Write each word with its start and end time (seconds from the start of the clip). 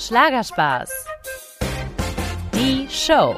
Schlagerspaß. 0.00 0.90
Die 2.54 2.88
Show. 2.88 3.36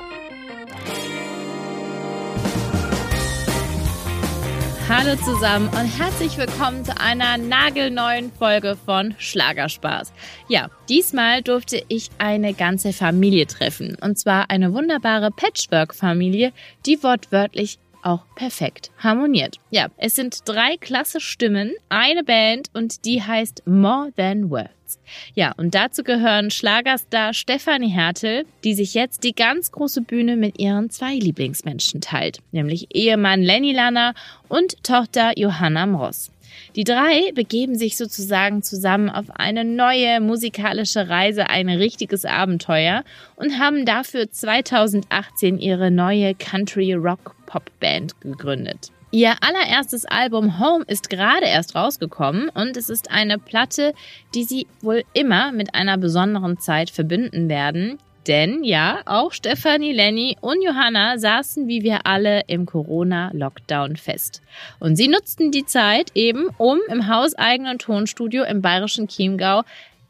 Hallo 4.89 5.17
zusammen 5.25 5.69
und 5.71 5.87
herzlich 5.99 6.39
willkommen 6.39 6.85
zu 6.85 6.97
einer 7.01 7.37
nagelneuen 7.37 8.31
Folge 8.31 8.77
von 8.77 9.17
Schlagerspaß. 9.19 10.13
Ja, 10.47 10.71
diesmal 10.89 11.43
durfte 11.43 11.83
ich 11.89 12.11
eine 12.19 12.55
ganze 12.55 12.93
Familie 12.93 13.49
treffen. 13.49 13.97
Und 14.01 14.21
zwar 14.21 14.49
eine 14.49 14.73
wunderbare 14.73 15.33
Patchwork-Familie, 15.33 16.53
die 16.87 17.03
wortwörtlich 17.03 17.81
auch 18.05 18.25
perfekt 18.37 18.93
harmoniert. 18.99 19.57
Ja, 19.71 19.89
es 19.97 20.15
sind 20.15 20.49
drei 20.49 20.77
klasse 20.77 21.21
Stimmen, 21.21 21.73
eine 21.89 22.23
Band 22.23 22.69
und 22.73 23.05
die 23.05 23.21
heißt 23.21 23.67
More 23.67 24.13
Than 24.17 24.49
Words. 24.93 24.99
Ja, 25.35 25.53
und 25.57 25.75
dazu 25.75 26.03
gehören 26.03 26.51
Schlagerstar 26.51 27.35
Stefanie 27.35 27.89
Hertel, 27.89 28.45
die 28.65 28.75
sich 28.75 28.95
jetzt 28.95 29.25
die 29.25 29.35
ganz 29.35 29.73
große 29.73 30.03
Bühne 30.03 30.37
mit 30.37 30.59
ihren 30.59 30.91
zwei 30.91 31.15
Lieblingsmenschen 31.15 32.01
teilt, 32.01 32.39
nämlich 32.53 32.95
Ehemann 32.95 33.43
Lenny 33.43 33.73
Lanner 33.73 34.15
und 34.49 34.83
Tochter 34.83 35.33
Johanna 35.37 35.87
Mross. 35.87 36.31
Die 36.77 36.85
drei 36.85 37.33
begeben 37.35 37.77
sich 37.77 37.97
sozusagen 37.97 38.63
zusammen 38.63 39.09
auf 39.09 39.31
eine 39.31 39.65
neue 39.65 40.21
musikalische 40.21 41.09
Reise, 41.09 41.49
ein 41.49 41.71
richtiges 41.71 42.27
Abenteuer 42.27 43.05
und 43.37 43.59
haben 43.59 43.87
dafür 43.87 44.31
2018 44.31 45.59
ihre 45.59 45.91
neue 45.91 46.35
Country 46.35 46.93
Rock 46.93 47.35
Pop 47.47 47.71
Band 47.81 48.21
gegründet. 48.21 48.93
Ihr 49.15 49.35
allererstes 49.43 50.07
Album 50.07 50.59
Home 50.59 50.85
ist 50.89 51.11
gerade 51.11 51.45
erst 51.45 51.75
rausgekommen 51.75 52.49
und 52.49 52.79
es 52.79 52.89
ist 52.89 53.11
eine 53.11 53.39
Platte, 53.39 53.93
die 54.35 54.45
sie 54.45 54.67
wohl 54.81 55.05
immer 55.13 55.53
mit 55.53 55.75
einer 55.75 55.99
besonderen 55.99 56.59
Zeit 56.59 56.89
verbinden 56.89 57.51
werden. 57.51 57.99
Denn 58.27 58.65
ja, 58.65 59.01
auch 59.05 59.33
Stefanie, 59.33 59.93
Lenny 59.93 60.39
und 60.41 60.63
Johanna 60.63 61.19
saßen 61.19 61.69
wie 61.69 61.83
wir 61.83 62.07
alle 62.07 62.45
im 62.47 62.65
Corona-Lockdown 62.65 63.97
fest. 63.97 64.41
Und 64.81 64.97
sie 64.97 65.09
nutzten 65.09 65.51
die 65.51 65.67
Zeit 65.67 66.13
eben, 66.15 66.47
um 66.57 66.79
im 66.89 67.07
hauseigenen 67.07 67.79
Tonstudio 67.79 68.45
im 68.45 68.63
bayerischen 68.63 69.09
Chiemgau 69.09 69.63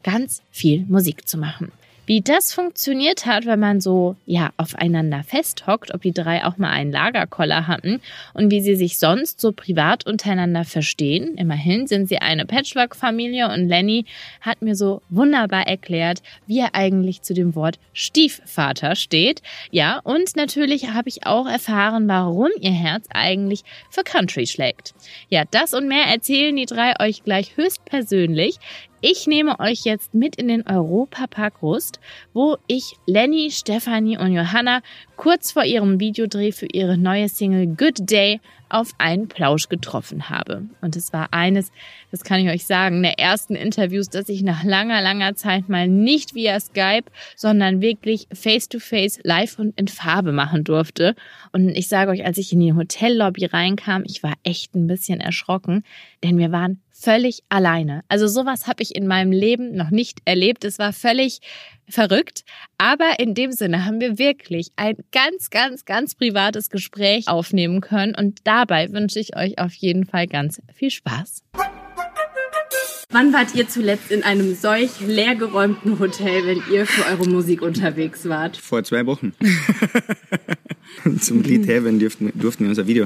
ganz 0.03 0.43
viel 0.49 0.85
Musik 0.85 1.27
zu 1.27 1.37
machen. 1.37 1.73
Wie 2.05 2.19
das 2.19 2.53
funktioniert 2.53 3.25
hat, 3.25 3.45
wenn 3.45 3.61
man 3.61 3.79
so, 3.79 4.17
ja, 4.25 4.49
aufeinander 4.57 5.23
festhockt, 5.23 5.93
ob 5.93 6.01
die 6.01 6.11
drei 6.11 6.43
auch 6.43 6.57
mal 6.57 6.69
einen 6.69 6.91
Lagerkoller 6.91 7.65
hatten 7.65 8.01
und 8.33 8.51
wie 8.51 8.59
sie 8.59 8.75
sich 8.75 8.97
sonst 8.97 9.39
so 9.39 9.53
privat 9.53 10.05
untereinander 10.05 10.65
verstehen. 10.65 11.35
Immerhin 11.37 11.87
sind 11.87 12.09
sie 12.09 12.17
eine 12.17 12.45
Patchwork-Familie 12.45 13.49
und 13.53 13.69
Lenny 13.69 14.03
hat 14.41 14.61
mir 14.61 14.75
so 14.75 15.01
wunderbar 15.09 15.65
erklärt, 15.65 16.21
wie 16.45 16.59
er 16.59 16.75
eigentlich 16.75 17.21
zu 17.21 17.33
dem 17.33 17.55
Wort 17.55 17.79
Stiefvater 17.93 18.97
steht. 18.97 19.41
Ja, 19.71 19.99
und 20.03 20.35
natürlich 20.35 20.89
habe 20.89 21.07
ich 21.07 21.25
auch 21.25 21.47
erfahren, 21.47 22.09
warum 22.09 22.49
ihr 22.59 22.71
Herz 22.71 23.07
eigentlich 23.13 23.63
für 23.89 24.03
Country 24.03 24.45
schlägt. 24.45 24.93
Ja, 25.29 25.45
das 25.49 25.73
und 25.73 25.87
mehr 25.87 26.07
erzählen 26.07 26.53
die 26.53 26.65
drei 26.65 26.99
euch 26.99 27.23
gleich 27.23 27.55
höchstpersönlich. 27.55 28.59
Ich 29.05 29.27
nehme 29.27 29.59
euch 29.59 29.83
jetzt 29.83 30.13
mit 30.13 30.37
in 30.37 30.47
den 30.47 30.65
Europapark 30.65 31.61
Rust, 31.61 31.99
wo 32.33 32.55
ich 32.67 32.95
Lenny, 33.05 33.51
Stefanie 33.51 34.17
und 34.17 34.31
Johanna 34.31 34.79
kurz 35.17 35.51
vor 35.51 35.65
ihrem 35.65 35.99
Videodreh 35.99 36.53
für 36.53 36.67
ihre 36.67 36.97
neue 36.97 37.27
Single 37.27 37.67
Good 37.67 38.09
Day 38.09 38.39
auf 38.69 38.91
einen 38.99 39.27
Plausch 39.27 39.67
getroffen 39.67 40.29
habe. 40.29 40.69
Und 40.79 40.95
es 40.95 41.11
war 41.11 41.27
eines, 41.33 41.73
das 42.11 42.23
kann 42.23 42.39
ich 42.39 42.49
euch 42.49 42.65
sagen, 42.65 43.03
der 43.03 43.19
ersten 43.19 43.55
Interviews, 43.55 44.09
dass 44.09 44.29
ich 44.29 44.41
nach 44.41 44.63
langer, 44.63 45.01
langer 45.01 45.35
Zeit 45.35 45.67
mal 45.67 45.89
nicht 45.89 46.33
via 46.33 46.57
Skype, 46.61 47.11
sondern 47.35 47.81
wirklich 47.81 48.29
face-to-face 48.31 49.19
live 49.23 49.59
und 49.59 49.77
in 49.77 49.89
Farbe 49.89 50.31
machen 50.31 50.63
durfte. 50.63 51.13
Und 51.51 51.67
ich 51.67 51.89
sage 51.89 52.11
euch, 52.11 52.25
als 52.25 52.37
ich 52.37 52.53
in 52.53 52.61
die 52.61 52.73
Hotellobby 52.73 53.47
reinkam, 53.47 54.03
ich 54.05 54.23
war 54.23 54.35
echt 54.43 54.75
ein 54.75 54.87
bisschen 54.87 55.19
erschrocken, 55.19 55.83
denn 56.23 56.37
wir 56.37 56.53
waren 56.53 56.79
völlig 57.03 57.43
alleine. 57.49 58.03
Also 58.07 58.27
sowas 58.27 58.67
habe 58.67 58.81
ich 58.81 58.95
in 58.95 59.07
meinem 59.07 59.31
Leben 59.31 59.75
noch 59.75 59.91
nicht 59.91 60.19
erlebt. 60.25 60.63
Es 60.63 60.79
war 60.79 60.93
völlig 60.93 61.41
verrückt. 61.89 62.43
Aber 62.77 63.19
in 63.19 63.35
dem 63.35 63.51
Sinne 63.51 63.85
haben 63.85 63.99
wir 63.99 64.17
wirklich 64.17 64.71
ein 64.77 64.95
ganz, 65.11 65.49
ganz, 65.49 65.85
ganz 65.85 66.15
privates 66.15 66.69
Gespräch 66.69 67.27
aufnehmen 67.27 67.81
können. 67.81 68.15
Und 68.15 68.39
dabei 68.45 68.91
wünsche 68.91 69.19
ich 69.19 69.35
euch 69.35 69.59
auf 69.59 69.73
jeden 69.73 70.05
Fall 70.05 70.27
ganz 70.27 70.61
viel 70.73 70.91
Spaß. 70.91 71.43
Wann 73.09 73.31
wart 73.31 73.53
ihr 73.53 73.67
zuletzt 73.67 74.09
in 74.09 74.23
einem 74.23 74.55
solch 74.55 74.99
leergeräumten 75.01 75.99
Hotel, 75.99 76.47
wenn 76.47 76.63
ihr 76.73 76.87
für 76.87 77.05
eure 77.05 77.29
Musik 77.29 77.61
unterwegs 77.61 78.27
wart? 78.27 78.57
Vor 78.57 78.83
zwei 78.83 79.05
Wochen. 79.05 79.33
Zum 81.19 81.43
Lied 81.43 81.67
Heaven 81.67 81.99
durften, 81.99 82.31
durften 82.33 82.63
wir 82.63 82.69
unser 82.69 82.87
Video 82.87 83.05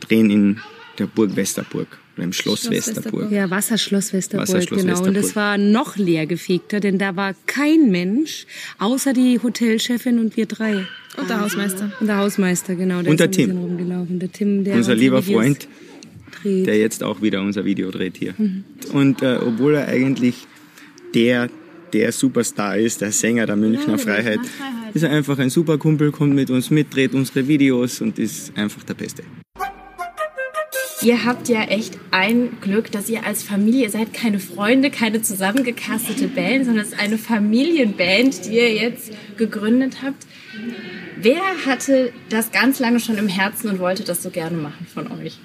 drehen 0.00 0.30
in 0.30 0.60
der 0.98 1.06
Burg 1.06 1.34
Westerburg 1.36 1.88
oder 2.14 2.24
im 2.24 2.32
Schloss, 2.32 2.62
Schloss 2.62 2.70
Westerburg. 2.70 3.04
Westerburg. 3.04 3.32
Ja, 3.32 3.50
Wasserschloss 3.50 4.12
Westerburg, 4.12 4.48
Wasserschloss 4.48 4.80
genau. 4.80 4.92
Westerburg. 4.92 5.16
Und 5.16 5.24
es 5.24 5.36
war 5.36 5.58
noch 5.58 5.96
leer 5.96 6.26
gefegter, 6.26 6.80
denn 6.80 6.98
da 6.98 7.16
war 7.16 7.34
kein 7.46 7.90
Mensch, 7.90 8.46
außer 8.78 9.12
die 9.12 9.40
Hotelchefin 9.42 10.18
und 10.18 10.36
wir 10.36 10.46
drei. 10.46 10.86
Und 11.16 11.30
der 11.30 11.40
Hausmeister. 11.40 11.92
Und 12.00 12.06
der 12.06 12.18
Hausmeister, 12.18 12.74
genau. 12.74 13.02
Der 13.02 13.10
und 13.10 13.20
der 13.20 13.30
Tim. 13.30 13.50
Rumgelaufen. 13.50 14.18
Der 14.18 14.32
Tim, 14.32 14.64
der 14.64 14.76
unser 14.76 14.94
lieber 14.94 15.24
Videos 15.24 15.42
Freund, 15.42 15.68
dreht. 16.42 16.66
der 16.66 16.78
jetzt 16.78 17.02
auch 17.02 17.22
wieder 17.22 17.40
unser 17.40 17.64
Video 17.64 17.90
dreht 17.90 18.16
hier. 18.16 18.34
Mhm. 18.36 18.64
Und 18.92 19.22
äh, 19.22 19.38
obwohl 19.40 19.74
er 19.74 19.88
eigentlich 19.88 20.46
der 21.14 21.48
der 21.92 22.10
Superstar 22.10 22.76
ist, 22.76 23.00
der 23.00 23.12
Sänger 23.12 23.46
der 23.46 23.54
Münchner 23.56 23.92
ja, 23.92 23.98
Freiheit, 23.98 24.40
Freiheit, 24.40 24.94
ist 24.94 25.02
er 25.04 25.10
einfach 25.10 25.38
ein 25.38 25.48
super 25.48 25.78
Kumpel, 25.78 26.10
kommt 26.10 26.34
mit 26.34 26.50
uns 26.50 26.70
mit, 26.70 26.92
dreht 26.92 27.14
unsere 27.14 27.46
Videos 27.46 28.00
und 28.00 28.18
ist 28.18 28.56
einfach 28.56 28.82
der 28.82 28.94
Beste. 28.94 29.22
Ihr 31.02 31.24
habt 31.24 31.48
ja 31.48 31.62
echt 31.64 31.98
ein 32.10 32.60
Glück, 32.60 32.90
dass 32.92 33.08
ihr 33.08 33.26
als 33.26 33.42
Familie 33.42 33.90
seid 33.90 34.14
keine 34.14 34.38
Freunde, 34.38 34.90
keine 34.90 35.22
zusammengekastete 35.22 36.28
Band, 36.28 36.66
sondern 36.66 36.84
es 36.84 36.92
ist 36.92 37.00
eine 37.00 37.18
Familienband, 37.18 38.46
die 38.46 38.56
ihr 38.56 38.72
jetzt 38.72 39.10
gegründet 39.36 39.98
habt. 40.02 40.26
Wer 41.16 41.42
hatte 41.66 42.12
das 42.28 42.52
ganz 42.52 42.78
lange 42.78 43.00
schon 43.00 43.18
im 43.18 43.28
Herzen 43.28 43.68
und 43.70 43.78
wollte 43.78 44.04
das 44.04 44.22
so 44.22 44.30
gerne 44.30 44.56
machen 44.56 44.86
von 44.92 45.10
euch? 45.10 45.38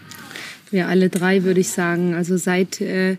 Wir 0.71 0.87
alle 0.87 1.09
drei, 1.09 1.43
würde 1.43 1.61
ich 1.61 1.69
sagen. 1.69 2.13
Also 2.13 2.37
seit 2.37 2.79
äh, 2.81 3.17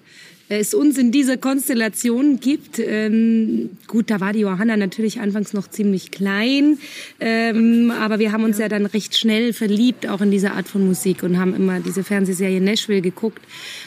es 0.51 0.75
uns 0.75 0.99
in 0.99 1.13
dieser 1.13 1.37
Konstellation 1.37 2.41
gibt. 2.41 2.81
Ähm, 2.81 3.71
gut, 3.87 4.11
da 4.11 4.19
war 4.19 4.33
die 4.33 4.41
Johanna 4.41 4.77
natürlich 4.77 5.21
anfangs 5.21 5.53
noch 5.53 5.69
ziemlich 5.69 6.11
klein, 6.11 6.79
ähm, 7.21 7.93
aber 7.93 8.19
wir 8.19 8.33
haben 8.33 8.43
uns 8.43 8.59
ja. 8.59 8.65
ja 8.65 8.69
dann 8.69 8.87
recht 8.87 9.17
schnell 9.17 9.53
verliebt, 9.53 10.09
auch 10.09 10.21
in 10.21 10.33
diese 10.33 10.51
Art 10.51 10.67
von 10.67 10.85
Musik 10.85 11.23
und 11.23 11.39
haben 11.39 11.55
immer 11.55 11.79
diese 11.79 12.03
Fernsehserie 12.03 12.61
Nashville 12.61 13.01
geguckt 13.01 13.43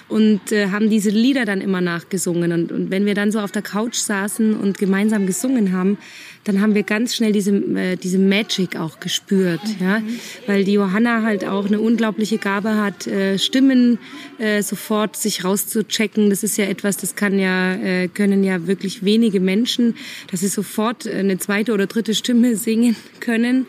und 0.07 0.53
äh, 0.53 0.67
haben 0.67 0.89
diese 0.89 1.09
Lieder 1.09 1.43
dann 1.43 1.59
immer 1.59 1.81
nachgesungen. 1.81 2.53
Und, 2.53 2.71
und 2.71 2.91
wenn 2.91 3.05
wir 3.05 3.13
dann 3.13 3.33
so 3.33 3.39
auf 3.39 3.51
der 3.51 3.61
Couch 3.61 3.95
saßen 3.95 4.55
und 4.55 4.77
gemeinsam 4.77 5.27
gesungen 5.27 5.73
haben, 5.73 5.97
dann 6.43 6.61
haben 6.61 6.75
wir 6.75 6.83
ganz 6.83 7.15
schnell 7.15 7.31
diese, 7.31 7.51
äh, 7.51 7.95
diese 7.95 8.19
Magic 8.19 8.75
auch 8.75 8.99
gespürt, 8.99 9.61
mhm. 9.63 9.85
ja, 9.85 10.01
weil 10.47 10.63
die 10.63 10.73
Johanna 10.73 11.21
halt 11.23 11.45
auch 11.45 11.65
eine 11.65 11.79
unglaubliche 11.79 12.37
Gabe 12.37 12.75
hat, 12.75 13.07
äh, 13.07 13.37
Stimmen 13.39 13.97
äh, 14.39 14.61
sofort 14.61 15.15
sich 15.15 15.43
rauszuchecken. 15.43 16.29
Das 16.29 16.43
ist 16.43 16.57
ja 16.57 16.65
etwas, 16.65 16.97
das 16.97 17.15
kann 17.15 17.39
ja, 17.39 17.75
äh, 17.75 18.07
können 18.07 18.43
ja 18.43 18.67
wirklich 18.67 19.03
wenige 19.03 19.39
Menschen, 19.39 19.95
dass 20.31 20.41
sie 20.41 20.47
sofort 20.47 21.07
eine 21.07 21.37
zweite 21.37 21.73
oder 21.73 21.87
dritte 21.87 22.13
Stimme 22.13 22.55
singen 22.55 22.95
können. 23.19 23.65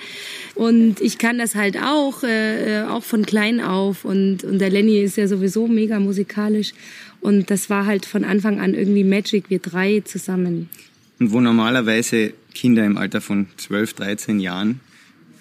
Und 0.54 1.00
ich 1.00 1.18
kann 1.18 1.38
das 1.38 1.54
halt 1.54 1.76
auch, 1.76 2.22
äh, 2.22 2.82
äh, 2.82 2.84
auch 2.84 3.02
von 3.02 3.24
klein 3.24 3.60
auf. 3.60 4.04
Und, 4.04 4.44
und 4.44 4.58
der 4.58 4.70
Lenny 4.70 5.00
ist 5.00 5.16
ja 5.16 5.28
sowieso 5.28 5.66
mega 5.66 6.00
musikalisch. 6.00 6.72
Und 7.20 7.50
das 7.50 7.70
war 7.70 7.86
halt 7.86 8.04
von 8.04 8.24
Anfang 8.24 8.60
an 8.60 8.74
irgendwie 8.74 9.04
Magic, 9.04 9.44
wir 9.48 9.58
drei 9.58 10.00
zusammen. 10.04 10.68
Und 11.18 11.32
wo 11.32 11.40
normalerweise 11.40 12.34
Kinder 12.54 12.84
im 12.84 12.96
Alter 12.96 13.20
von 13.20 13.46
12, 13.56 13.94
13 13.94 14.40
Jahren 14.40 14.80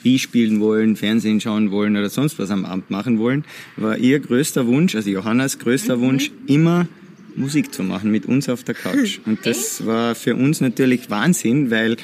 Wii 0.04 0.20
spielen 0.20 0.60
wollen, 0.60 0.96
Fernsehen 0.96 1.40
schauen 1.40 1.72
wollen 1.72 1.96
oder 1.96 2.10
sonst 2.10 2.38
was 2.38 2.52
am 2.52 2.66
Abend 2.66 2.92
machen 2.92 3.20
wollen, 3.20 3.46
war 3.78 3.98
ihr 3.98 4.20
größter 4.20 4.68
Wunsch, 4.68 4.96
also 4.96 5.10
Johannas 5.10 5.60
größter 5.60 5.98
mhm. 5.98 6.02
Wunsch, 6.02 6.32
immer 6.46 6.88
Musik 7.36 7.74
zu 7.74 7.84
machen 7.84 8.12
mit 8.12 8.26
uns 8.26 8.50
auf 8.50 8.64
der 8.64 8.76
Couch. 8.76 9.20
Und 9.26 9.46
das 9.46 9.86
war 9.86 10.14
für 10.14 10.36
uns 10.36 10.62
natürlich 10.62 11.10
Wahnsinn, 11.10 11.72
weil 11.72 11.98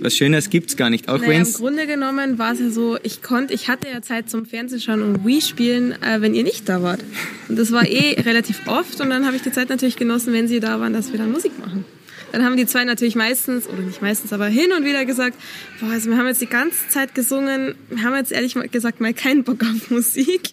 was 0.00 0.16
Schönes 0.16 0.50
gibt's 0.50 0.76
gar 0.76 0.90
nicht. 0.90 1.08
Auch 1.08 1.18
naja, 1.18 1.30
wenn's 1.30 1.56
Im 1.56 1.64
Grunde 1.64 1.86
genommen 1.86 2.38
war 2.38 2.52
es 2.52 2.60
ja 2.60 2.70
so, 2.70 2.98
ich 3.02 3.22
konnte, 3.22 3.54
ich 3.54 3.68
hatte 3.68 3.88
ja 3.88 4.00
Zeit 4.00 4.30
zum 4.30 4.46
Fernsehschauen 4.46 5.02
und 5.02 5.24
Wii 5.24 5.40
spielen, 5.40 5.92
äh, 6.02 6.20
wenn 6.20 6.34
ihr 6.34 6.44
nicht 6.44 6.68
da 6.68 6.82
wart. 6.82 7.02
Und 7.48 7.58
das 7.58 7.72
war 7.72 7.86
eh 7.86 8.20
relativ 8.20 8.66
oft 8.66 9.00
und 9.00 9.10
dann 9.10 9.26
habe 9.26 9.36
ich 9.36 9.42
die 9.42 9.52
Zeit 9.52 9.70
natürlich 9.70 9.96
genossen, 9.96 10.32
wenn 10.32 10.46
sie 10.46 10.60
da 10.60 10.78
waren, 10.78 10.92
dass 10.92 11.10
wir 11.10 11.18
dann 11.18 11.32
Musik 11.32 11.58
machen. 11.58 11.84
Dann 12.32 12.44
haben 12.44 12.56
die 12.56 12.66
zwei 12.66 12.84
natürlich 12.84 13.14
meistens, 13.14 13.66
oder 13.66 13.82
nicht 13.82 14.02
meistens, 14.02 14.32
aber 14.32 14.46
hin 14.46 14.72
und 14.76 14.84
wieder 14.84 15.04
gesagt, 15.04 15.36
boah, 15.80 15.90
also 15.90 16.10
wir 16.10 16.18
haben 16.18 16.26
jetzt 16.26 16.40
die 16.40 16.46
ganze 16.46 16.88
Zeit 16.88 17.14
gesungen, 17.14 17.74
wir 17.88 18.02
haben 18.02 18.14
jetzt 18.16 18.32
ehrlich 18.32 18.54
gesagt 18.70 19.00
mal 19.00 19.14
keinen 19.14 19.44
Bock 19.44 19.62
auf 19.62 19.90
Musik. 19.90 20.50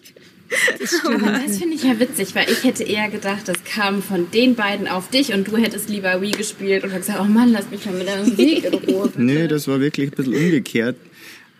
Aber 1.04 1.40
das 1.44 1.58
finde 1.58 1.74
ich 1.74 1.82
ja 1.82 1.98
witzig, 1.98 2.34
weil 2.34 2.48
ich 2.50 2.62
hätte 2.62 2.84
eher 2.84 3.08
gedacht, 3.08 3.48
das 3.48 3.64
kam 3.64 4.02
von 4.02 4.30
den 4.30 4.54
beiden 4.54 4.86
auf 4.86 5.10
dich 5.10 5.32
und 5.32 5.48
du 5.48 5.56
hättest 5.56 5.88
lieber 5.88 6.20
Wii 6.20 6.30
gespielt 6.32 6.84
und 6.84 6.94
gesagt, 6.94 7.18
oh 7.20 7.24
Mann, 7.24 7.52
lass 7.52 7.70
mich 7.70 7.84
mal 7.84 7.94
mit 7.94 8.06
der 8.06 8.18
Musik 8.24 8.64
in 8.64 8.74
Ruhe. 8.74 9.10
Nö, 9.16 9.48
das 9.48 9.66
war 9.66 9.80
wirklich 9.80 10.10
ein 10.10 10.16
bisschen 10.16 10.34
umgekehrt. 10.34 10.96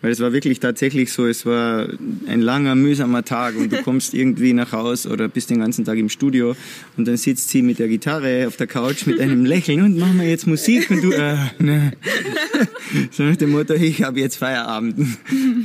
Weil 0.01 0.11
es 0.11 0.19
war 0.19 0.31
wirklich 0.31 0.59
tatsächlich 0.59 1.11
so, 1.11 1.25
es 1.25 1.45
war 1.45 1.87
ein 2.27 2.41
langer, 2.41 2.75
mühsamer 2.75 3.25
Tag 3.25 3.57
und 3.57 3.71
du 3.71 3.81
kommst 3.81 4.13
irgendwie 4.13 4.53
nach 4.53 4.71
Haus 4.71 5.07
oder 5.07 5.27
bist 5.27 5.49
den 5.49 5.59
ganzen 5.59 5.85
Tag 5.85 5.97
im 5.97 6.09
Studio 6.09 6.55
und 6.97 7.07
dann 7.07 7.17
sitzt 7.17 7.49
sie 7.49 7.63
mit 7.63 7.79
der 7.79 7.87
Gitarre 7.87 8.45
auf 8.47 8.57
der 8.57 8.67
Couch 8.67 9.07
mit 9.07 9.19
einem 9.19 9.45
Lächeln 9.45 9.81
und 9.81 9.97
machen 9.97 10.19
wir 10.19 10.29
jetzt 10.29 10.45
Musik 10.45 10.91
und 10.91 11.03
du, 11.03 11.11
äh, 11.11 11.37
ne. 11.59 11.93
So 13.11 13.23
nach 13.23 13.35
dem 13.35 13.51
Motto, 13.51 13.73
ich 13.73 14.03
habe 14.03 14.19
jetzt 14.19 14.37
Feierabend. 14.37 14.95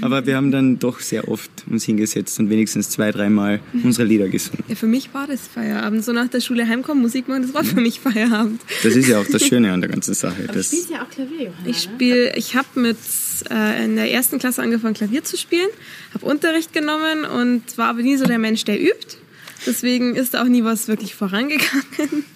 Aber 0.01 0.27
wir 0.27 0.37
haben 0.37 0.51
dann 0.51 0.79
doch 0.79 1.01
sehr 1.01 1.29
oft 1.29 1.51
uns 1.71 1.85
hingesetzt 1.85 2.39
und 2.41 2.51
wenigstens 2.51 2.91
zwei, 2.91 3.13
dreimal 3.13 3.61
unsere 3.85 4.07
Lieder 4.07 4.29
gesungen. 4.29 4.65
Ja, 4.69 4.75
für 4.75 4.87
mich 4.87 5.13
war 5.15 5.27
das 5.27 5.47
Feierabend. 5.47 6.05
So 6.05 6.13
nach 6.13 6.29
der 6.29 6.41
Schule 6.41 6.67
heimkommen, 6.67 7.03
Musik 7.03 7.29
machen, 7.29 7.43
das 7.43 7.55
war 7.55 7.65
für 7.65 7.81
mich 7.81 8.01
Feierabend. 8.01 8.61
Das 8.83 8.97
ist 8.97 9.09
ja 9.09 9.21
auch 9.21 9.27
das 9.27 9.47
Schöne 9.47 9.73
an 9.73 9.81
der 9.81 9.91
ganzen 9.91 10.15
Sache. 10.15 10.45
Aber 10.45 10.55
du 10.55 10.63
spielst 10.63 10.91
ja 10.91 11.03
auch 11.03 11.11
Klavier, 11.11 11.45
Johanna. 11.45 11.67
Ich 11.67 11.83
spiele, 11.83 12.37
ich 12.37 12.57
habe 12.57 12.81
mit 12.81 12.97
äh, 13.51 13.85
in 13.85 13.97
der 13.97 14.11
ersten 14.11 14.22
Klasse 14.31 14.63
angefangen 14.63 14.95
Klavier 14.95 15.25
zu 15.25 15.37
spielen, 15.37 15.69
habe 16.15 16.27
Unterricht 16.27 16.73
genommen 16.73 17.25
und 17.25 17.77
war 17.79 17.89
aber 17.89 18.03
nie 18.03 18.17
so 18.17 18.25
der 18.25 18.39
Mensch, 18.39 18.65
der 18.65 18.81
übt. 18.81 19.17
Deswegen 19.67 20.17
ist 20.17 20.35
da 20.35 20.43
auch 20.43 20.49
nie 20.49 20.65
was 20.65 20.89
wirklich 20.89 21.15
vorangegangen. 21.15 22.25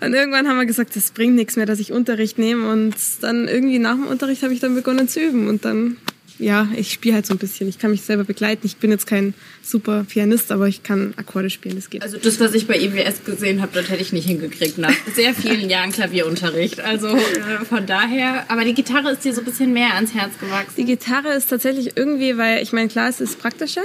Und 0.00 0.14
irgendwann 0.14 0.48
haben 0.48 0.58
wir 0.58 0.66
gesagt, 0.66 0.94
das 0.96 1.10
bringt 1.10 1.34
nichts 1.34 1.56
mehr, 1.56 1.66
dass 1.66 1.80
ich 1.80 1.92
Unterricht 1.92 2.38
nehme. 2.38 2.70
Und 2.70 2.94
dann 3.20 3.48
irgendwie 3.48 3.78
nach 3.78 3.94
dem 3.94 4.06
Unterricht 4.06 4.42
habe 4.42 4.54
ich 4.54 4.60
dann 4.60 4.74
begonnen 4.74 5.08
zu 5.08 5.20
üben. 5.20 5.48
Und 5.48 5.64
dann, 5.64 5.96
ja, 6.40 6.68
ich 6.74 6.92
spiele 6.92 7.14
halt 7.14 7.26
so 7.26 7.34
ein 7.34 7.38
bisschen. 7.38 7.68
Ich 7.68 7.78
kann 7.78 7.90
mich 7.90 8.02
selber 8.02 8.24
begleiten. 8.24 8.66
Ich 8.66 8.76
bin 8.78 8.90
jetzt 8.90 9.06
kein 9.06 9.34
super 9.62 10.04
Pianist, 10.08 10.50
aber 10.50 10.68
ich 10.68 10.82
kann 10.82 11.12
Akkorde 11.16 11.50
spielen, 11.50 11.76
das 11.76 11.90
geht. 11.90 12.02
Also 12.02 12.16
das, 12.16 12.40
was 12.40 12.54
ich 12.54 12.66
bei 12.66 12.78
IWS 12.78 13.24
gesehen 13.24 13.60
habe, 13.60 13.72
das 13.74 13.90
hätte 13.90 14.02
ich 14.02 14.12
nicht 14.12 14.26
hingekriegt 14.26 14.78
nach 14.78 14.94
sehr 15.14 15.34
vielen 15.34 15.68
Jahren 15.68 15.92
Klavierunterricht. 15.92 16.80
Also 16.80 17.08
äh, 17.08 17.64
von 17.68 17.86
daher, 17.86 18.46
aber 18.48 18.64
die 18.64 18.74
Gitarre 18.74 19.12
ist 19.12 19.24
dir 19.24 19.34
so 19.34 19.42
ein 19.42 19.44
bisschen 19.44 19.72
mehr 19.72 19.94
ans 19.94 20.14
Herz 20.14 20.32
gewachsen. 20.40 20.74
Die 20.76 20.86
Gitarre 20.86 21.34
ist 21.34 21.50
tatsächlich 21.50 21.96
irgendwie, 21.96 22.36
weil 22.38 22.62
ich 22.62 22.72
meine, 22.72 22.88
klar, 22.88 23.08
es 23.08 23.20
ist 23.20 23.38
praktischer, 23.38 23.82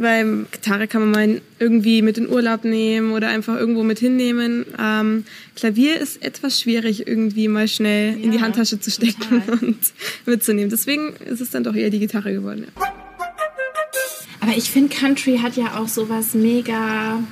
weil 0.00 0.46
Gitarre 0.50 0.88
kann 0.88 1.02
man 1.02 1.10
mal 1.10 1.42
irgendwie 1.58 2.00
mit 2.02 2.16
in 2.16 2.28
Urlaub 2.28 2.64
nehmen 2.64 3.12
oder 3.12 3.28
einfach 3.28 3.56
irgendwo 3.56 3.82
mit 3.82 3.98
hinnehmen. 3.98 4.64
Ähm, 4.78 5.24
Klavier 5.56 6.00
ist 6.00 6.22
etwas 6.22 6.60
schwierig, 6.60 7.06
irgendwie 7.06 7.48
mal 7.48 7.68
schnell 7.68 8.14
in 8.14 8.30
die 8.30 8.38
Ja, 8.38 8.44
Handtasche 8.44 8.80
zu 8.80 8.90
stecken 8.90 9.42
total. 9.42 9.58
und 9.62 9.78
mitzunehmen. 10.26 10.70
Deswegen 10.70 11.14
ist 11.26 11.40
es 11.40 11.50
dann 11.50 11.64
doch 11.64 11.74
eher 11.74 11.90
die 11.90 11.98
Gitarre 11.98 12.32
geworden. 12.32 12.66
Ja. 12.76 12.86
Aber 14.40 14.56
ich 14.56 14.70
finde, 14.70 14.94
Country 14.94 15.38
hat 15.38 15.56
ja 15.56 15.78
auch 15.78 15.88
sowas 15.88 16.32
mega 16.32 17.22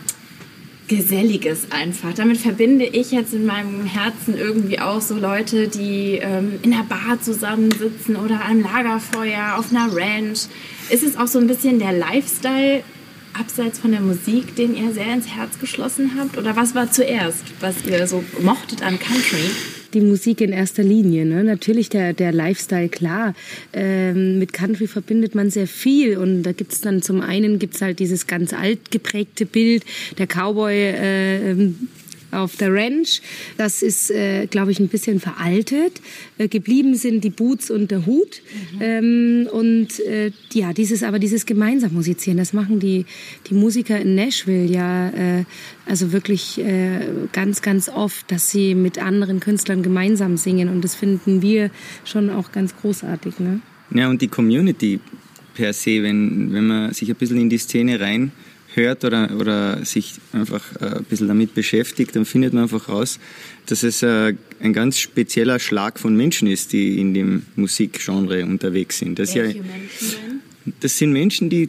Geselliges 0.88 1.70
einfach. 1.70 2.12
Damit 2.14 2.38
verbinde 2.38 2.84
ich 2.84 3.12
jetzt 3.12 3.32
in 3.34 3.46
meinem 3.46 3.84
Herzen 3.84 4.36
irgendwie 4.36 4.78
auch 4.78 5.00
so 5.00 5.16
Leute, 5.16 5.68
die 5.68 6.18
ähm, 6.20 6.58
in 6.62 6.70
der 6.70 6.84
Bar 6.88 7.20
zusammensitzen 7.20 8.16
oder 8.16 8.44
am 8.44 8.60
Lagerfeuer, 8.60 9.56
auf 9.56 9.70
einer 9.70 9.94
Ranch. 9.94 10.48
Ist 10.90 11.02
es 11.02 11.16
auch 11.16 11.26
so 11.26 11.38
ein 11.38 11.46
bisschen 11.46 11.78
der 11.78 11.92
Lifestyle 11.92 12.82
abseits 13.38 13.78
von 13.78 13.90
der 13.92 14.00
Musik, 14.00 14.56
den 14.56 14.74
ihr 14.74 14.92
sehr 14.92 15.12
ins 15.12 15.28
Herz 15.28 15.58
geschlossen 15.58 16.12
habt? 16.18 16.38
Oder 16.38 16.56
was 16.56 16.74
war 16.74 16.90
zuerst, 16.90 17.44
was 17.60 17.84
ihr 17.86 18.06
so 18.06 18.24
mochtet 18.40 18.82
an 18.82 18.98
Country? 18.98 19.50
die 19.94 20.00
Musik 20.00 20.40
in 20.40 20.52
erster 20.52 20.82
Linie. 20.82 21.24
Ne? 21.24 21.44
Natürlich 21.44 21.88
der, 21.88 22.12
der 22.12 22.32
Lifestyle, 22.32 22.88
klar. 22.88 23.34
Ähm, 23.72 24.38
mit 24.38 24.52
Country 24.52 24.86
verbindet 24.86 25.34
man 25.34 25.50
sehr 25.50 25.66
viel. 25.66 26.18
Und 26.18 26.42
da 26.42 26.52
gibt's 26.52 26.80
dann 26.80 27.02
zum 27.02 27.20
einen 27.20 27.58
gibt's 27.58 27.80
halt 27.80 27.98
dieses 27.98 28.26
ganz 28.26 28.52
alt 28.52 28.90
geprägte 28.90 29.46
Bild, 29.46 29.84
der 30.18 30.26
Cowboy 30.26 30.74
äh, 30.74 31.50
ähm, 31.52 31.88
auf 32.30 32.56
der 32.56 32.72
Ranch. 32.72 33.20
Das 33.56 33.82
ist, 33.82 34.10
äh, 34.10 34.46
glaube 34.46 34.72
ich, 34.72 34.80
ein 34.80 34.88
bisschen 34.88 35.20
veraltet. 35.20 36.00
Äh, 36.38 36.48
geblieben 36.48 36.94
sind 36.94 37.24
die 37.24 37.30
Boots 37.30 37.70
und 37.70 37.90
der 37.90 38.06
Hut. 38.06 38.42
Ähm, 38.80 39.48
und 39.52 40.00
äh, 40.00 40.30
ja, 40.52 40.72
dieses, 40.72 41.02
aber 41.02 41.18
dieses 41.18 41.46
gemeinsam 41.46 41.92
musizieren, 41.94 42.38
das 42.38 42.52
machen 42.52 42.80
die, 42.80 43.06
die 43.48 43.54
Musiker 43.54 44.00
in 44.00 44.14
Nashville 44.14 44.66
ja 44.66 45.08
äh, 45.10 45.44
also 45.86 46.12
wirklich 46.12 46.58
äh, 46.58 47.00
ganz, 47.32 47.62
ganz 47.62 47.88
oft, 47.88 48.30
dass 48.30 48.50
sie 48.50 48.74
mit 48.74 48.98
anderen 48.98 49.40
Künstlern 49.40 49.82
gemeinsam 49.82 50.36
singen. 50.36 50.68
Und 50.68 50.82
das 50.82 50.94
finden 50.94 51.42
wir 51.42 51.70
schon 52.04 52.30
auch 52.30 52.52
ganz 52.52 52.76
großartig. 52.76 53.38
Ne? 53.40 53.60
Ja, 53.94 54.08
und 54.08 54.20
die 54.20 54.28
Community 54.28 55.00
per 55.54 55.72
se, 55.72 56.02
wenn, 56.02 56.52
wenn 56.52 56.66
man 56.66 56.92
sich 56.92 57.08
ein 57.08 57.16
bisschen 57.16 57.40
in 57.40 57.48
die 57.48 57.58
Szene 57.58 58.00
reinhört 58.78 59.04
oder, 59.04 59.30
oder 59.38 59.84
sich 59.84 60.14
einfach 60.32 60.64
äh, 60.80 60.96
ein 60.98 61.04
bisschen 61.04 61.28
damit 61.28 61.54
beschäftigt, 61.54 62.14
dann 62.16 62.24
findet 62.24 62.52
man 62.52 62.64
einfach 62.64 62.88
raus, 62.88 63.18
dass 63.66 63.82
es 63.82 64.02
äh, 64.02 64.34
ein 64.60 64.72
ganz 64.72 64.98
spezieller 64.98 65.58
Schlag 65.58 65.98
von 65.98 66.16
Menschen 66.16 66.48
ist, 66.48 66.72
die 66.72 67.00
in 67.00 67.14
dem 67.14 67.42
Musikgenre 67.56 68.44
unterwegs 68.44 68.98
sind. 68.98 69.18
Das, 69.18 69.30
ist 69.30 69.34
ja, 69.36 69.44
Welche 69.44 69.62
Menschen 69.62 70.18
denn? 70.64 70.74
das 70.80 70.96
sind 70.96 71.12
Menschen, 71.12 71.50
die, 71.50 71.68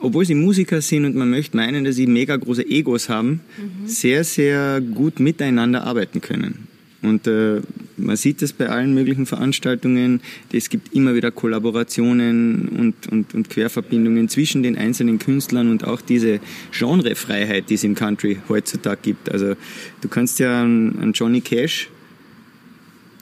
obwohl 0.00 0.24
sie 0.24 0.34
Musiker 0.34 0.80
sind 0.80 1.04
und 1.04 1.14
man 1.14 1.30
möchte 1.30 1.56
meinen, 1.56 1.84
dass 1.84 1.96
sie 1.96 2.06
mega 2.06 2.36
große 2.36 2.66
Egos 2.66 3.08
haben, 3.08 3.40
sehr, 3.86 4.24
sehr 4.24 4.80
gut 4.80 5.20
miteinander 5.20 5.84
arbeiten 5.84 6.20
können. 6.20 6.67
Und 7.00 7.26
äh, 7.28 7.60
man 7.96 8.16
sieht 8.16 8.42
das 8.42 8.52
bei 8.52 8.68
allen 8.68 8.92
möglichen 8.92 9.24
Veranstaltungen. 9.24 10.20
Es 10.52 10.68
gibt 10.68 10.94
immer 10.94 11.14
wieder 11.14 11.30
Kollaborationen 11.30 12.68
und, 12.68 13.06
und, 13.06 13.34
und 13.34 13.50
Querverbindungen 13.50 14.28
zwischen 14.28 14.64
den 14.64 14.76
einzelnen 14.76 15.18
Künstlern 15.20 15.70
und 15.70 15.84
auch 15.84 16.00
diese 16.00 16.40
Genrefreiheit, 16.76 17.70
die 17.70 17.74
es 17.74 17.84
im 17.84 17.94
Country 17.94 18.38
heutzutage 18.48 19.00
gibt. 19.02 19.30
Also 19.30 19.54
du 20.00 20.08
kannst 20.08 20.40
ja 20.40 20.62
einen 20.62 21.12
Johnny 21.12 21.40
Cash 21.40 21.88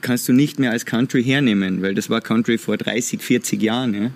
kannst 0.06 0.28
du 0.28 0.32
nicht 0.32 0.58
mehr 0.61 0.70
als 0.70 0.87
Country 0.87 1.25
hernehmen, 1.25 1.82
weil 1.82 1.94
das 1.94 2.08
war 2.08 2.20
Country 2.20 2.58
vor 2.58 2.76
30, 2.76 3.20
40 3.20 3.61
Jahren. 3.61 3.94
Ja? 3.94 4.11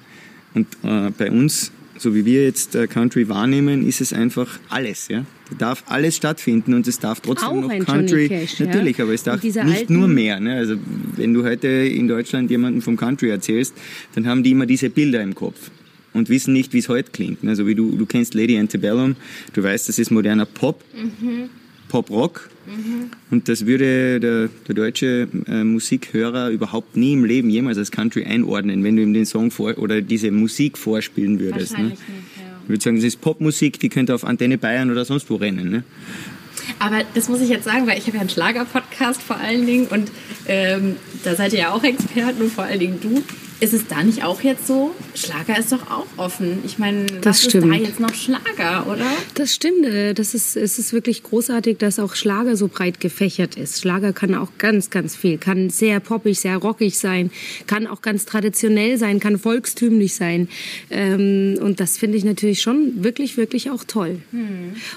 Und 0.55 0.67
äh, 0.85 1.11
bei 1.11 1.31
uns, 1.31 1.73
so 1.99 2.15
wie 2.15 2.25
wir 2.25 2.45
jetzt 2.45 2.77
äh, 2.77 2.87
Country 2.87 3.29
wahrnehmen, 3.29 3.87
ist 3.87 4.01
es 4.01 4.13
einfach 4.13 4.61
alles. 4.69 5.09
Ja? 5.09 5.25
Da 5.51 5.57
darf 5.59 5.85
alles 5.89 6.17
stattfinden 6.17 6.75
und 6.75 6.87
es 6.87 6.99
darf 6.99 7.21
trotzdem 7.21 7.49
Auch 7.49 7.55
noch 7.55 7.79
Country. 7.87 8.29
Cash, 8.29 8.61
ja. 8.61 8.67
natürlich, 8.67 9.01
aber 9.01 9.13
es 9.13 9.23
darf 9.23 9.43
nicht 9.43 9.59
alten- 9.59 9.93
nur 9.99 10.09
mehr. 10.09 10.41
Ne? 10.41 10.55
Also 10.57 10.77
wenn 11.17 11.35
du 11.35 11.45
heute 11.45 11.69
in 11.69 12.09
Deutschland 12.09 12.51
jemanden 12.51 12.83
vom 12.83 12.97
Country 12.97 13.29
erzählst, 13.31 13.75
dann 14.15 14.27
haben 14.27 14.43
die 14.43 14.53
immer 14.53 14.67
diese 14.67 14.91
Bilder 14.91 15.23
im 15.23 15.35
Kopf 15.35 15.71
und 16.13 16.29
wissen 16.29 16.53
nicht, 16.53 16.73
wie 16.73 16.79
es 16.79 16.89
heute 16.89 17.11
klingt. 17.11 17.45
Also 17.47 17.67
wie 17.67 17.75
du, 17.75 17.97
du 17.97 18.07
kennst 18.07 18.35
Lady 18.35 18.59
Antebellum, 18.59 19.17
du 19.53 19.63
weißt, 19.63 19.89
das 19.89 19.99
ist 19.99 20.11
moderner 20.11 20.47
Pop, 20.47 20.83
Pop-Rock. 21.89 22.49
Und 23.33 23.49
das 23.49 23.67
würde 23.67 24.21
der, 24.21 24.49
der 24.69 24.75
deutsche 24.77 25.27
äh, 25.49 25.65
Musikhörer 25.65 26.51
überhaupt 26.51 26.97
nie 26.97 27.15
im 27.15 27.25
Leben 27.25 27.51
jemals 27.51 27.79
als 27.79 27.91
Country 27.91 28.25
einordnen, 28.25 28.85
wenn 28.85 28.95
du 28.95 29.03
ihm 29.03 29.13
den 29.13 29.27
Song 29.27 29.51
vor 29.51 29.77
oder 29.79 30.01
diese 30.01 30.31
Musik 30.31 30.79
vorspielen 30.79 31.41
würdest. 31.41 31.73
Ne? 31.73 31.91
Wahrscheinlich 31.91 31.99
nicht, 31.99 32.09
ja. 32.37 32.40
Ich 32.71 32.73
würde 32.73 32.85
sagen, 32.85 32.97
das 32.99 33.05
ist 33.05 33.21
Popmusik, 33.21 33.81
die 33.81 33.89
könnte 33.89 34.15
auf 34.15 34.23
Antenne 34.25 34.57
Bayern 34.57 34.93
oder 34.93 35.05
sonst 35.05 35.29
wo 35.29 35.35
rennen. 35.35 35.71
Ne? 35.71 35.83
Aber 36.79 37.03
das 37.15 37.29
muss 37.29 37.41
ich 37.41 37.49
jetzt 37.49 37.65
sagen, 37.65 37.89
weil 37.89 37.99
ich 37.99 38.07
habe 38.07 38.15
ja 38.15 38.21
einen 38.21 38.31
Schlager-Podcast 38.31 39.21
vor 39.21 39.39
allen 39.39 39.67
Dingen 39.67 39.89
und 39.89 40.13
ähm, 40.47 40.95
da 41.25 41.35
seid 41.35 41.53
ihr 41.53 41.59
ja 41.59 41.73
auch 41.73 41.83
Experten 41.83 42.41
und 42.41 42.53
vor 42.53 42.63
allen 42.63 42.79
Dingen 42.79 43.01
du. 43.01 43.25
Ist 43.61 43.75
es 43.75 43.87
da 43.87 44.03
nicht 44.03 44.25
auch 44.25 44.41
jetzt 44.43 44.67
so? 44.67 44.93
Schlager 45.15 45.59
ist 45.59 45.71
doch 45.71 45.91
auch 45.91 46.07
offen. 46.17 46.61
Ich 46.65 46.79
meine, 46.79 47.05
was 47.17 47.21
Das 47.21 47.37
ist 47.41 47.55
da 47.55 47.59
stimmt. 47.61 47.77
jetzt 47.81 48.01
noch 48.01 48.15
Schlager, 48.15 48.87
oder? 48.91 49.05
Das 49.35 49.55
stimmt. 49.55 49.85
äh, 49.85 50.15
Das 50.15 50.33
ist, 50.35 50.57
es 50.57 50.79
ist 50.79 50.95
wirklich 50.95 51.23
großartig, 51.23 51.77
dass 51.77 51.99
auch 51.99 52.15
Schlager 52.15 52.57
so 52.57 52.69
breit 52.69 53.01
gefächert 53.01 53.57
ist. 53.57 53.81
Schlager 53.83 54.15
kann 54.15 54.35
auch 54.35 54.49
ganz, 54.57 54.89
ganz 54.89 55.15
viel. 55.15 55.37
Kann 55.37 55.69
sehr 55.69 56.01
poppig, 56.01 56.41
sehr 56.41 56.57
rockig 56.57 56.99
sein, 56.99 57.31
kann 57.67 57.87
auch 57.87 58.01
ganz 58.01 58.25
traditionell 58.25 58.97
sein, 58.97 59.21
kann 59.21 59.39
volkstümlich 59.39 60.15
sein. 60.15 60.49
Ähm, 60.91 61.59
und 61.61 61.81
das 61.81 61.99
finde 61.99 62.17
ich 62.17 62.25
natürlich 62.25 62.63
schon 62.63 63.05
wirklich, 63.05 63.37
wirklich 63.37 63.71
auch 63.71 63.85
toll. 63.85 64.23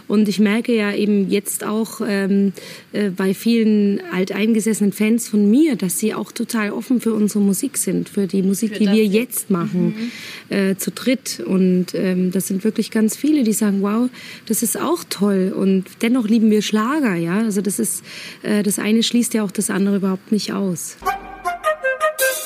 Und 0.08 0.29
ich 0.29 0.39
merke 0.39 0.74
ja 0.74 0.93
eben 0.93 1.29
jetzt 1.29 1.65
auch 1.65 2.00
ähm, 2.08 2.53
äh, 2.93 3.10
bei 3.10 3.34
vielen 3.34 4.00
alteingesessenen 4.13 4.93
Fans 4.93 5.27
von 5.27 5.50
mir, 5.51 5.75
dass 5.75 6.00
sie 6.00 6.13
auch 6.13 6.32
total 6.32 6.72
offen 6.72 7.01
für 7.01 7.13
unsere 7.13 7.41
Musik 7.43 7.77
sind, 7.77 8.08
für 8.08 8.25
die 8.25 8.41
Musik, 8.41 8.52
Für 8.60 8.79
die 8.79 8.86
wir 8.88 9.05
jetzt. 9.05 9.13
jetzt 9.13 9.50
machen, 9.50 10.12
äh, 10.50 10.75
zu 10.75 10.91
dritt. 10.91 11.41
Und 11.45 11.93
ähm, 11.93 12.31
das 12.31 12.48
sind 12.48 12.63
wirklich 12.63 12.91
ganz 12.91 13.15
viele, 13.15 13.43
die 13.43 13.53
sagen, 13.53 13.81
wow, 13.81 14.10
das 14.48 14.63
ist 14.63 14.79
auch 14.79 15.03
toll. 15.10 15.53
Und 15.55 15.86
dennoch 16.01 16.27
lieben 16.27 16.50
wir 16.51 16.62
Schlager, 16.62 17.15
ja. 17.15 17.39
Also 17.39 17.62
das 17.62 17.79
ist, 17.79 18.03
äh, 18.43 18.63
das 18.63 18.79
eine 18.79 19.03
schließt 19.03 19.33
ja 19.33 19.43
auch 19.43 19.51
das 19.51 19.69
andere 19.69 19.98
überhaupt 19.98 20.31
nicht 20.31 20.53
aus. 20.53 20.98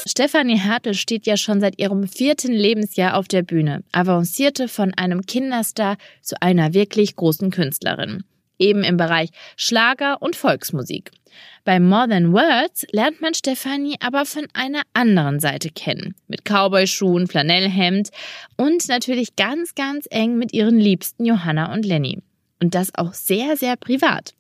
Stefanie 0.08 0.58
Hertel 0.58 0.94
steht 0.94 1.28
ja 1.28 1.38
schon 1.38 1.60
seit 1.60 1.80
ihrem 1.80 2.08
vierten 2.08 2.54
Lebensjahr 2.54 3.16
auf 3.16 3.28
der 3.28 3.44
Bühne, 3.44 3.84
avancierte 3.92 4.68
von 4.68 4.94
einem 4.94 5.26
Kinderstar 5.26 5.98
zu 6.22 6.42
einer 6.42 6.74
wirklich 6.74 7.16
großen 7.16 7.52
Künstlerin. 7.52 8.24
Eben 8.60 8.84
im 8.84 8.98
Bereich 8.98 9.30
Schlager 9.56 10.22
und 10.22 10.36
Volksmusik. 10.36 11.12
Bei 11.64 11.80
More 11.80 12.08
Than 12.08 12.32
Words 12.32 12.86
lernt 12.92 13.22
man 13.22 13.34
Stefanie 13.34 13.98
aber 14.00 14.26
von 14.26 14.48
einer 14.54 14.84
anderen 14.94 15.40
Seite 15.40 15.70
kennen. 15.70 16.16
Mit 16.28 16.46
Cowboyschuhen, 16.46 17.28
Flanellhemd 17.28 18.10
und 18.56 18.88
natürlich 18.88 19.36
ganz, 19.36 19.76
ganz 19.76 20.08
eng 20.10 20.38
mit 20.38 20.54
ihren 20.54 20.80
Liebsten 20.80 21.26
Johanna 21.26 21.74
und 21.74 21.86
Lenny. 21.86 22.20
Und 22.60 22.74
das 22.74 22.96
auch 22.96 23.14
sehr, 23.14 23.56
sehr 23.56 23.76
privat. 23.76 24.34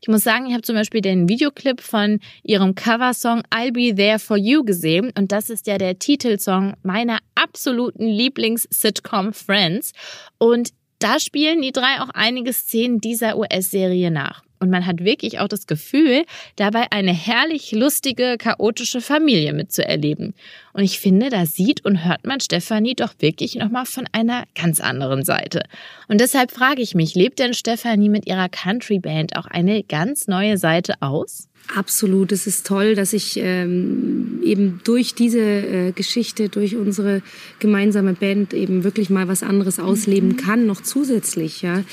Ich 0.00 0.08
muss 0.08 0.24
sagen, 0.24 0.46
ich 0.46 0.52
habe 0.52 0.62
zum 0.62 0.74
Beispiel 0.74 1.00
den 1.00 1.28
Videoclip 1.28 1.80
von 1.80 2.20
ihrem 2.42 2.74
Coversong 2.74 3.42
I'll 3.50 3.72
Be 3.72 3.94
There 3.94 4.18
For 4.18 4.36
You 4.36 4.62
gesehen. 4.62 5.10
Und 5.16 5.32
das 5.32 5.48
ist 5.48 5.66
ja 5.66 5.78
der 5.78 5.98
Titelsong 5.98 6.74
meiner 6.82 7.18
absoluten 7.34 8.06
Lieblings-Sitcom 8.06 9.32
Friends. 9.32 9.92
Und 10.36 10.70
da 11.02 11.18
spielen 11.18 11.62
die 11.62 11.72
drei 11.72 12.00
auch 12.00 12.10
einige 12.14 12.52
Szenen 12.52 13.00
dieser 13.00 13.36
US-Serie 13.36 14.10
nach. 14.10 14.42
Und 14.62 14.70
man 14.70 14.86
hat 14.86 15.04
wirklich 15.04 15.40
auch 15.40 15.48
das 15.48 15.66
Gefühl, 15.66 16.24
dabei 16.54 16.86
eine 16.92 17.12
herrlich 17.12 17.72
lustige, 17.72 18.36
chaotische 18.38 19.00
Familie 19.00 19.52
mitzuerleben. 19.52 20.34
Und 20.72 20.84
ich 20.84 21.00
finde, 21.00 21.30
da 21.30 21.46
sieht 21.46 21.84
und 21.84 22.04
hört 22.04 22.24
man 22.24 22.38
Stefanie 22.38 22.94
doch 22.94 23.14
wirklich 23.18 23.56
nochmal 23.56 23.86
von 23.86 24.08
einer 24.12 24.44
ganz 24.54 24.78
anderen 24.78 25.24
Seite. 25.24 25.64
Und 26.06 26.20
deshalb 26.20 26.52
frage 26.52 26.80
ich 26.80 26.94
mich, 26.94 27.16
lebt 27.16 27.40
denn 27.40 27.54
Stefanie 27.54 28.08
mit 28.08 28.28
ihrer 28.28 28.48
Country 28.48 29.00
Band 29.00 29.34
auch 29.34 29.46
eine 29.46 29.82
ganz 29.82 30.28
neue 30.28 30.56
Seite 30.56 30.94
aus? 31.00 31.48
Absolut, 31.68 32.32
es 32.32 32.46
ist 32.46 32.66
toll, 32.66 32.94
dass 32.94 33.12
ich 33.12 33.38
ähm, 33.40 34.40
eben 34.42 34.80
durch 34.84 35.14
diese 35.14 35.40
äh, 35.40 35.92
Geschichte, 35.92 36.48
durch 36.48 36.76
unsere 36.76 37.22
gemeinsame 37.60 38.12
Band 38.14 38.52
eben 38.52 38.84
wirklich 38.84 39.10
mal 39.10 39.28
was 39.28 39.42
anderes 39.42 39.78
ausleben 39.78 40.30
mhm. 40.30 40.36
kann, 40.36 40.66
noch 40.66 40.82
zusätzlich, 40.82 41.62
ja. 41.62 41.84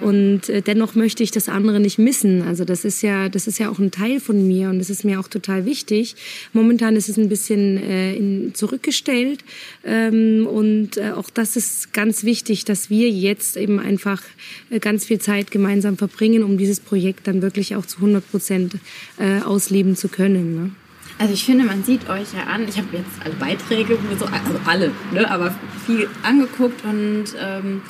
Und 0.00 0.48
äh, 0.48 0.62
dennoch 0.62 0.94
möchte 0.94 1.22
ich 1.22 1.30
das 1.30 1.48
andere 1.48 1.78
nicht 1.78 1.98
missen. 1.98 2.42
Also 2.42 2.64
das 2.64 2.84
ist 2.84 3.02
ja, 3.02 3.28
das 3.28 3.46
ist 3.46 3.58
ja 3.58 3.68
auch 3.68 3.78
ein 3.78 3.90
Teil 3.90 4.18
von 4.18 4.46
mir 4.46 4.70
und 4.70 4.78
das 4.78 4.90
ist 4.90 5.04
mir 5.04 5.20
auch 5.20 5.28
total 5.28 5.66
wichtig. 5.66 6.16
Momentan 6.52 6.96
ist 6.96 7.08
es 7.08 7.16
ein 7.16 7.28
bisschen 7.28 7.76
äh, 7.76 8.14
in, 8.14 8.54
zurückgestellt 8.54 9.44
ähm, 9.84 10.46
und 10.46 10.96
äh, 10.96 11.12
auch 11.12 11.30
das 11.30 11.56
ist 11.56 11.92
ganz 11.92 12.24
wichtig, 12.24 12.64
dass 12.64 12.90
wir 12.90 13.10
jetzt 13.10 13.56
eben 13.56 13.78
einfach 13.78 14.22
äh, 14.70 14.80
ganz 14.80 15.04
viel 15.04 15.20
Zeit 15.20 15.50
gemeinsam 15.50 15.96
verbringen, 15.96 16.42
um 16.42 16.58
dieses 16.58 16.80
Projekt 16.80 17.26
dann 17.26 17.42
wirklich 17.42 17.76
auch 17.76 17.86
zu 17.86 17.98
100 17.98 18.28
Prozent 18.30 18.74
äh, 19.18 19.40
ausleben 19.42 19.96
zu 19.96 20.08
können. 20.08 20.54
Ne? 20.54 20.70
Also 21.18 21.34
ich 21.34 21.44
finde, 21.44 21.64
man 21.64 21.82
sieht 21.82 22.08
euch 22.08 22.32
ja 22.32 22.44
an. 22.44 22.68
Ich 22.68 22.78
habe 22.78 22.88
jetzt 22.92 23.20
alle 23.24 23.34
Beiträge, 23.34 23.98
so, 24.18 24.26
also 24.26 24.60
alle, 24.66 24.92
ne, 25.12 25.28
aber 25.28 25.54
viel 25.84 26.08
angeguckt 26.22 26.84
und 26.84 27.24
ähm, 27.40 27.82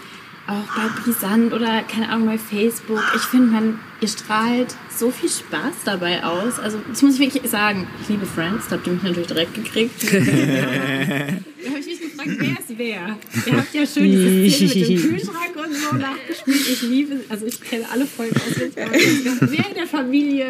auch 0.47 0.65
bei 0.75 1.03
Brisant 1.03 1.53
oder 1.53 1.83
keine 1.83 2.09
Ahnung 2.09 2.27
bei 2.27 2.39
Facebook. 2.39 3.03
Ich 3.15 3.21
finde, 3.23 3.49
man, 3.49 3.79
ihr 4.01 4.09
strahlt 4.09 4.75
so 4.89 5.11
viel 5.11 5.29
Spaß 5.29 5.85
dabei 5.85 6.25
aus. 6.25 6.59
Also 6.59 6.81
das 6.89 7.03
muss 7.03 7.15
ich 7.15 7.21
wirklich 7.21 7.51
sagen. 7.51 7.87
Ich 8.01 8.09
liebe 8.09 8.25
Friends, 8.25 8.67
da 8.69 8.77
habt 8.77 8.87
ihr 8.87 8.95
mich 8.95 9.03
natürlich 9.03 9.27
direkt 9.27 9.55
gekriegt. 9.55 10.03
da 10.11 10.19
habe 10.19 11.81
ich 11.81 11.87
mich 11.87 12.01
gefragt, 12.01 12.31
wer 12.39 12.51
ist 12.51 12.79
wer? 12.79 13.19
Ihr 13.47 13.57
habt 13.59 13.75
ja 13.75 13.87
schön 13.87 14.11
diese 14.11 14.51
Szene 14.51 14.75
mit 14.75 14.89
dem 14.89 15.11
Kühlschrank 15.11 15.57
und 15.57 15.75
so 15.75 15.97
nachgespielt. 15.97 16.69
Ich 16.71 16.83
liebe, 16.83 17.21
also 17.29 17.45
ich 17.45 17.61
kenne 17.61 17.85
alle 17.93 18.07
Folgen 18.07 18.37
aus. 18.37 18.57
Wer 19.41 19.69
in 19.69 19.75
der 19.75 19.87
Familie 19.87 20.47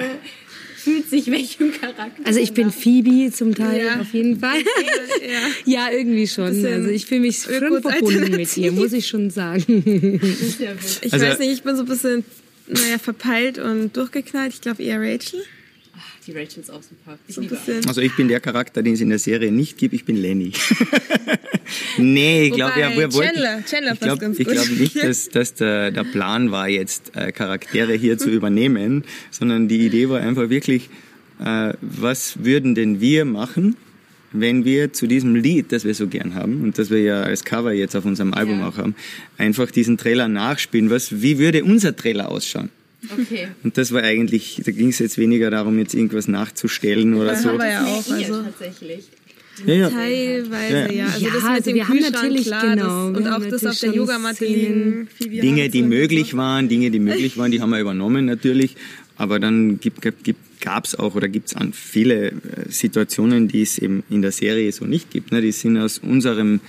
fühlt 0.89 1.11
sich 1.11 1.31
welchem 1.31 1.73
Charakter? 1.73 2.23
Also 2.25 2.41
ich 2.41 2.53
bin 2.53 2.71
Phoebe 2.71 3.31
zum 3.33 3.55
Teil 3.55 3.85
ja. 3.85 4.01
auf 4.01 4.13
jeden 4.13 4.41
Fall. 4.41 4.59
Ja, 5.67 5.89
ja 5.89 5.91
irgendwie 5.93 6.27
schon. 6.27 6.65
Also 6.65 6.89
ich 6.89 7.07
fühle 7.07 7.21
mich 7.21 7.43
schon 7.43 7.83
verbunden 7.83 8.31
mit 8.31 8.57
ihr, 8.57 8.73
muss 8.73 8.93
ich 8.93 9.07
schon 9.07 9.31
sagen. 9.31 10.21
ich 11.03 11.13
also, 11.13 11.27
weiß 11.27 11.39
nicht, 11.41 11.53
ich 11.53 11.63
bin 11.63 11.77
so 11.77 11.83
ein 11.83 11.89
bisschen 11.89 12.25
naja, 12.67 12.99
verpeilt 12.99 13.59
und 13.59 13.97
durchgeknallt. 13.97 14.55
Ich 14.55 14.61
glaube 14.61 14.83
eher 14.83 15.01
Rachel. 15.01 15.43
Die 16.27 16.33
Rachel 16.33 16.61
ist 16.61 16.71
auch 16.71 16.83
super. 16.83 17.19
Ich 17.27 17.35
so 17.35 17.43
also 17.89 18.01
ich 18.01 18.15
bin 18.17 18.29
der 18.29 18.41
Charakter, 18.41 18.83
den 18.83 18.95
es 18.95 19.01
in 19.01 19.09
der 19.09 19.19
Serie 19.19 19.51
nicht 19.51 19.79
gibt. 19.79 19.95
Ich 19.95 20.05
bin 20.05 20.17
Lenny. 20.17 20.53
nee, 21.99 22.47
ich 22.47 22.53
glaube, 22.53 22.81
ja, 22.81 22.91
wir 22.97 23.13
wollten. 23.13 23.35
Chandler, 23.35 23.65
Chandler 23.65 23.93
ich 23.93 24.01
glaube 24.01 24.35
glaub 24.35 24.71
nicht, 24.71 25.03
dass, 25.03 25.29
dass 25.29 25.55
der, 25.55 25.91
der 25.91 26.05
Plan 26.05 26.51
war, 26.51 26.69
jetzt 26.69 27.17
äh, 27.17 27.33
Charaktere 27.33 27.95
hier 27.95 28.19
zu 28.19 28.31
übernehmen, 28.31 29.05
sondern 29.31 29.69
die 29.69 29.85
Idee 29.87 30.09
war 30.09 30.21
einfach 30.21 30.51
wirklich, 30.51 30.89
äh, 31.45 31.75
was 31.81 32.45
würden 32.45 32.75
denn 32.75 33.01
wir 33.01 33.25
machen, 33.25 33.77
wenn 34.33 34.65
wir 34.65 34.93
zu 34.93 35.07
diesem 35.07 35.35
Lied, 35.35 35.73
das 35.73 35.85
wir 35.85 35.95
so 35.95 36.07
gern 36.07 36.35
haben 36.35 36.63
und 36.63 36.79
das 36.79 36.91
wir 36.91 37.01
ja 37.01 37.23
als 37.23 37.45
Cover 37.45 37.73
jetzt 37.73 37.97
auf 37.97 38.05
unserem 38.05 38.35
Album 38.35 38.61
ja. 38.61 38.69
auch 38.69 38.77
haben, 38.77 38.95
einfach 39.39 39.71
diesen 39.71 39.97
Trailer 39.97 40.29
nachspielen. 40.29 40.91
Was, 40.91 41.23
wie 41.23 41.39
würde 41.39 41.65
unser 41.65 41.97
Trailer 41.97 42.31
ausschauen? 42.31 42.71
Okay. 43.11 43.49
Und 43.63 43.79
das 43.79 43.93
war 43.93 44.03
eigentlich, 44.03 44.61
da 44.65 44.73
ging 44.73 44.89
es 44.89 44.99
jetzt 44.99 45.19
weniger 45.19 45.51
darum, 45.51 45.79
jetzt 45.79 45.95
irgendwas 45.95 46.29
nachzustellen 46.29 47.15
oder 47.15 47.31
das 47.31 47.43
so. 47.43 47.51
Haben 47.51 47.59
wir 47.59 47.71
ja 47.71 47.85
auch, 47.87 48.11
also 48.11 48.43
tatsächlich. 48.43 49.05
Ja, 49.67 49.75
ja. 49.75 49.91
Teilweise, 49.91 50.93
ja. 50.95 51.07
Also, 51.07 51.27
das 51.27 51.45
also 51.45 51.75
wir 51.75 51.89
haben 51.89 52.01
natürlich, 52.01 52.47
klar, 52.47 52.75
genau. 52.75 53.11
Das, 53.11 53.19
und 53.19 53.29
auch 53.29 53.51
das 53.51 53.67
auf 53.67 53.79
der 53.79 53.95
Yogamatte 53.95 54.45
liegen. 54.45 55.09
Dinge, 55.21 55.69
die 55.69 55.83
möglich 55.83 56.37
waren, 56.37 56.69
Dinge, 56.69 56.91
die 56.91 56.99
möglich 56.99 57.37
waren, 57.39 57.51
die 57.51 57.61
haben 57.61 57.71
wir 57.71 57.81
übernommen 57.81 58.25
natürlich. 58.25 58.77
Aber 59.17 59.41
dann 59.41 59.81
gibt, 59.81 60.01
gibt, 60.23 60.61
gab 60.61 60.85
es 60.85 60.95
auch 60.95 61.15
oder 61.15 61.29
gibt 61.29 61.49
es 61.49 61.57
an 61.57 61.73
viele 61.73 62.29
äh, 62.29 62.33
Situationen, 62.69 63.49
die 63.49 63.63
es 63.63 63.79
eben 63.79 64.05
in 64.09 64.23
der 64.23 64.33
Serie 64.33 64.71
so 64.71 64.85
nicht 64.85 65.11
gibt. 65.11 65.33
Ne? 65.33 65.41
Die 65.41 65.53
sind 65.53 65.77
aus 65.77 65.99
unserem, 65.99 66.61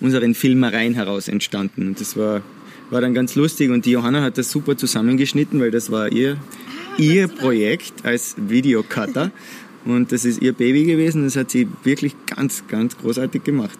unseren 0.00 0.34
Filmereien 0.34 0.94
heraus 0.94 1.28
entstanden. 1.28 1.86
Und 1.88 2.00
das 2.00 2.16
war 2.16 2.42
war 2.90 3.00
dann 3.00 3.14
ganz 3.14 3.34
lustig 3.34 3.70
und 3.70 3.84
die 3.84 3.92
Johanna 3.92 4.22
hat 4.22 4.38
das 4.38 4.50
super 4.50 4.76
zusammengeschnitten, 4.76 5.60
weil 5.60 5.70
das 5.70 5.90
war 5.90 6.10
ihr, 6.10 6.38
ah, 6.38 6.94
ihr 6.96 7.28
Projekt 7.28 8.04
als 8.04 8.34
Videocutter 8.38 9.30
und 9.88 10.12
das 10.12 10.24
ist 10.24 10.40
ihr 10.42 10.52
Baby 10.52 10.84
gewesen. 10.84 11.24
Das 11.24 11.36
hat 11.36 11.50
sie 11.50 11.68
wirklich 11.82 12.14
ganz, 12.26 12.66
ganz 12.68 12.96
großartig 12.98 13.42
gemacht. 13.44 13.78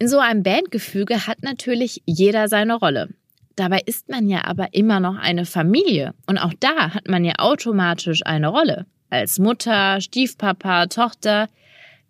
In 0.00 0.08
so 0.08 0.18
einem 0.18 0.42
Bandgefüge 0.42 1.26
hat 1.26 1.42
natürlich 1.42 2.02
jeder 2.06 2.48
seine 2.48 2.74
Rolle. 2.74 3.10
Dabei 3.56 3.80
ist 3.86 4.08
man 4.08 4.28
ja 4.28 4.44
aber 4.44 4.74
immer 4.74 4.98
noch 4.98 5.16
eine 5.16 5.46
Familie 5.46 6.14
und 6.26 6.38
auch 6.38 6.52
da 6.58 6.94
hat 6.94 7.08
man 7.08 7.24
ja 7.24 7.34
automatisch 7.38 8.22
eine 8.24 8.48
Rolle. 8.48 8.86
Als 9.10 9.38
Mutter, 9.38 10.00
Stiefpapa, 10.00 10.86
Tochter. 10.86 11.48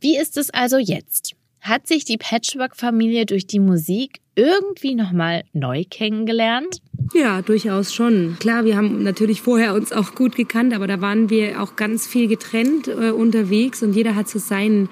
Wie 0.00 0.16
ist 0.16 0.38
es 0.38 0.50
also 0.50 0.78
jetzt? 0.78 1.34
Hat 1.60 1.86
sich 1.86 2.04
die 2.04 2.16
Patchwork-Familie 2.16 3.26
durch 3.26 3.46
die 3.46 3.60
Musik 3.60 4.20
irgendwie 4.36 4.94
nochmal 4.94 5.44
neu 5.52 5.84
kennengelernt? 5.88 6.80
Ja, 7.12 7.42
durchaus 7.42 7.94
schon. 7.94 8.36
Klar, 8.40 8.64
wir 8.64 8.76
haben 8.76 9.02
natürlich 9.02 9.40
vorher 9.42 9.74
uns 9.74 9.92
auch 9.92 10.14
gut 10.14 10.34
gekannt, 10.34 10.74
aber 10.74 10.86
da 10.86 11.00
waren 11.00 11.30
wir 11.30 11.62
auch 11.62 11.76
ganz 11.76 12.06
viel 12.06 12.26
getrennt 12.26 12.88
äh, 12.88 13.10
unterwegs 13.10 13.82
und 13.82 13.94
jeder 13.94 14.16
hat 14.16 14.28
so 14.28 14.38
sein 14.38 14.88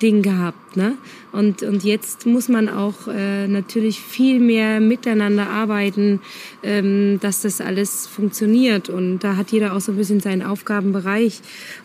Ding 0.00 0.22
gehabt. 0.22 0.76
Ne? 0.76 0.96
Und, 1.36 1.62
und 1.62 1.84
jetzt 1.84 2.24
muss 2.24 2.48
man 2.48 2.68
auch 2.68 3.08
äh, 3.08 3.46
natürlich 3.46 4.00
viel 4.00 4.40
mehr 4.40 4.80
miteinander 4.80 5.48
arbeiten, 5.48 6.20
ähm, 6.62 7.18
dass 7.20 7.42
das 7.42 7.60
alles 7.60 8.06
funktioniert. 8.06 8.88
Und 8.88 9.18
da 9.18 9.36
hat 9.36 9.52
jeder 9.52 9.74
auch 9.74 9.80
so 9.80 9.92
ein 9.92 9.98
bisschen 9.98 10.20
seinen 10.20 10.42
Aufgabenbereich. 10.42 11.40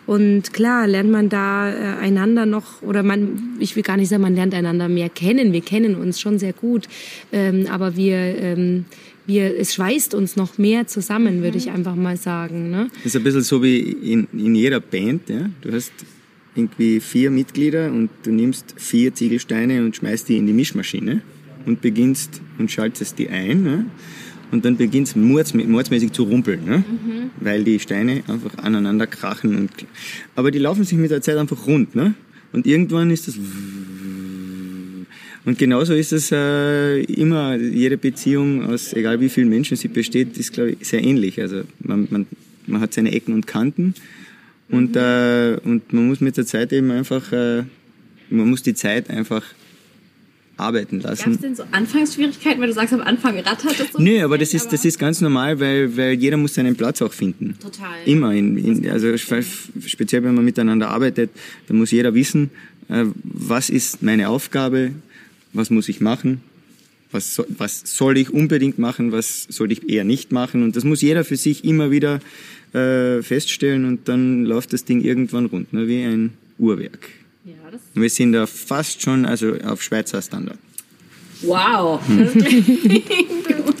Und 0.06 0.54
klar, 0.54 0.86
lernt 0.86 1.10
man 1.10 1.28
da 1.28 1.70
äh, 1.70 1.98
einander 2.00 2.46
noch, 2.46 2.80
oder 2.80 3.02
man, 3.02 3.56
ich 3.58 3.76
will 3.76 3.82
gar 3.82 3.98
nicht 3.98 4.08
sagen, 4.08 4.22
man 4.22 4.34
lernt 4.34 4.54
einander 4.54 4.88
mehr 4.88 5.10
kennen. 5.10 5.52
Wir 5.52 5.60
kennen 5.60 5.96
uns 5.96 6.18
schon 6.18 6.38
sehr 6.38 6.54
gut. 6.54 6.88
Ähm, 7.30 7.66
aber 7.70 7.94
wir, 7.94 8.16
ähm, 8.16 8.86
wir, 9.26 9.58
es 9.58 9.74
schweißt 9.74 10.14
uns 10.14 10.34
noch 10.36 10.56
mehr 10.56 10.86
zusammen, 10.86 11.42
würde 11.42 11.58
ich 11.58 11.66
mhm. 11.66 11.74
einfach 11.74 11.94
mal 11.94 12.16
sagen. 12.16 12.70
Ne? 12.70 12.88
Das 12.96 13.06
ist 13.06 13.16
ein 13.16 13.22
bisschen 13.22 13.42
so 13.42 13.62
wie 13.62 13.80
in, 13.80 14.28
in 14.32 14.54
jeder 14.54 14.80
Band. 14.80 15.28
Ja? 15.28 15.50
Du 15.60 15.72
hast 15.72 15.92
irgendwie 16.54 17.00
vier 17.00 17.30
Mitglieder 17.30 17.90
und 17.90 18.10
du 18.24 18.30
nimmst 18.30 18.74
vier 18.76 19.14
Ziegelsteine 19.14 19.84
und 19.84 19.96
schmeißt 19.96 20.28
die 20.28 20.36
in 20.36 20.46
die 20.46 20.52
Mischmaschine 20.52 21.22
und 21.66 21.80
beginnst 21.80 22.40
und 22.58 22.70
schaltest 22.70 23.18
die 23.18 23.28
ein. 23.28 23.62
Ne? 23.62 23.86
Und 24.50 24.66
dann 24.66 24.76
beginnt 24.76 25.08
es 25.08 25.16
mordsmäßig 25.16 26.12
zu 26.12 26.24
rumpeln, 26.24 26.64
ne? 26.66 26.78
Mhm. 26.78 27.30
weil 27.40 27.64
die 27.64 27.78
Steine 27.78 28.22
einfach 28.28 28.58
aneinander 28.58 29.06
krachen. 29.06 29.56
Und, 29.56 29.70
aber 30.36 30.50
die 30.50 30.58
laufen 30.58 30.84
sich 30.84 30.98
mit 30.98 31.10
der 31.10 31.22
Zeit 31.22 31.38
einfach 31.38 31.66
rund. 31.66 31.94
Ne? 31.94 32.14
Und 32.52 32.66
irgendwann 32.66 33.10
ist 33.10 33.28
das... 33.28 33.38
Und 35.44 35.58
genauso 35.58 35.94
ist 35.94 36.12
es 36.12 36.30
äh, 36.30 37.00
immer, 37.02 37.56
jede 37.56 37.96
Beziehung, 37.96 38.64
aus 38.64 38.92
egal 38.92 39.20
wie 39.20 39.28
vielen 39.28 39.48
Menschen 39.48 39.76
sie 39.76 39.88
besteht, 39.88 40.36
ist, 40.36 40.52
glaube 40.52 40.76
ich, 40.78 40.86
sehr 40.86 41.02
ähnlich. 41.02 41.40
Also 41.40 41.62
man, 41.80 42.06
man, 42.10 42.26
man 42.66 42.80
hat 42.80 42.94
seine 42.94 43.10
Ecken 43.10 43.34
und 43.34 43.46
Kanten 43.48 43.94
und, 44.72 44.96
äh, 44.96 45.58
und 45.64 45.92
man 45.92 46.08
muss 46.08 46.20
mit 46.20 46.36
der 46.36 46.46
Zeit 46.46 46.72
eben 46.72 46.90
einfach, 46.90 47.30
äh, 47.32 47.62
man 48.30 48.50
muss 48.50 48.62
die 48.62 48.74
Zeit 48.74 49.10
einfach 49.10 49.44
arbeiten 50.56 51.00
lassen. 51.00 51.24
Gab 51.24 51.32
es 51.34 51.40
denn 51.40 51.54
so 51.54 51.64
Anfangsschwierigkeiten, 51.70 52.60
weil 52.60 52.68
du 52.68 52.74
sagst, 52.74 52.92
am 52.92 53.00
Anfang 53.00 53.38
rattert 53.38 53.78
es 53.78 53.92
so? 53.92 54.00
Nö, 54.00 54.22
aber 54.22 54.38
das 54.38 54.54
ist, 54.54 54.72
das 54.72 54.84
ist 54.84 54.98
ganz 54.98 55.20
normal, 55.20 55.60
weil, 55.60 55.96
weil 55.96 56.14
jeder 56.14 56.36
muss 56.36 56.54
seinen 56.54 56.76
Platz 56.76 57.02
auch 57.02 57.12
finden. 57.12 57.56
Total. 57.60 57.90
Immer. 58.06 58.32
In, 58.32 58.56
in, 58.56 58.90
also 58.90 59.16
speziell, 59.16 60.24
wenn 60.24 60.34
man 60.34 60.44
miteinander 60.44 60.88
arbeitet, 60.88 61.30
dann 61.68 61.78
muss 61.78 61.90
jeder 61.90 62.14
wissen, 62.14 62.50
äh, 62.88 63.04
was 63.22 63.70
ist 63.70 64.02
meine 64.02 64.28
Aufgabe, 64.28 64.92
was 65.52 65.70
muss 65.70 65.88
ich 65.88 66.00
machen 66.00 66.40
was, 67.12 67.34
so, 67.34 67.44
was 67.48 67.82
soll 67.84 68.16
ich 68.18 68.30
unbedingt 68.30 68.78
machen, 68.78 69.12
was 69.12 69.46
soll 69.48 69.70
ich 69.70 69.88
eher 69.88 70.04
nicht 70.04 70.32
machen. 70.32 70.62
Und 70.62 70.76
das 70.76 70.84
muss 70.84 71.02
jeder 71.02 71.24
für 71.24 71.36
sich 71.36 71.64
immer 71.64 71.90
wieder 71.90 72.20
äh, 72.72 73.22
feststellen 73.22 73.84
und 73.84 74.08
dann 74.08 74.44
läuft 74.44 74.72
das 74.72 74.84
Ding 74.84 75.00
irgendwann 75.00 75.46
rund, 75.46 75.72
ne, 75.72 75.86
wie 75.88 76.04
ein 76.04 76.32
Uhrwerk. 76.58 77.08
Ja, 77.44 77.54
das 77.70 77.80
wir 77.94 78.10
sind 78.10 78.32
da 78.32 78.46
fast 78.46 79.02
schon 79.02 79.26
also 79.26 79.54
auf 79.64 79.82
Schweizer 79.82 80.22
Standard. 80.22 80.58
Wow. 81.42 82.00
Das 82.08 82.32
klingt 82.32 83.46
gut. 83.46 83.76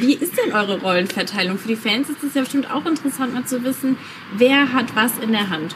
Wie 0.00 0.14
ist 0.14 0.32
denn 0.36 0.52
eure 0.52 0.80
Rollenverteilung? 0.80 1.58
Für 1.58 1.68
die 1.68 1.76
Fans 1.76 2.08
ist 2.08 2.22
es 2.22 2.34
ja 2.34 2.42
bestimmt 2.42 2.70
auch 2.70 2.86
interessant, 2.86 3.34
mal 3.34 3.44
zu 3.44 3.62
wissen, 3.64 3.96
wer 4.36 4.72
hat 4.72 4.94
was 4.94 5.18
in 5.18 5.32
der 5.32 5.50
Hand. 5.50 5.74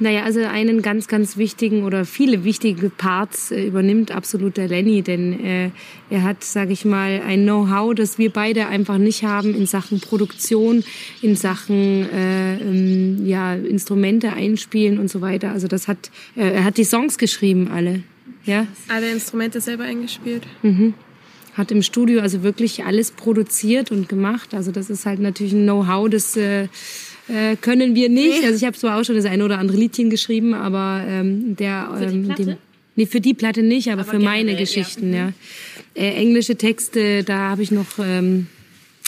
Naja, 0.00 0.22
also 0.22 0.40
einen 0.40 0.80
ganz, 0.80 1.08
ganz 1.08 1.36
wichtigen 1.36 1.84
oder 1.84 2.04
viele 2.04 2.44
wichtige 2.44 2.88
Parts 2.88 3.50
äh, 3.50 3.66
übernimmt 3.66 4.12
absolut 4.12 4.56
der 4.56 4.68
Lenny, 4.68 5.02
denn 5.02 5.44
äh, 5.44 5.70
er 6.08 6.22
hat, 6.22 6.44
sage 6.44 6.72
ich 6.72 6.84
mal, 6.84 7.20
ein 7.26 7.42
Know-how, 7.42 7.94
das 7.94 8.16
wir 8.16 8.30
beide 8.30 8.68
einfach 8.68 8.98
nicht 8.98 9.24
haben 9.24 9.54
in 9.54 9.66
Sachen 9.66 10.00
Produktion, 10.00 10.84
in 11.20 11.34
Sachen 11.34 12.08
äh, 12.12 12.58
ähm, 12.58 13.26
ja, 13.26 13.54
Instrumente 13.54 14.32
einspielen 14.32 14.98
und 14.98 15.10
so 15.10 15.20
weiter. 15.20 15.50
Also 15.50 15.66
das 15.66 15.88
hat, 15.88 16.10
äh, 16.36 16.48
er 16.48 16.64
hat 16.64 16.76
die 16.76 16.84
Songs 16.84 17.18
geschrieben 17.18 17.68
alle, 17.72 18.02
ja, 18.44 18.66
Alle 18.88 19.10
Instrumente 19.10 19.60
selber 19.60 19.84
eingespielt. 19.84 20.44
hat 21.58 21.72
im 21.72 21.82
Studio 21.82 22.20
also 22.20 22.44
wirklich 22.44 22.84
alles 22.84 23.10
produziert 23.10 23.90
und 23.90 24.08
gemacht. 24.08 24.54
Also 24.54 24.70
das 24.70 24.90
ist 24.90 25.04
halt 25.04 25.18
natürlich 25.18 25.52
ein 25.52 25.64
Know-how, 25.64 26.08
das 26.08 26.36
äh, 26.36 26.68
äh, 27.28 27.56
können 27.56 27.94
wir 27.94 28.08
nicht. 28.08 28.42
Also 28.44 28.56
ich 28.56 28.64
habe 28.64 28.76
zwar 28.76 28.98
auch 28.98 29.04
schon 29.04 29.16
das 29.16 29.24
eine 29.24 29.44
oder 29.44 29.58
andere 29.58 29.76
Liedchen 29.76 30.10
geschrieben, 30.10 30.54
aber 30.54 31.04
ähm, 31.06 31.56
der 31.56 31.90
Für 31.98 32.06
die 32.06 32.14
ähm, 32.14 32.24
Platte? 32.24 32.44
dem, 32.44 32.56
nee, 32.96 33.06
für 33.06 33.20
die 33.20 33.34
Platte 33.34 33.62
nicht, 33.62 33.88
aber, 33.88 34.02
Aber 34.02 34.10
für 34.10 34.18
meine 34.18 34.52
generell, 34.52 34.54
ja. 34.54 34.60
Geschichten, 34.60 35.14
ja. 35.14 35.32
Äh, 35.94 36.14
englische 36.14 36.56
Texte, 36.56 37.24
da 37.24 37.50
habe 37.50 37.62
ich 37.62 37.70
noch, 37.70 37.98
ähm, 37.98 38.46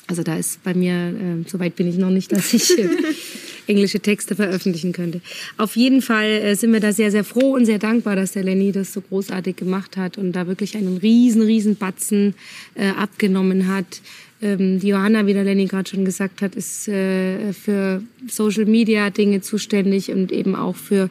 also 0.07 0.23
da 0.23 0.37
ist 0.37 0.62
bei 0.65 0.75
mir, 0.75 0.93
ähm, 0.93 1.47
so 1.49 1.59
weit 1.59 1.77
bin 1.77 1.89
ich 1.89 1.97
noch 1.97 2.11
nicht, 2.11 2.33
dass 2.33 2.53
ich 2.53 2.79
äh, 2.79 2.89
englische 3.67 4.00
Texte 4.00 4.35
veröffentlichen 4.35 4.93
könnte. 4.93 5.21
Auf 5.57 5.77
jeden 5.77 6.03
Fall 6.03 6.29
äh, 6.29 6.57
sind 6.57 6.73
wir 6.73 6.81
da 6.81 6.93
sehr, 6.93 7.11
sehr 7.11 7.25
froh 7.25 7.55
und 7.55 7.65
sehr 7.65 7.79
dankbar, 7.79 8.17
dass 8.17 8.33
der 8.33 8.43
Lenny 8.43 8.73
das 8.73 8.93
so 8.93 9.00
großartig 9.00 9.57
gemacht 9.57 9.97
hat 9.97 10.19
und 10.19 10.33
da 10.33 10.47
wirklich 10.47 10.77
einen 10.77 10.99
riesen, 10.99 11.43
riesen 11.43 11.77
Batzen 11.77 12.35
äh, 12.75 12.89
abgenommen 12.89 13.69
hat. 13.69 14.03
Ähm, 14.43 14.81
die 14.81 14.89
Johanna, 14.89 15.27
wie 15.27 15.35
der 15.35 15.45
Lenny 15.45 15.67
gerade 15.67 15.89
schon 15.91 16.05
gesagt 16.05 16.41
hat, 16.41 16.55
ist 16.55 16.89
äh, 16.89 17.53
für 17.53 18.03
Social 18.27 18.65
Media 18.65 19.11
Dinge 19.11 19.43
zuständig 19.43 20.11
und 20.11 20.33
eben 20.33 20.55
auch 20.57 20.77
für 20.77 21.11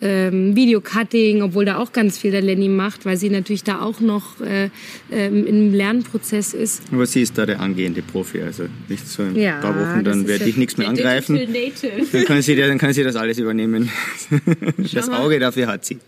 ähm, 0.00 0.56
Videocutting, 0.56 1.42
obwohl 1.42 1.66
da 1.66 1.76
auch 1.76 1.92
ganz 1.92 2.16
viel 2.16 2.30
der 2.30 2.40
Lenny 2.40 2.68
macht, 2.68 3.04
weil 3.04 3.18
sie 3.18 3.28
natürlich 3.28 3.64
da 3.64 3.82
auch 3.82 4.00
noch 4.00 4.40
äh, 4.40 4.70
ähm, 5.12 5.46
im 5.46 5.74
Lernprozess 5.74 6.54
ist. 6.54 6.82
Aber 6.90 7.04
sie 7.04 7.20
ist 7.20 7.36
da 7.36 7.44
der 7.44 7.60
angehende 7.60 8.00
Profi, 8.00 8.40
also 8.40 8.64
nicht 8.88 9.06
so 9.06 9.24
in 9.24 9.36
Ja, 9.36 9.56
ein 9.56 9.60
paar 9.60 9.74
Wochen, 9.78 10.02
dann 10.04 10.26
werde 10.26 10.44
ja- 10.44 10.48
ich 10.50 10.56
nichts 10.56 10.78
mehr 10.78 10.88
angreifen. 10.88 11.38
Dann 12.12 12.24
kann, 12.24 12.40
sie, 12.40 12.56
dann 12.56 12.78
kann 12.78 12.94
sie 12.94 13.02
das 13.04 13.16
alles 13.16 13.38
übernehmen. 13.38 13.90
Das 14.94 15.08
Auge 15.10 15.38
dafür 15.38 15.66
hat 15.66 15.84
sie. 15.84 15.98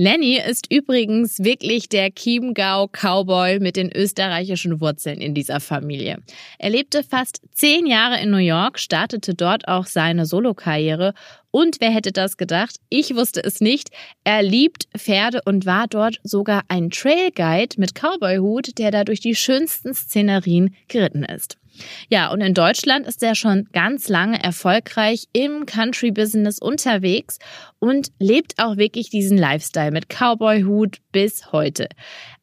Lenny 0.00 0.38
ist 0.38 0.72
übrigens 0.72 1.40
wirklich 1.40 1.88
der 1.88 2.10
Chiemgau-Cowboy 2.14 3.58
mit 3.58 3.74
den 3.74 3.90
österreichischen 3.92 4.80
Wurzeln 4.80 5.20
in 5.20 5.34
dieser 5.34 5.58
Familie. 5.58 6.22
Er 6.60 6.70
lebte 6.70 7.02
fast 7.02 7.42
zehn 7.50 7.84
Jahre 7.84 8.20
in 8.22 8.30
New 8.30 8.36
York, 8.36 8.78
startete 8.78 9.34
dort 9.34 9.66
auch 9.66 9.86
seine 9.86 10.24
Solokarriere 10.24 11.14
und 11.50 11.80
wer 11.80 11.90
hätte 11.90 12.12
das 12.12 12.36
gedacht? 12.36 12.76
Ich 12.90 13.16
wusste 13.16 13.42
es 13.42 13.60
nicht. 13.60 13.90
Er 14.22 14.44
liebt 14.44 14.86
Pferde 14.96 15.40
und 15.44 15.66
war 15.66 15.88
dort 15.88 16.20
sogar 16.22 16.62
ein 16.68 16.90
Trailguide 16.90 17.74
mit 17.78 17.96
Cowboyhut, 17.96 18.78
der 18.78 18.92
da 18.92 19.02
durch 19.02 19.18
die 19.18 19.34
schönsten 19.34 19.94
Szenerien 19.94 20.76
geritten 20.86 21.24
ist. 21.24 21.58
Ja, 22.08 22.30
und 22.30 22.40
in 22.40 22.54
Deutschland 22.54 23.06
ist 23.06 23.22
er 23.22 23.34
schon 23.34 23.68
ganz 23.72 24.08
lange 24.08 24.42
erfolgreich 24.42 25.28
im 25.32 25.66
Country-Business 25.66 26.58
unterwegs 26.58 27.38
und 27.78 28.08
lebt 28.18 28.54
auch 28.58 28.76
wirklich 28.76 29.10
diesen 29.10 29.38
Lifestyle 29.38 29.90
mit 29.90 30.08
Cowboy-Hut 30.08 30.98
bis 31.12 31.52
heute. 31.52 31.88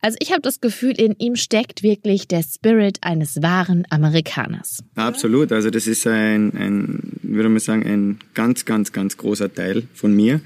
Also 0.01 0.17
ich 0.19 0.31
habe 0.31 0.41
das 0.41 0.61
Gefühl, 0.61 0.99
in 0.99 1.15
ihm 1.17 1.35
steckt 1.35 1.83
wirklich 1.83 2.27
der 2.27 2.43
Spirit 2.43 2.99
eines 3.01 3.41
wahren 3.41 3.85
Amerikaners. 3.89 4.83
Absolut, 4.95 5.51
also 5.51 5.69
das 5.69 5.87
ist 5.87 6.05
ein, 6.07 6.53
ein 6.55 7.19
würde 7.23 7.49
man 7.49 7.59
sagen, 7.59 7.85
ein 7.85 8.19
ganz, 8.33 8.65
ganz, 8.65 8.91
ganz 8.91 9.17
großer 9.17 9.53
Teil 9.53 9.83
von 9.93 10.13
mir. 10.13 10.41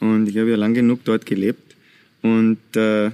Und 0.00 0.28
ich 0.28 0.36
habe 0.38 0.50
ja 0.50 0.56
lang 0.56 0.74
genug 0.74 1.04
dort 1.04 1.26
gelebt 1.26 1.74
und 2.22 2.58
äh, 2.76 3.10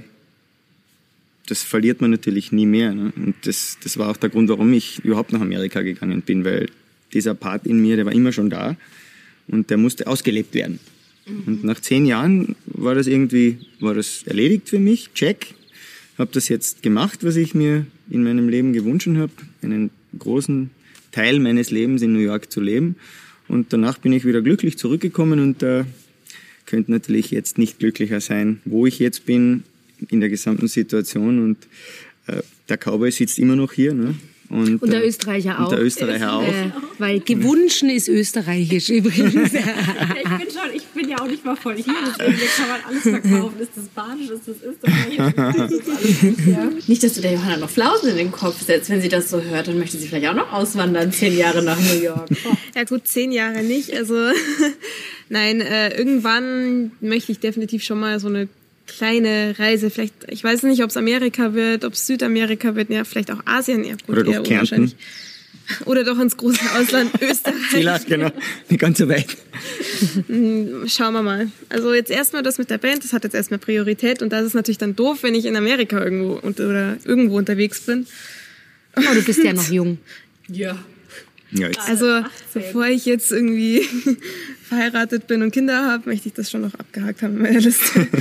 das 1.46 1.62
verliert 1.62 2.00
man 2.00 2.10
natürlich 2.10 2.52
nie 2.52 2.66
mehr. 2.66 2.94
Ne? 2.94 3.12
Und 3.16 3.34
das, 3.42 3.78
das 3.82 3.96
war 3.98 4.10
auch 4.10 4.16
der 4.16 4.30
Grund, 4.30 4.48
warum 4.48 4.72
ich 4.72 5.04
überhaupt 5.04 5.32
nach 5.32 5.40
Amerika 5.40 5.82
gegangen 5.82 6.22
bin, 6.22 6.44
weil 6.44 6.68
dieser 7.12 7.34
Part 7.34 7.66
in 7.66 7.80
mir, 7.80 7.96
der 7.96 8.06
war 8.06 8.12
immer 8.12 8.32
schon 8.32 8.50
da 8.50 8.76
und 9.48 9.70
der 9.70 9.76
musste 9.76 10.06
ausgelebt 10.06 10.54
werden. 10.54 10.80
Und 11.46 11.64
nach 11.64 11.80
zehn 11.80 12.06
Jahren 12.06 12.54
war 12.66 12.94
das 12.94 13.06
irgendwie, 13.06 13.58
war 13.80 13.94
das 13.94 14.22
erledigt 14.24 14.68
für 14.68 14.78
mich, 14.78 15.12
check. 15.14 15.54
Habe 16.18 16.30
das 16.32 16.48
jetzt 16.48 16.82
gemacht, 16.82 17.24
was 17.24 17.36
ich 17.36 17.54
mir 17.54 17.86
in 18.10 18.22
meinem 18.22 18.48
Leben 18.48 18.72
gewünscht 18.72 19.08
habe, 19.08 19.32
einen 19.60 19.90
großen 20.18 20.70
Teil 21.10 21.40
meines 21.40 21.70
Lebens 21.70 22.02
in 22.02 22.12
New 22.12 22.20
York 22.20 22.50
zu 22.52 22.60
leben. 22.60 22.96
Und 23.48 23.72
danach 23.72 23.98
bin 23.98 24.12
ich 24.12 24.24
wieder 24.24 24.40
glücklich 24.40 24.78
zurückgekommen 24.78 25.40
und 25.40 25.62
äh, 25.62 25.84
könnte 26.64 26.90
natürlich 26.90 27.30
jetzt 27.30 27.58
nicht 27.58 27.78
glücklicher 27.78 28.20
sein, 28.20 28.60
wo 28.64 28.86
ich 28.86 28.98
jetzt 28.98 29.26
bin 29.26 29.64
in 30.08 30.20
der 30.20 30.28
gesamten 30.28 30.68
Situation. 30.68 31.42
Und 31.42 31.58
äh, 32.26 32.42
der 32.68 32.78
Cowboy 32.78 33.10
sitzt 33.10 33.38
immer 33.38 33.56
noch 33.56 33.72
hier. 33.72 33.94
Ne? 33.94 34.14
Und, 34.48 34.80
Und 34.80 34.92
der 34.92 35.02
äh, 35.02 35.08
Österreicher 35.08 35.58
auch. 35.58 35.70
Und 35.70 35.72
der 35.72 35.84
Österreicher 35.84 36.32
auch. 36.32 36.42
Äh, 36.42 36.70
weil 36.98 37.20
gewünschen 37.20 37.90
ist 37.90 38.08
österreichisch 38.08 38.90
übrigens. 38.90 39.52
Ja, 40.16 40.38
ich 40.38 40.44
bin 40.44 40.50
schon, 40.50 40.74
ich 40.74 40.84
bin 40.86 41.08
ja 41.08 41.20
auch 41.20 41.26
nicht 41.26 41.44
mal 41.44 41.56
voll 41.56 41.76
hier, 41.76 41.94
deswegen 42.06 42.38
kann 42.56 42.68
man 42.68 42.80
alles 42.88 43.02
verkaufen. 43.02 43.60
Ist 43.60 43.70
das 43.76 43.88
Badisch, 43.88 44.30
ist 44.30 44.48
das 44.48 44.56
Österreichisch, 44.62 45.18
ist 45.18 45.88
das 45.88 45.96
alles 45.96 46.22
nicht, 46.22 46.46
ja. 46.46 46.70
Nicht, 46.86 47.02
dass 47.02 47.14
du 47.14 47.20
der 47.20 47.32
Johanna 47.32 47.56
noch 47.58 47.70
Flausen 47.70 48.10
in 48.10 48.16
den 48.16 48.32
Kopf 48.32 48.62
setzt, 48.62 48.90
wenn 48.90 49.00
sie 49.00 49.08
das 49.08 49.30
so 49.30 49.40
hört, 49.40 49.68
dann 49.68 49.78
möchte 49.78 49.96
sie 49.96 50.06
vielleicht 50.06 50.28
auch 50.28 50.34
noch 50.34 50.52
auswandern, 50.52 51.12
zehn 51.12 51.36
Jahre 51.36 51.62
nach 51.62 51.78
New 51.78 52.00
York. 52.00 52.28
Ja 52.74 52.84
gut, 52.84 53.06
zehn 53.06 53.32
Jahre 53.32 53.62
nicht. 53.62 53.94
Also 53.94 54.14
nein, 55.28 55.60
äh, 55.60 55.96
irgendwann 55.96 56.92
möchte 57.00 57.32
ich 57.32 57.40
definitiv 57.40 57.82
schon 57.82 58.00
mal 58.00 58.20
so 58.20 58.28
eine 58.28 58.48
kleine 58.86 59.54
Reise. 59.58 59.90
Vielleicht, 59.90 60.14
ich 60.28 60.42
weiß 60.42 60.62
nicht, 60.64 60.82
ob 60.82 60.90
es 60.90 60.96
Amerika 60.96 61.54
wird, 61.54 61.84
ob 61.84 61.94
es 61.94 62.06
Südamerika 62.06 62.74
wird, 62.74 62.90
ja, 62.90 63.04
vielleicht 63.04 63.30
auch 63.30 63.40
Asien. 63.44 63.84
Ja, 63.84 63.94
gut, 63.94 64.08
Oder 64.08 64.24
doch 64.24 64.32
eher 64.32 64.42
Kärnten. 64.42 64.92
Oder 65.84 66.04
doch 66.04 66.18
ins 66.18 66.36
große 66.36 66.60
Ausland, 66.78 67.10
Österreich. 67.20 67.54
Vielleicht, 67.70 68.06
genau. 68.06 68.30
Nicht 68.68 68.80
ganz 68.80 68.98
so 68.98 69.08
weit. 69.08 69.26
Schauen 70.86 71.12
wir 71.12 71.22
mal. 71.22 71.50
Also 71.68 71.92
jetzt 71.92 72.10
erstmal 72.10 72.42
das 72.42 72.58
mit 72.58 72.70
der 72.70 72.78
Band, 72.78 73.02
das 73.02 73.12
hat 73.12 73.24
jetzt 73.24 73.34
erstmal 73.34 73.58
Priorität 73.58 74.22
und 74.22 74.32
das 74.32 74.44
ist 74.44 74.54
natürlich 74.54 74.78
dann 74.78 74.94
doof, 74.94 75.22
wenn 75.22 75.34
ich 75.34 75.44
in 75.44 75.56
Amerika 75.56 76.02
irgendwo 76.02 76.34
und, 76.34 76.60
oder 76.60 76.98
irgendwo 77.04 77.36
unterwegs 77.36 77.80
bin. 77.80 78.06
Oh, 78.96 79.14
du 79.14 79.22
bist 79.22 79.42
ja 79.42 79.52
noch 79.52 79.68
jung. 79.70 79.98
Ja. 80.48 80.78
Ja. 81.52 81.68
Also 81.86 82.22
bevor 82.52 82.86
ich 82.86 83.06
jetzt 83.06 83.32
irgendwie 83.32 83.82
verheiratet 84.62 85.26
bin 85.26 85.42
und 85.42 85.52
Kinder 85.52 85.84
habe, 85.86 86.10
möchte 86.10 86.28
ich 86.28 86.34
das 86.34 86.50
schon 86.50 86.62
noch 86.62 86.74
abgehakt 86.74 87.22
haben 87.22 87.36
in 87.36 87.42
meiner 87.42 87.60
Liste. 87.60 88.06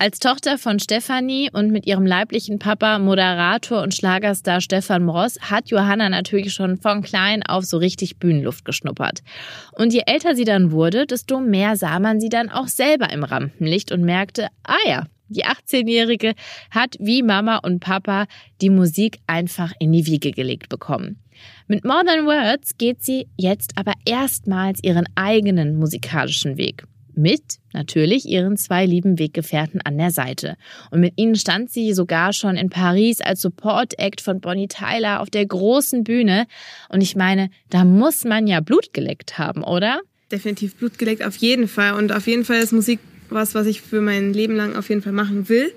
Als 0.00 0.20
Tochter 0.20 0.58
von 0.58 0.78
Stefanie 0.78 1.50
und 1.52 1.72
mit 1.72 1.84
ihrem 1.84 2.06
leiblichen 2.06 2.60
Papa, 2.60 3.00
Moderator 3.00 3.82
und 3.82 3.96
Schlagerstar 3.96 4.60
Stefan 4.60 5.04
Mross, 5.04 5.40
hat 5.40 5.70
Johanna 5.70 6.08
natürlich 6.08 6.52
schon 6.52 6.76
von 6.76 7.02
klein 7.02 7.42
auf 7.42 7.64
so 7.64 7.78
richtig 7.78 8.18
Bühnenluft 8.18 8.64
geschnuppert. 8.64 9.24
Und 9.72 9.92
je 9.92 10.02
älter 10.06 10.36
sie 10.36 10.44
dann 10.44 10.70
wurde, 10.70 11.04
desto 11.04 11.40
mehr 11.40 11.74
sah 11.74 11.98
man 11.98 12.20
sie 12.20 12.28
dann 12.28 12.48
auch 12.48 12.68
selber 12.68 13.10
im 13.10 13.24
Rampenlicht 13.24 13.90
und 13.90 14.02
merkte, 14.02 14.46
ah 14.62 14.76
ja, 14.86 15.06
die 15.28 15.44
18-Jährige 15.44 16.34
hat 16.70 16.96
wie 16.98 17.22
Mama 17.22 17.58
und 17.58 17.80
Papa 17.80 18.26
die 18.60 18.70
Musik 18.70 19.18
einfach 19.26 19.72
in 19.78 19.92
die 19.92 20.06
Wiege 20.06 20.32
gelegt 20.32 20.68
bekommen. 20.68 21.18
Mit 21.66 21.84
More 21.84 22.04
Than 22.04 22.26
Words 22.26 22.78
geht 22.78 23.02
sie 23.02 23.28
jetzt 23.36 23.72
aber 23.76 23.92
erstmals 24.04 24.80
ihren 24.82 25.06
eigenen 25.14 25.76
musikalischen 25.76 26.56
Weg. 26.56 26.84
Mit 27.14 27.58
natürlich 27.72 28.28
ihren 28.28 28.56
zwei 28.56 28.86
lieben 28.86 29.18
Weggefährten 29.18 29.80
an 29.82 29.98
der 29.98 30.12
Seite. 30.12 30.56
Und 30.92 31.00
mit 31.00 31.14
ihnen 31.16 31.34
stand 31.34 31.68
sie 31.68 31.92
sogar 31.92 32.32
schon 32.32 32.56
in 32.56 32.70
Paris 32.70 33.20
als 33.20 33.42
Support-Act 33.42 34.20
von 34.20 34.40
Bonnie 34.40 34.68
Tyler 34.68 35.20
auf 35.20 35.28
der 35.28 35.44
großen 35.44 36.04
Bühne. 36.04 36.46
Und 36.88 37.00
ich 37.00 37.16
meine, 37.16 37.50
da 37.70 37.84
muss 37.84 38.24
man 38.24 38.46
ja 38.46 38.60
Blut 38.60 38.92
geleckt 38.92 39.36
haben, 39.36 39.64
oder? 39.64 40.00
Definitiv 40.30 40.76
Blut 40.76 40.96
geleckt, 40.96 41.24
auf 41.24 41.36
jeden 41.36 41.66
Fall. 41.66 41.94
Und 41.94 42.12
auf 42.12 42.28
jeden 42.28 42.44
Fall 42.44 42.58
ist 42.58 42.72
Musik 42.72 43.00
was, 43.30 43.54
was 43.54 43.66
ich 43.66 43.82
für 43.82 44.00
mein 44.00 44.32
Leben 44.32 44.56
lang 44.56 44.76
auf 44.76 44.88
jeden 44.88 45.02
Fall 45.02 45.12
machen 45.12 45.48
will. 45.48 45.72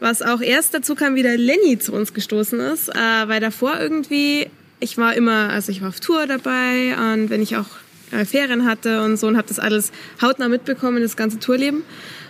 Was 0.00 0.22
auch 0.22 0.40
erst 0.40 0.74
dazu 0.74 0.94
kam, 0.94 1.14
wie 1.14 1.22
der 1.22 1.38
Lenny 1.38 1.78
zu 1.78 1.92
uns 1.92 2.12
gestoßen 2.14 2.60
ist, 2.60 2.88
äh, 2.88 2.98
weil 3.26 3.40
davor 3.40 3.78
irgendwie, 3.78 4.48
ich 4.80 4.98
war 4.98 5.14
immer, 5.14 5.50
also 5.50 5.72
ich 5.72 5.80
war 5.80 5.88
auf 5.88 6.00
Tour 6.00 6.26
dabei 6.26 6.94
und 6.96 7.30
wenn 7.30 7.40
ich 7.40 7.56
auch 7.56 7.68
äh, 8.10 8.24
Ferien 8.24 8.64
hatte 8.64 9.02
und 9.02 9.16
so 9.16 9.26
und 9.26 9.36
habe 9.36 9.48
das 9.48 9.58
alles 9.58 9.92
hautnah 10.20 10.48
mitbekommen, 10.48 11.02
das 11.02 11.16
ganze 11.16 11.38
Tourleben. 11.38 11.84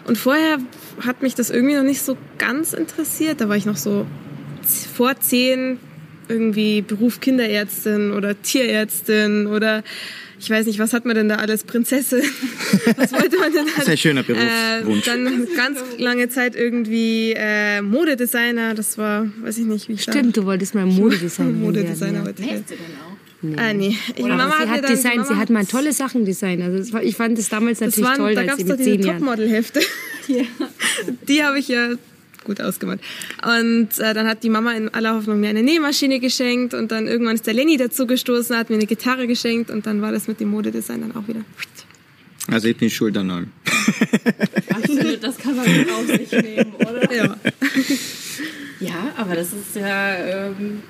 Und 0.06 0.18
vorher 0.18 0.58
hat 1.00 1.22
mich 1.22 1.34
das 1.34 1.50
irgendwie 1.50 1.74
noch 1.74 1.82
nicht 1.82 2.02
so 2.02 2.16
ganz 2.38 2.74
interessiert. 2.74 3.40
Da 3.40 3.48
war 3.48 3.56
ich 3.56 3.66
noch 3.66 3.76
so 3.76 4.06
vor 4.94 5.18
zehn 5.20 5.78
irgendwie 6.28 6.82
Beruf 6.82 7.20
Kinderärztin 7.20 8.12
oder 8.12 8.40
Tierärztin 8.42 9.46
oder 9.46 9.82
ich 10.38 10.50
weiß 10.50 10.66
nicht, 10.66 10.78
was 10.78 10.92
hat 10.92 11.06
man 11.06 11.14
denn 11.14 11.28
da 11.28 11.36
alles? 11.36 11.64
Prinzessin. 11.64 12.20
Was 12.96 13.12
wollte 13.12 13.38
man 13.38 13.52
denn 13.52 13.64
da? 13.64 13.72
Das 13.76 13.84
ist 13.84 13.88
ein 13.88 13.96
schöner 13.96 14.22
Berufswunsch. 14.24 15.06
Äh, 15.06 15.10
dann 15.10 15.48
ganz 15.56 15.78
lange 15.96 16.28
Zeit 16.28 16.54
irgendwie 16.54 17.32
äh, 17.34 17.80
Modedesigner. 17.80 18.74
Das 18.74 18.98
war, 18.98 19.26
weiß 19.42 19.56
ich 19.58 19.64
nicht, 19.64 19.88
wie 19.88 19.94
ich 19.94 20.02
Stimmt, 20.02 20.36
du 20.36 20.44
wolltest 20.44 20.74
mal 20.74 20.84
Modedesigner 20.86 21.46
werden. 21.46 21.62
Modedesigner 21.62 22.18
ja. 22.18 22.24
wollte 22.26 22.42
ich 22.42 22.48
werden. 22.48 22.60
Weißt 22.62 22.70
du 22.70 22.74
denn 22.74 23.56
auch? 23.56 23.62
Ah, 23.62 23.72
nee. 23.72 23.96
Ich, 24.16 24.24
Mama 24.24 24.50
sie 24.58 24.64
mir 24.66 24.70
hat 24.72 24.84
dann- 24.84 24.90
Design, 24.90 25.16
Mama 25.18 25.28
sie 25.28 25.36
hat 25.36 25.50
mal 25.50 25.64
tolle 25.66 25.92
Sachen 25.92 26.24
designt. 26.24 26.62
Also 26.62 26.78
das 26.78 26.92
war, 26.92 27.02
ich 27.02 27.16
fand 27.16 27.38
das 27.38 27.48
damals 27.48 27.78
Das 27.78 27.88
natürlich 27.88 28.10
waren, 28.10 28.16
toll, 28.18 28.34
da 28.34 28.40
als 28.42 28.48
gab 28.50 28.56
sie 28.56 28.62
es 28.64 28.68
doch 28.68 28.76
mit 28.76 28.86
diese 28.86 28.96
zehn 28.98 29.06
Jahren. 29.06 29.18
Topmodel-Hefte. 29.18 29.80
Die 31.28 31.42
habe 31.42 31.58
ich 31.58 31.68
ja 31.68 31.90
gut 32.44 32.60
ausgemalt. 32.60 33.00
Und 33.42 33.98
äh, 33.98 34.14
dann 34.14 34.26
hat 34.26 34.42
die 34.42 34.50
Mama 34.50 34.72
in 34.72 34.88
aller 34.90 35.14
Hoffnung 35.14 35.40
mir 35.40 35.48
eine 35.48 35.62
Nähmaschine 35.62 36.20
geschenkt 36.20 36.74
und 36.74 36.92
dann 36.92 37.06
irgendwann 37.06 37.34
ist 37.34 37.46
der 37.46 37.54
Lenny 37.54 37.76
dazu 37.76 38.06
gestoßen, 38.06 38.56
hat 38.56 38.70
mir 38.70 38.76
eine 38.76 38.86
Gitarre 38.86 39.26
geschenkt 39.26 39.70
und 39.70 39.86
dann 39.86 40.02
war 40.02 40.12
das 40.12 40.28
mit 40.28 40.40
dem 40.40 40.50
Modedesign 40.50 41.00
dann 41.00 41.16
auch 41.16 41.26
wieder. 41.26 41.40
Also 42.48 42.68
ich 42.68 42.76
bin 42.76 42.90
schuld 42.90 43.16
an 43.16 43.30
allem. 43.30 43.50
Das 45.20 45.38
kann 45.38 45.56
man 45.56 45.76
mit 45.76 45.90
auf 45.90 46.06
sich 46.06 46.30
nehmen, 46.30 46.74
oder? 46.74 47.14
Ja. 47.14 47.36
Ja, 48.80 49.12
aber 49.16 49.34
das 49.34 49.48
ist 49.52 49.76
ja. 49.76 50.16
Ähm, 50.16 50.82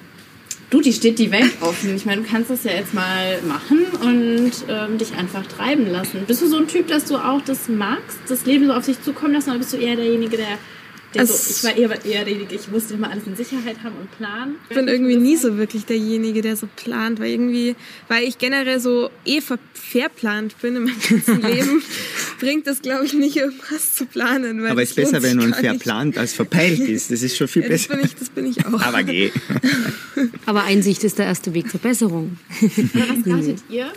du, 0.70 0.80
die 0.80 0.92
steht 0.92 1.18
die 1.18 1.30
Welt 1.30 1.52
offen. 1.60 1.94
Ich 1.94 2.04
meine, 2.04 2.22
du 2.22 2.28
kannst 2.28 2.50
das 2.50 2.64
ja 2.64 2.72
jetzt 2.72 2.94
mal 2.94 3.40
machen 3.42 3.84
und 4.02 4.52
ähm, 4.68 4.98
dich 4.98 5.14
einfach 5.14 5.46
treiben 5.46 5.86
lassen. 5.86 6.24
Bist 6.26 6.42
du 6.42 6.48
so 6.48 6.56
ein 6.56 6.66
Typ, 6.66 6.88
dass 6.88 7.04
du 7.04 7.16
auch 7.16 7.40
das 7.42 7.68
magst, 7.68 8.18
das 8.28 8.46
Leben 8.46 8.66
so 8.66 8.72
auf 8.72 8.84
sich 8.84 9.00
zukommen 9.02 9.34
lassen, 9.34 9.50
oder 9.50 9.58
bist 9.58 9.72
du 9.72 9.76
eher 9.76 9.96
derjenige, 9.96 10.36
der. 10.36 10.58
Der 11.14 11.26
so, 11.26 11.34
Es- 11.34 11.50
ich 11.58 11.64
war 11.64 11.76
eher, 11.76 11.90
eher 12.04 12.24
derjenige, 12.24 12.54
ich 12.54 12.68
musste 12.68 12.94
immer 12.94 13.10
alles 13.10 13.26
in 13.26 13.36
Sicherheit 13.36 13.76
haben 13.82 13.96
und 13.96 14.10
planen. 14.16 14.56
Ich 14.68 14.76
bin 14.76 14.88
irgendwie 14.88 15.16
nie 15.16 15.36
so 15.36 15.56
wirklich 15.56 15.84
derjenige, 15.86 16.42
der 16.42 16.56
so 16.56 16.68
plant, 16.76 17.20
weil 17.20 17.30
irgendwie, 17.30 17.76
weil 18.08 18.24
ich 18.24 18.38
generell 18.38 18.80
so 18.80 19.10
eh 19.24 19.40
ver 19.40 19.58
verplant 19.72 20.60
bin 20.60 20.76
in 20.76 20.84
meinem 20.84 20.96
ganzen 21.08 21.40
Leben, 21.42 21.82
bringt 22.40 22.66
das, 22.66 22.82
glaube 22.82 23.04
ich, 23.06 23.12
nicht 23.12 23.36
irgendwas 23.36 23.94
zu 23.94 24.06
planen. 24.06 24.62
Weil 24.62 24.70
Aber 24.72 24.82
es 24.82 24.94
das 24.94 25.04
ist 25.06 25.12
besser, 25.12 25.22
wenn 25.22 25.36
man 25.36 25.54
verplant 25.54 26.18
als 26.18 26.32
verpeilt 26.32 26.80
ist. 26.88 27.10
Das 27.10 27.22
ist 27.22 27.36
schon 27.36 27.46
viel 27.48 27.62
Ja, 27.62 27.68
das 27.68 27.82
besser. 27.86 27.96
bin 27.96 28.04
ich, 28.06 28.14
das 28.16 28.28
bin 28.30 28.46
ich 28.46 28.66
auch. 28.66 28.80
Aber 28.82 29.02
geh. 29.04 29.30
Aber 30.46 30.64
Einsicht 30.64 31.04
ist 31.04 31.18
der 31.18 31.26
erste 31.26 31.54
Weg 31.54 31.70
zur 31.70 31.80
Besserung. 31.80 32.38
Was 32.60 33.32
ratet 33.32 33.58
ihr? 33.68 33.92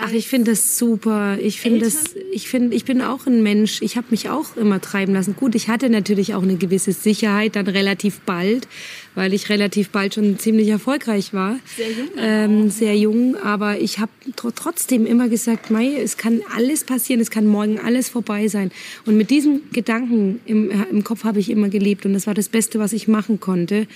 Ach, 0.00 0.12
ich 0.12 0.28
finde 0.28 0.52
das 0.52 0.78
super. 0.78 1.38
Ich 1.40 1.60
finde 1.60 1.80
das, 1.80 2.14
ich 2.30 2.48
finde, 2.48 2.76
ich 2.76 2.84
bin 2.84 3.02
auch 3.02 3.26
ein 3.26 3.42
Mensch. 3.42 3.82
Ich 3.82 3.96
habe 3.96 4.06
mich 4.10 4.30
auch 4.30 4.56
immer 4.56 4.80
treiben 4.80 5.12
lassen. 5.12 5.34
Gut, 5.34 5.56
ich 5.56 5.66
hatte 5.66 5.90
natürlich 5.90 6.34
auch 6.34 6.44
eine 6.44 6.54
gewisse 6.54 6.92
Sicherheit 6.92 7.56
dann 7.56 7.66
relativ 7.66 8.20
bald, 8.20 8.68
weil 9.16 9.34
ich 9.34 9.48
relativ 9.48 9.90
bald 9.90 10.14
schon 10.14 10.38
ziemlich 10.38 10.68
erfolgreich 10.68 11.34
war. 11.34 11.58
Sehr 11.76 11.90
jung 11.90 12.08
Ähm, 12.16 12.70
sehr 12.70 12.96
jung, 12.96 13.34
aber 13.42 13.80
ich 13.80 13.98
habe 13.98 14.12
tr 14.36 14.54
trotzdem 14.54 15.04
immer 15.04 15.28
gesagt, 15.28 15.72
Mai, 15.72 15.96
es 16.00 16.16
kann 16.16 16.42
alles 16.54 16.84
passieren, 16.84 17.20
es 17.20 17.32
kann 17.32 17.48
morgen 17.48 17.80
alles 17.80 18.08
vorbei 18.08 18.46
sein. 18.46 18.70
Und 19.04 19.16
mit 19.16 19.30
diesem 19.30 19.62
Gedanken 19.72 20.38
im, 20.46 20.70
im 20.92 21.02
Kopf 21.02 21.24
habe 21.24 21.40
ich 21.40 21.50
immer 21.50 21.70
gelebt 21.70 22.06
und 22.06 22.12
das 22.12 22.28
war 22.28 22.34
das 22.34 22.48
Beste, 22.48 22.78
was 22.78 22.92
ich 22.92 23.08
machen 23.08 23.40
konnte. 23.40 23.88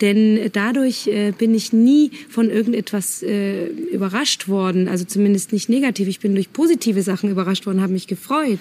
Denn 0.00 0.50
dadurch 0.52 1.06
äh, 1.06 1.32
bin 1.36 1.54
ich 1.54 1.72
nie 1.72 2.10
von 2.28 2.50
irgendetwas 2.50 3.22
äh, 3.22 3.66
überrascht 3.66 4.48
worden, 4.48 4.88
also 4.88 5.04
zumindest 5.04 5.52
nicht 5.52 5.68
negativ. 5.68 6.08
Ich 6.08 6.18
bin 6.18 6.34
durch 6.34 6.52
positive 6.52 7.00
Sachen 7.02 7.30
überrascht 7.30 7.64
worden, 7.66 7.80
habe 7.80 7.92
mich 7.92 8.08
gefreut. 8.08 8.58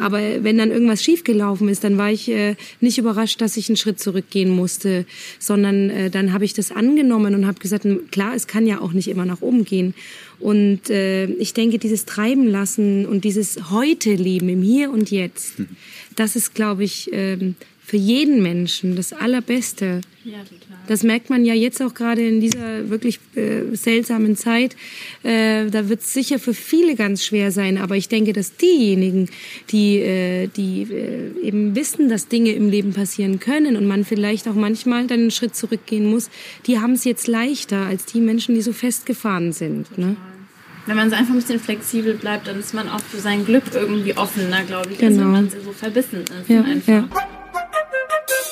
Aber 0.00 0.20
wenn 0.42 0.58
dann 0.58 0.70
irgendwas 0.70 1.02
schiefgelaufen 1.02 1.68
ist, 1.68 1.84
dann 1.84 1.96
war 1.96 2.12
ich 2.12 2.28
äh, 2.28 2.56
nicht 2.80 2.98
überrascht, 2.98 3.40
dass 3.40 3.56
ich 3.56 3.70
einen 3.70 3.76
Schritt 3.76 3.98
zurückgehen 3.98 4.50
musste, 4.50 5.06
sondern 5.38 5.88
äh, 5.88 6.10
dann 6.10 6.34
habe 6.34 6.44
ich 6.44 6.52
das 6.52 6.70
angenommen 6.70 7.34
und 7.34 7.46
habe 7.46 7.60
gesagt, 7.60 7.86
klar, 8.10 8.34
es 8.34 8.46
kann 8.46 8.66
ja 8.66 8.80
auch 8.82 8.92
nicht 8.92 9.08
immer 9.08 9.24
nach 9.24 9.40
oben 9.40 9.64
gehen. 9.64 9.94
Und 10.38 10.90
äh, 10.90 11.26
ich 11.26 11.54
denke, 11.54 11.78
dieses 11.78 12.04
Treiben 12.04 12.46
lassen 12.46 13.06
und 13.06 13.24
dieses 13.24 13.70
heute 13.70 14.12
Leben 14.12 14.50
im 14.50 14.60
Hier 14.60 14.90
und 14.90 15.10
Jetzt, 15.10 15.54
das 16.16 16.36
ist, 16.36 16.54
glaube 16.54 16.84
ich, 16.84 17.08
ähm, 17.12 17.56
für 17.86 17.98
jeden 17.98 18.42
Menschen 18.42 18.96
das 18.96 19.12
Allerbeste. 19.12 20.00
Ja, 20.24 20.38
total. 20.38 20.78
Das 20.86 21.02
merkt 21.02 21.28
man 21.28 21.44
ja 21.44 21.52
jetzt 21.52 21.82
auch 21.82 21.92
gerade 21.92 22.26
in 22.26 22.40
dieser 22.40 22.88
wirklich 22.88 23.20
äh, 23.36 23.74
seltsamen 23.76 24.36
Zeit. 24.36 24.74
Äh, 25.22 25.66
da 25.66 25.90
wird 25.90 26.00
es 26.00 26.14
sicher 26.14 26.38
für 26.38 26.54
viele 26.54 26.94
ganz 26.94 27.22
schwer 27.22 27.52
sein. 27.52 27.76
Aber 27.76 27.96
ich 27.96 28.08
denke, 28.08 28.32
dass 28.32 28.56
diejenigen, 28.56 29.28
die, 29.70 29.98
äh, 29.98 30.46
die 30.46 30.82
äh, 30.90 31.46
eben 31.46 31.76
wissen, 31.76 32.08
dass 32.08 32.28
Dinge 32.28 32.52
im 32.52 32.70
Leben 32.70 32.94
passieren 32.94 33.38
können 33.38 33.76
und 33.76 33.86
man 33.86 34.04
vielleicht 34.06 34.48
auch 34.48 34.54
manchmal 34.54 35.06
dann 35.06 35.20
einen 35.20 35.30
Schritt 35.30 35.54
zurückgehen 35.54 36.10
muss, 36.10 36.30
die 36.66 36.78
haben 36.78 36.92
es 36.94 37.04
jetzt 37.04 37.26
leichter 37.26 37.84
als 37.84 38.06
die 38.06 38.20
Menschen, 38.20 38.54
die 38.54 38.62
so 38.62 38.72
festgefahren 38.72 39.52
sind. 39.52 39.98
Ne? 39.98 40.16
Wenn 40.86 40.96
man 40.96 41.10
so 41.10 41.16
einfach 41.16 41.34
ein 41.34 41.40
bisschen 41.40 41.60
flexibel 41.60 42.14
bleibt, 42.14 42.46
dann 42.46 42.58
ist 42.60 42.72
man 42.72 42.88
auch 42.88 43.00
für 43.00 43.18
sein 43.18 43.44
Glück 43.44 43.64
irgendwie 43.74 44.16
offener, 44.16 44.62
glaube 44.64 44.90
ich, 44.92 45.02
als 45.02 45.14
Genau. 45.14 45.26
wenn 45.26 45.32
man 45.32 45.50
so 45.50 45.72
verbissen 45.72 46.22
ist. 46.22 46.48
Ja, 46.48 46.62
einfach. 46.62 46.88
ja. 46.88 47.08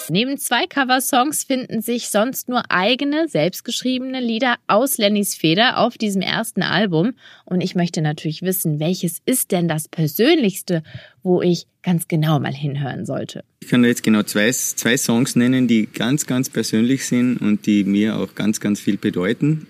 Neben 0.09 0.37
zwei 0.37 0.67
Coversongs 0.67 1.45
finden 1.45 1.81
sich 1.81 2.09
sonst 2.09 2.49
nur 2.49 2.71
eigene, 2.71 3.29
selbstgeschriebene 3.29 4.21
Lieder 4.21 4.57
aus 4.67 4.99
Lennys 4.99 5.35
Feder 5.35 5.79
auf 5.79 5.97
diesem 5.97 6.23
ersten 6.23 6.63
Album. 6.63 7.15
Und 7.45 7.61
ich 7.61 7.75
möchte 7.75 8.03
natürlich 8.03 8.43
wissen, 8.43 8.81
welches 8.81 9.23
ist 9.25 9.53
denn 9.53 9.69
das 9.69 9.89
Persönlichste, 9.89 10.83
wo 11.23 11.41
ich 11.41 11.67
ganz 11.83 12.09
genau 12.09 12.39
mal 12.41 12.53
hinhören 12.53 13.07
sollte. 13.07 13.45
Ich 13.61 13.69
kann 13.69 13.85
jetzt 13.85 14.03
genau 14.03 14.23
zwei, 14.23 14.51
zwei 14.51 14.97
Songs 14.97 15.37
nennen, 15.37 15.69
die 15.69 15.87
ganz, 15.87 16.27
ganz 16.27 16.51
persönlich 16.51 17.07
sind 17.07 17.39
und 17.39 17.67
die 17.67 17.85
mir 17.85 18.17
auch 18.17 18.35
ganz, 18.35 18.61
ganz 18.61 18.81
viel 18.81 18.99
bedeuten. 18.99 19.67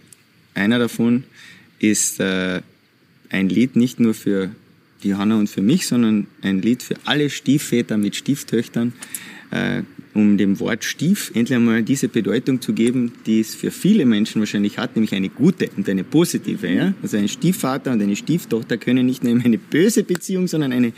Einer 0.55 0.79
davon 0.79 1.25
ist 1.79 2.21
äh, 2.21 2.63
ein 3.31 3.49
Lied 3.49 3.77
nicht 3.77 4.01
nur 4.01 4.15
für 4.15 4.51
Johanna 5.03 5.37
und 5.37 5.49
für 5.49 5.63
mich, 5.63 5.87
sondern 5.87 6.27
ein 6.43 6.63
Lied 6.63 6.83
für 6.83 6.97
alle 7.05 7.31
Stiefväter 7.31 7.97
mit 7.97 8.17
Stieftöchtern, 8.17 8.93
äh, 9.53 9.83
um 10.15 10.37
dem 10.37 10.61
Wort 10.61 10.85
Stief 10.85 11.31
endlich 11.35 11.57
einmal 11.57 11.83
diese 11.83 12.09
Bedeutung 12.09 12.61
zu 12.61 12.73
geben, 12.73 13.13
die 13.27 13.41
es 13.41 13.55
für 13.55 13.71
viele 13.71 14.05
Menschen 14.05 14.41
wahrscheinlich 14.41 14.79
hat, 14.79 14.97
nämlich 14.97 15.15
eine 15.15 15.29
gute 15.29 15.71
und 15.77 15.89
eine 15.89 16.05
positive. 16.05 16.69
Ja? 16.69 16.95
Also 17.03 17.17
ein 17.17 17.29
Stiefvater 17.29 17.93
und 17.93 18.03
eine 18.03 18.17
Stieftochter 18.17 18.77
können 18.77 19.07
nicht 19.07 19.25
nur 19.25 19.43
eine 19.43 19.59
böse 19.59 20.03
Beziehung, 20.05 20.49
sondern 20.49 20.73
eine 20.73 20.93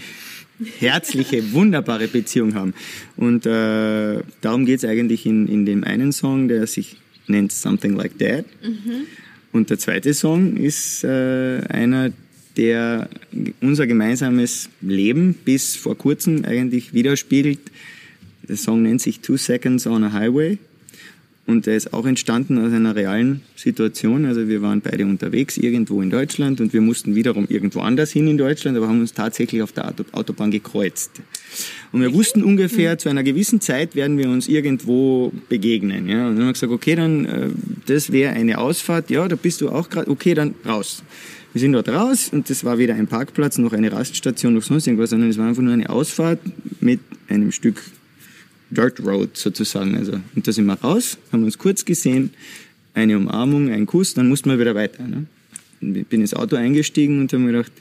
herzliche, 0.79 1.53
wunderbare 1.53 2.09
Beziehung 2.09 2.55
haben. 2.55 2.75
Und 3.17 3.47
äh, 3.47 4.21
darum 4.41 4.67
geht's 4.67 4.85
eigentlich 4.85 5.27
in, 5.27 5.47
in 5.47 5.67
dem 5.67 5.85
einen 5.85 6.13
Song, 6.13 6.49
der 6.49 6.67
sich 6.67 6.97
nennt 7.27 7.53
Something 7.53 7.95
Like 7.95 8.19
That. 8.19 8.45
Und 9.53 9.71
der 9.71 9.79
zweite 9.79 10.15
Song 10.15 10.57
ist 10.57 11.05
äh, 11.05 11.61
einer, 11.69 12.13
der 12.57 13.09
unser 13.61 13.87
gemeinsames 13.87 14.69
Leben 14.81 15.35
bis 15.35 15.77
vor 15.77 15.97
kurzem 15.97 16.45
eigentlich 16.45 16.93
widerspiegelt. 16.93 17.61
Der 18.49 18.57
Song 18.57 18.83
nennt 18.83 19.01
sich 19.01 19.21
Two 19.21 19.37
Seconds 19.37 19.87
on 19.87 20.05
a 20.05 20.13
Highway. 20.13 20.59
Und 21.47 21.67
der 21.67 21.77
ist 21.77 21.93
auch 21.93 22.07
entstanden 22.07 22.59
aus 22.59 22.73
einer 22.73 22.97
realen 22.97 23.43
Situation. 23.55 24.25
Also 24.25 24.49
wir 24.49 24.63
waren 24.63 24.81
beide 24.81 25.05
unterwegs 25.05 25.59
irgendwo 25.59 26.01
in 26.01 26.09
Deutschland 26.09 26.59
und 26.63 26.73
wir 26.73 26.81
mussten 26.81 27.15
wiederum 27.15 27.47
irgendwo 27.51 27.81
anders 27.81 28.13
hin 28.13 28.27
in 28.29 28.39
Deutschland, 28.39 28.79
aber 28.79 28.89
haben 28.89 29.01
uns 29.01 29.13
tatsächlich 29.13 29.61
auf 29.61 29.73
der 29.73 29.89
Auto- 29.89 30.07
Autobahn 30.13 30.51
gekreuzt. 30.51 31.11
Und 31.93 32.01
wir 32.01 32.15
wussten 32.15 32.43
ungefähr, 32.43 32.97
zu 32.97 33.11
einer 33.11 33.23
gewissen 33.23 33.61
Zeit 33.61 33.95
werden 33.95 34.17
wir 34.17 34.31
uns 34.31 34.49
irgendwo 34.49 35.33
begegnen. 35.51 36.09
Ja? 36.09 36.29
Und 36.29 36.37
dann 36.37 36.39
haben 36.39 36.47
wir 36.47 36.53
gesagt, 36.55 36.73
okay, 36.73 36.95
dann 36.95 37.27
äh, 37.27 37.49
das 37.87 38.11
wäre 38.11 38.33
eine 38.33 38.57
Ausfahrt. 38.57 39.11
Ja, 39.11 39.29
da 39.29 39.37
bist 39.37 39.61
du 39.61 39.69
auch 39.69 39.91
gerade. 39.91 40.11
Okay, 40.11 40.33
dann 40.33 40.55
raus. 40.67 41.03
Wir 41.53 41.61
sind 41.61 41.73
dort 41.73 41.91
raus 41.91 42.31
und 42.33 42.49
das 42.49 42.65
war 42.65 42.79
weder 42.79 42.95
ein 42.95 43.07
Parkplatz 43.07 43.59
noch 43.59 43.75
eine 43.75 43.93
Raststation 43.93 44.55
noch 44.55 44.63
sonst 44.63 44.87
irgendwas, 44.87 45.11
sondern 45.11 45.29
es 45.29 45.37
war 45.37 45.47
einfach 45.47 45.63
nur 45.63 45.75
eine 45.75 45.91
Ausfahrt 45.91 46.41
mit 46.81 47.01
einem 47.29 47.53
Stück 47.53 47.83
Dirt 48.71 49.01
Road 49.01 49.37
sozusagen. 49.37 49.97
Also, 49.97 50.21
und 50.35 50.47
da 50.47 50.53
sind 50.53 50.67
wir 50.67 50.75
raus, 50.75 51.19
haben 51.33 51.45
uns 51.45 51.59
kurz 51.59 51.85
gesehen, 51.85 52.31
eine 52.95 53.17
Umarmung, 53.17 53.71
ein 53.71 53.87
Kuss, 53.87 54.15
dann 54.15 54.29
mussten 54.29 54.51
wir 54.51 54.59
wieder 54.59 54.75
weiter. 54.75 55.07
Ne? 55.07 55.27
Ich 55.81 56.07
bin 56.07 56.21
ins 56.21 56.35
Auto 56.35 56.57
eingestiegen 56.57 57.21
und 57.21 57.33
habe 57.33 57.43
mir 57.43 57.53
gedacht, 57.53 57.73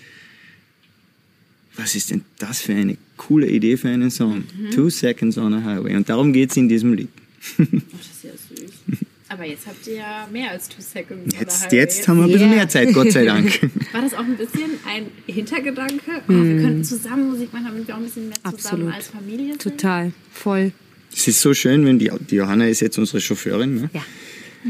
was 1.76 1.96
ist 1.96 2.12
denn 2.12 2.22
das 2.38 2.62
für 2.62 2.74
eine 2.74 2.98
coole 3.18 3.48
Idee 3.48 3.78
für 3.78 3.90
einen 3.90 4.12
Song? 4.12 4.44
Two 4.74 4.90
Seconds 4.90 5.38
on 5.38 5.54
a 5.54 5.64
Highway. 5.64 5.96
Und 5.96 6.08
darum 6.10 6.34
geht's 6.34 6.56
in 6.58 6.70
diesem 6.70 6.94
Lied. 6.94 7.10
Das 7.58 7.68
ist 7.68 8.24
ja. 8.24 8.32
Aber 9.34 9.46
jetzt 9.46 9.66
habt 9.66 9.88
ihr 9.88 9.96
ja 9.96 10.28
mehr 10.32 10.52
als 10.52 10.70
Two 10.70 10.80
Seconds. 10.82 11.36
Jetzt, 11.40 11.66
oder 11.66 11.74
jetzt 11.76 12.08
haben 12.08 12.18
wir 12.18 12.26
ein 12.26 12.32
bisschen 12.32 12.48
Yeah. 12.50 12.56
mehr 12.58 12.70
Zeit, 12.70 12.94
Gott 12.94 13.12
sei 13.12 13.26
Dank. 13.26 13.62
War 13.92 14.02
das 14.02 14.14
auch 14.14 14.20
ein 14.20 14.38
bisschen 14.38 14.70
ein 14.88 15.08
Hintergedanke? 15.26 16.12
Oh, 16.28 16.32
wir 16.34 16.62
könnten 16.62 16.84
zusammen 16.84 17.30
Musik 17.32 17.52
machen, 17.52 17.66
damit 17.66 17.88
wir 17.88 17.96
auch 17.96 18.00
ein 18.00 18.06
bisschen 18.06 18.28
mehr 18.30 18.36
zusammen 18.38 18.56
Absolut. 18.56 18.94
als 18.94 19.08
Familie 19.08 19.48
sind. 19.54 19.62
Total, 19.62 20.12
voll. 20.32 20.72
Es 21.12 21.28
ist 21.28 21.42
so 21.42 21.54
schön, 21.56 21.84
wenn 21.86 21.98
die, 21.98 22.12
die 22.30 22.36
Johanna 22.36 22.68
ist 22.68 22.82
jetzt 22.82 22.98
unsere 23.00 23.22
Chauffeurin. 23.22 23.76
Ne? 23.76 23.90
Ja. 23.94 24.02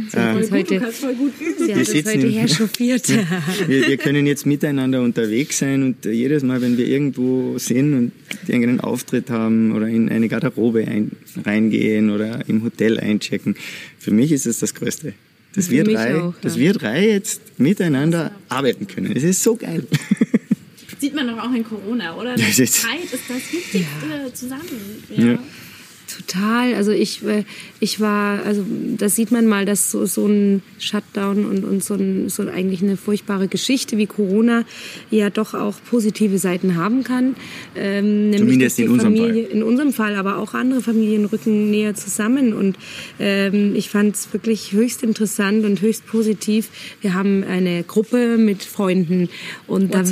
Sie 0.09 0.17
hat 0.17 0.35
uns 0.35 0.51
heute, 0.51 0.81
voll 0.91 1.13
gut 1.15 1.33
üben. 1.39 1.65
sie 1.65 1.75
hat 1.75 1.87
uns 1.87 2.05
heute 2.05 2.27
herchauffiert. 2.27 3.07
Wir, 3.67 3.87
wir 3.87 3.97
können 3.97 4.25
jetzt 4.25 4.45
miteinander 4.45 5.01
unterwegs 5.01 5.59
sein 5.59 5.83
und 5.83 6.05
äh, 6.05 6.11
jedes 6.11 6.43
Mal, 6.43 6.61
wenn 6.61 6.77
wir 6.77 6.87
irgendwo 6.87 7.57
sind 7.57 7.93
und 7.93 8.11
irgendeinen 8.47 8.79
Auftritt 8.79 9.29
haben 9.29 9.71
oder 9.73 9.87
in 9.87 10.09
eine 10.09 10.27
Garderobe 10.27 10.85
ein, 10.87 11.11
reingehen 11.45 12.09
oder 12.09 12.47
im 12.47 12.63
Hotel 12.63 12.99
einchecken, 12.99 13.55
für 13.99 14.11
mich 14.11 14.31
ist 14.31 14.45
es 14.45 14.59
das 14.59 14.73
Größte. 14.73 15.13
Dass 15.55 15.69
wir, 15.69 15.83
drei, 15.83 16.15
auch, 16.15 16.33
dass 16.41 16.55
ja. 16.55 16.61
wir 16.61 16.73
drei 16.73 17.07
jetzt 17.07 17.59
miteinander 17.59 18.31
arbeiten 18.49 18.87
können. 18.87 19.15
Es 19.15 19.23
ist 19.23 19.43
so 19.43 19.55
geil. 19.55 19.85
Sieht 20.99 21.13
man 21.13 21.27
doch 21.27 21.37
auch 21.37 21.53
in 21.53 21.63
Corona, 21.63 22.15
oder? 22.15 22.33
Ist- 22.35 22.55
Zeit 22.55 23.03
ist 23.03 23.29
das 23.29 23.53
Wichtigste 23.53 23.83
zusammen. 24.33 24.63
Ja. 25.15 25.37
Total. 26.15 26.75
Also 26.75 26.91
ich, 26.91 27.23
äh, 27.23 27.43
ich 27.79 27.99
war, 27.99 28.43
also 28.43 28.63
das 28.97 29.15
sieht 29.15 29.31
man 29.31 29.47
mal, 29.47 29.65
dass 29.65 29.91
so, 29.91 30.05
so 30.05 30.27
ein 30.27 30.61
Shutdown 30.79 31.45
und, 31.45 31.63
und 31.63 31.83
so, 31.83 31.95
ein, 31.95 32.29
so 32.29 32.43
eigentlich 32.43 32.83
eine 32.83 32.97
furchtbare 32.97 33.47
Geschichte 33.47 33.97
wie 33.97 34.05
Corona 34.05 34.63
ja 35.09 35.29
doch 35.29 35.53
auch 35.53 35.75
positive 35.89 36.37
Seiten 36.37 36.75
haben 36.75 37.03
kann. 37.03 37.35
Ähm, 37.75 38.29
nämlich, 38.29 38.39
Zumindest 38.39 38.79
in 38.79 38.89
unserem 38.89 39.15
Familie, 39.15 39.47
In 39.47 39.63
unserem 39.63 39.93
Fall, 39.93 40.15
aber 40.15 40.37
auch 40.37 40.53
andere 40.53 40.81
Familien 40.81 41.25
rücken 41.25 41.71
näher 41.71 41.95
zusammen. 41.95 42.53
Und 42.53 42.77
ähm, 43.19 43.75
ich 43.75 43.89
fand 43.89 44.15
es 44.15 44.31
wirklich 44.33 44.71
höchst 44.71 45.03
interessant 45.03 45.65
und 45.65 45.81
höchst 45.81 46.05
positiv. 46.05 46.69
Wir 47.01 47.13
haben 47.13 47.43
eine 47.43 47.83
Gruppe 47.83 48.37
mit 48.37 48.63
Freunden 48.63 49.29
und 49.67 49.93
da, 49.93 50.03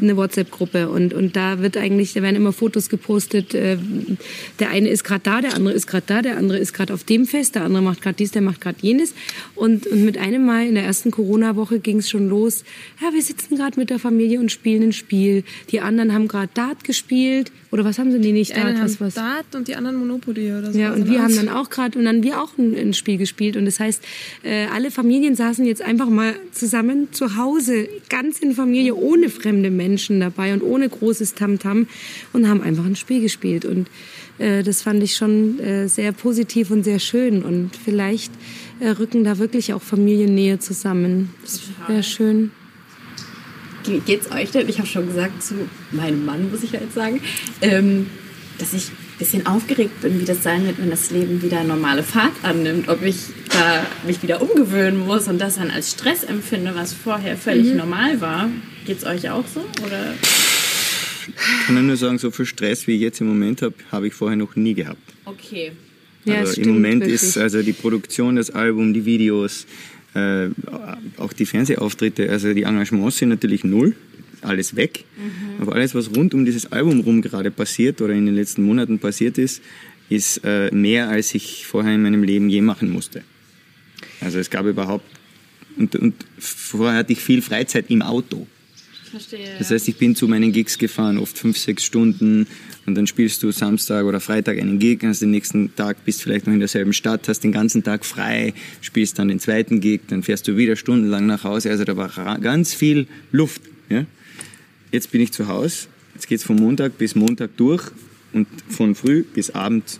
eine 0.00 0.16
WhatsApp-Gruppe 0.16 0.88
und 0.88 1.12
und 1.12 1.36
da 1.36 1.60
wird 1.60 1.76
eigentlich, 1.76 2.14
da 2.14 2.22
werden 2.22 2.36
immer 2.36 2.52
Fotos 2.52 2.88
gepostet. 2.88 3.54
Äh, 3.54 3.76
der 4.58 4.70
eine 4.70 4.88
ist 4.88 5.04
gerade 5.04 5.20
da, 5.22 5.40
der 5.40 5.49
andere 5.54 5.74
ist 5.74 5.86
gerade 5.86 6.04
da, 6.06 6.22
der 6.22 6.36
andere 6.36 6.58
ist 6.58 6.72
gerade 6.72 6.94
auf 6.94 7.04
dem 7.04 7.26
Fest, 7.26 7.54
der 7.54 7.64
andere 7.64 7.82
macht 7.82 8.02
gerade 8.02 8.16
dies, 8.16 8.30
der 8.30 8.42
macht 8.42 8.60
gerade 8.60 8.78
jenes. 8.80 9.14
Und, 9.54 9.86
und 9.86 10.04
mit 10.04 10.18
einem 10.18 10.44
Mal 10.44 10.66
in 10.66 10.74
der 10.74 10.84
ersten 10.84 11.10
Corona-Woche 11.10 11.80
ging 11.80 11.98
es 11.98 12.10
schon 12.10 12.28
los. 12.28 12.64
Ja, 13.00 13.12
wir 13.12 13.22
sitzen 13.22 13.56
gerade 13.56 13.78
mit 13.78 13.90
der 13.90 13.98
Familie 13.98 14.40
und 14.40 14.50
spielen 14.50 14.82
ein 14.82 14.92
Spiel. 14.92 15.44
Die 15.70 15.80
anderen 15.80 16.12
haben 16.12 16.28
gerade 16.28 16.50
Dart 16.54 16.84
gespielt. 16.84 17.52
Oder 17.70 17.84
was 17.84 17.98
haben 17.98 18.10
sie? 18.10 18.18
Nee, 18.18 18.32
nicht 18.32 18.50
Die 18.56 18.60
Dart, 18.60 18.80
was, 18.80 19.00
was? 19.00 19.14
Dart 19.14 19.54
und 19.54 19.68
die 19.68 19.76
anderen 19.76 19.96
Monopoly 19.96 20.52
oder 20.52 20.72
so. 20.72 20.78
Ja, 20.78 20.92
und 20.92 21.08
wir 21.08 21.22
haben 21.22 21.36
dann 21.36 21.48
auch 21.48 21.70
gerade 21.70 21.98
und 21.98 22.04
dann 22.04 22.22
wir 22.22 22.42
auch 22.42 22.58
ein, 22.58 22.74
ein 22.74 22.94
Spiel 22.94 23.16
gespielt 23.16 23.56
und 23.56 23.64
das 23.64 23.78
heißt, 23.78 24.02
äh, 24.42 24.66
alle 24.66 24.90
Familien 24.90 25.36
saßen 25.36 25.64
jetzt 25.64 25.82
einfach 25.82 26.08
mal 26.08 26.34
zusammen 26.52 27.12
zu 27.12 27.36
Hause, 27.36 27.88
ganz 28.08 28.40
in 28.40 28.54
Familie, 28.54 28.96
ohne 28.96 29.28
fremde 29.28 29.70
Menschen 29.70 30.18
dabei 30.20 30.52
und 30.52 30.62
ohne 30.62 30.88
großes 30.88 31.34
Tamtam 31.34 31.86
und 32.32 32.48
haben 32.48 32.60
einfach 32.60 32.84
ein 32.84 32.96
Spiel 32.96 33.20
gespielt 33.20 33.64
und 33.64 33.88
äh, 34.40 34.62
das 34.62 34.82
fand 34.82 35.02
ich 35.02 35.16
schon 35.16 35.58
äh, 35.60 35.88
sehr 35.88 36.12
positiv 36.12 36.70
und 36.70 36.82
sehr 36.82 36.98
schön 36.98 37.42
und 37.42 37.70
vielleicht 37.76 38.32
äh, 38.80 38.88
rücken 38.88 39.22
da 39.22 39.38
wirklich 39.38 39.74
auch 39.74 39.82
Familien 39.82 40.34
näher 40.34 40.58
zusammen. 40.60 41.34
Das 41.42 41.60
wäre 41.86 42.02
schön. 42.02 42.50
Geht's 44.06 44.30
euch 44.30 44.50
denn? 44.50 44.68
Ich 44.68 44.78
habe 44.78 44.88
schon 44.88 45.06
gesagt 45.06 45.42
zu 45.42 45.54
meinem 45.90 46.24
Mann, 46.24 46.50
muss 46.50 46.62
ich 46.62 46.72
jetzt 46.72 46.94
sagen, 46.94 47.20
ähm, 47.60 48.06
dass 48.58 48.74
ich 48.74 48.88
ein 48.88 49.18
bisschen 49.18 49.46
aufgeregt 49.46 50.00
bin, 50.02 50.20
wie 50.20 50.24
das 50.24 50.42
sein 50.42 50.66
wird, 50.66 50.78
wenn 50.78 50.90
das 50.90 51.10
Leben 51.10 51.42
wieder 51.42 51.64
normale 51.64 52.02
Fahrt 52.02 52.32
annimmt. 52.42 52.88
Ob 52.88 53.02
ich 53.02 53.16
da 53.48 53.86
mich 54.06 54.22
wieder 54.22 54.42
umgewöhnen 54.42 55.06
muss 55.06 55.28
und 55.28 55.38
das 55.38 55.56
dann 55.56 55.70
als 55.70 55.92
Stress 55.92 56.24
empfinde, 56.24 56.72
was 56.74 56.92
vorher 56.92 57.36
völlig 57.36 57.74
normal 57.74 58.20
war. 58.20 58.50
Geht's 58.86 59.04
euch 59.04 59.30
auch 59.30 59.44
so? 59.46 59.60
Oder? 59.84 60.14
Ich 61.36 61.66
kann 61.66 61.86
nur 61.86 61.96
sagen, 61.96 62.18
so 62.18 62.30
viel 62.30 62.46
Stress, 62.46 62.86
wie 62.86 62.94
ich 62.94 63.00
jetzt 63.00 63.20
im 63.20 63.28
Moment 63.28 63.62
habe, 63.62 63.74
habe 63.90 64.06
ich 64.08 64.14
vorher 64.14 64.36
noch 64.36 64.56
nie 64.56 64.74
gehabt. 64.74 65.02
Okay. 65.24 65.72
Ja, 66.24 66.40
also 66.40 66.52
stimmt, 66.52 66.66
im 66.66 66.74
Moment 66.74 67.00
wirklich. 67.02 67.22
ist 67.22 67.38
also 67.38 67.62
die 67.62 67.72
Produktion, 67.72 68.36
das 68.36 68.50
Album, 68.50 68.92
die 68.92 69.04
Videos, 69.04 69.66
äh, 70.14 70.48
auch 71.16 71.32
die 71.32 71.46
Fernsehauftritte, 71.46 72.28
also 72.30 72.52
die 72.52 72.62
Engagements 72.62 73.18
sind 73.18 73.30
natürlich 73.30 73.64
null, 73.64 73.94
alles 74.42 74.76
weg. 74.76 75.04
Aber 75.60 75.74
alles, 75.74 75.94
was 75.94 76.14
rund 76.14 76.34
um 76.34 76.44
dieses 76.44 76.72
Album 76.72 77.00
rum 77.00 77.22
gerade 77.22 77.50
passiert 77.50 78.00
oder 78.00 78.14
in 78.14 78.26
den 78.26 78.34
letzten 78.34 78.62
Monaten 78.62 78.98
passiert 78.98 79.38
ist, 79.38 79.62
ist 80.08 80.42
äh, 80.44 80.74
mehr, 80.74 81.08
als 81.08 81.34
ich 81.34 81.66
vorher 81.66 81.94
in 81.94 82.02
meinem 82.02 82.22
Leben 82.22 82.48
je 82.48 82.60
machen 82.60 82.90
musste. 82.90 83.22
Also 84.20 84.38
es 84.38 84.50
gab 84.50 84.66
überhaupt 84.66 85.04
und, 85.76 85.96
und 85.96 86.14
vorher 86.38 86.98
hatte 86.98 87.12
ich 87.12 87.20
viel 87.20 87.42
Freizeit 87.42 87.86
im 87.88 88.02
Auto. 88.02 88.46
Verstehe. 89.10 89.56
Das 89.58 89.70
heißt, 89.70 89.88
ich 89.88 89.96
bin 89.96 90.14
zu 90.14 90.28
meinen 90.28 90.52
Gigs 90.52 90.78
gefahren, 90.78 91.18
oft 91.18 91.36
fünf, 91.36 91.58
sechs 91.58 91.84
Stunden 91.84 92.46
und 92.86 92.94
dann 92.94 93.06
spielst 93.06 93.42
du 93.42 93.50
Samstag 93.50 94.04
oder 94.04 94.20
Freitag 94.20 94.58
einen 94.58 94.78
Gig, 94.78 95.00
hast 95.02 95.20
den 95.20 95.32
nächsten 95.32 95.74
Tag, 95.74 96.04
bist 96.04 96.22
vielleicht 96.22 96.46
noch 96.46 96.54
in 96.54 96.60
derselben 96.60 96.92
Stadt, 96.92 97.26
hast 97.28 97.40
den 97.40 97.52
ganzen 97.52 97.82
Tag 97.82 98.04
frei, 98.04 98.54
spielst 98.80 99.18
dann 99.18 99.28
den 99.28 99.40
zweiten 99.40 99.80
Gig, 99.80 100.02
dann 100.08 100.22
fährst 100.22 100.46
du 100.46 100.56
wieder 100.56 100.76
stundenlang 100.76 101.26
nach 101.26 101.42
Hause. 101.42 101.70
Also 101.70 101.84
da 101.84 101.96
war 101.96 102.38
ganz 102.38 102.72
viel 102.72 103.08
Luft. 103.32 103.62
Ja? 103.88 104.06
Jetzt 104.92 105.10
bin 105.10 105.20
ich 105.20 105.32
zu 105.32 105.48
Hause, 105.48 105.88
jetzt 106.14 106.28
geht's 106.28 106.44
von 106.44 106.56
Montag 106.56 106.96
bis 106.96 107.14
Montag 107.14 107.56
durch 107.56 107.82
und 108.32 108.46
von 108.68 108.94
früh 108.94 109.24
bis 109.24 109.50
Abend 109.50 109.98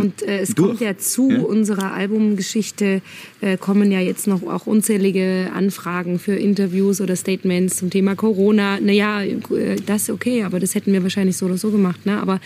Und 0.00 0.22
äh, 0.22 0.40
es 0.40 0.54
durch. 0.54 0.68
kommt 0.68 0.80
ja 0.80 0.96
zu 0.96 1.30
Ja? 1.30 1.40
unserer 1.40 1.92
Albumgeschichte, 1.92 3.02
äh, 3.40 3.56
kommen 3.56 3.90
ja 3.92 4.00
jetzt 4.00 4.26
noch 4.26 4.42
auch 4.42 4.66
unzählige 4.66 5.50
Anfragen 5.54 6.18
für 6.18 6.34
Interviews 6.34 7.00
oder 7.00 7.16
Statements 7.16 7.76
zum 7.76 7.90
Thema 7.90 8.14
Corona. 8.14 8.80
Naja, 8.80 9.22
äh, 9.22 9.36
das 9.86 10.10
okay, 10.10 10.42
aber 10.44 10.60
das 10.60 10.74
hätten 10.74 10.92
wir 10.92 11.02
wahrscheinlich 11.02 11.36
so 11.36 11.46
oder 11.46 11.56
so 11.58 11.70
gemacht. 11.70 12.06
Ne? 12.06 12.20
Aber 12.20 12.40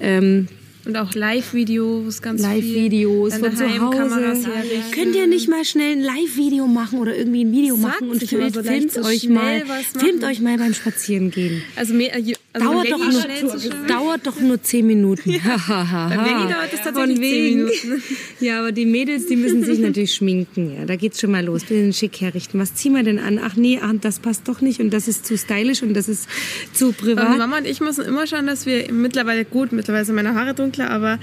ähm, 0.00 0.48
Und 0.84 0.96
auch 0.96 1.14
Live-Videos, 1.14 2.22
ganz 2.22 2.44
viel. 2.44 2.50
Live-Videos 2.56 3.34
von 3.36 3.56
zu 3.56 3.80
Hause. 3.80 4.48
Könnt 4.92 5.14
ihr 5.14 5.26
nicht 5.26 5.48
mal 5.48 5.64
schnell 5.64 5.92
ein 5.92 6.02
Live-Video 6.02 6.66
machen 6.66 6.98
oder 6.98 7.16
irgendwie 7.16 7.44
ein 7.44 7.52
Video 7.52 7.76
Sagt 7.76 8.00
machen 8.00 8.10
und 8.10 8.22
filmt, 8.22 8.54
so 8.54 8.62
filmt 8.62 8.92
so 8.92 9.02
euch 9.04 9.28
mal, 9.28 9.62
was 9.68 10.02
filmt 10.02 10.24
euch 10.24 10.40
mal 10.40 10.58
beim 10.58 10.74
Spazierengehen. 10.74 11.62
Also, 11.76 11.94
mehr, 11.94 12.12
also 12.54 12.68
Dauert 12.70 12.90
doch, 12.90 12.98
nur, 12.98 13.86
dauert 13.86 14.26
doch 14.26 14.40
nur 14.40 14.62
zehn 14.62 14.86
Minuten. 14.86 15.32
Beim 15.42 16.16
Maggie 16.16 16.52
dauert 16.52 16.72
es 16.72 16.82
tatsächlich 16.82 17.18
zehn 17.18 17.56
Minuten. 17.56 18.02
Ja, 18.40 18.58
aber 18.58 18.72
die 18.72 18.84
Mädels, 18.84 19.26
die 19.26 19.36
müssen 19.36 19.62
sich 19.64 19.78
natürlich 19.78 20.14
schminken. 20.14 20.74
Ja, 20.76 20.84
da 20.84 20.96
geht's 20.96 21.20
schon 21.20 21.30
mal 21.30 21.44
los. 21.44 21.62
Bisschen 21.62 21.92
schick 21.92 22.20
herrichten. 22.20 22.58
Was 22.60 22.74
ziehen 22.74 22.94
wir 22.94 23.04
denn 23.04 23.18
an? 23.18 23.40
Ach 23.42 23.56
nee, 23.56 23.78
ach, 23.80 23.92
das 24.00 24.18
passt 24.18 24.48
doch 24.48 24.60
nicht 24.60 24.80
und 24.80 24.90
das 24.90 25.08
ist 25.08 25.24
zu 25.24 25.38
stylisch 25.38 25.82
und 25.82 25.94
das 25.94 26.08
ist 26.08 26.28
zu 26.74 26.92
privat. 26.92 27.38
Mama 27.38 27.58
und 27.58 27.66
ich 27.66 27.80
müssen 27.80 28.04
immer 28.04 28.26
schauen, 28.26 28.46
dass 28.46 28.66
wir 28.66 28.92
mittlerweile 28.92 29.44
gut, 29.44 29.72
mittlerweile 29.72 30.04
sind 30.04 30.16
meine 30.16 30.34
Haare 30.34 30.54
dunkler, 30.54 30.90
aber 30.90 31.18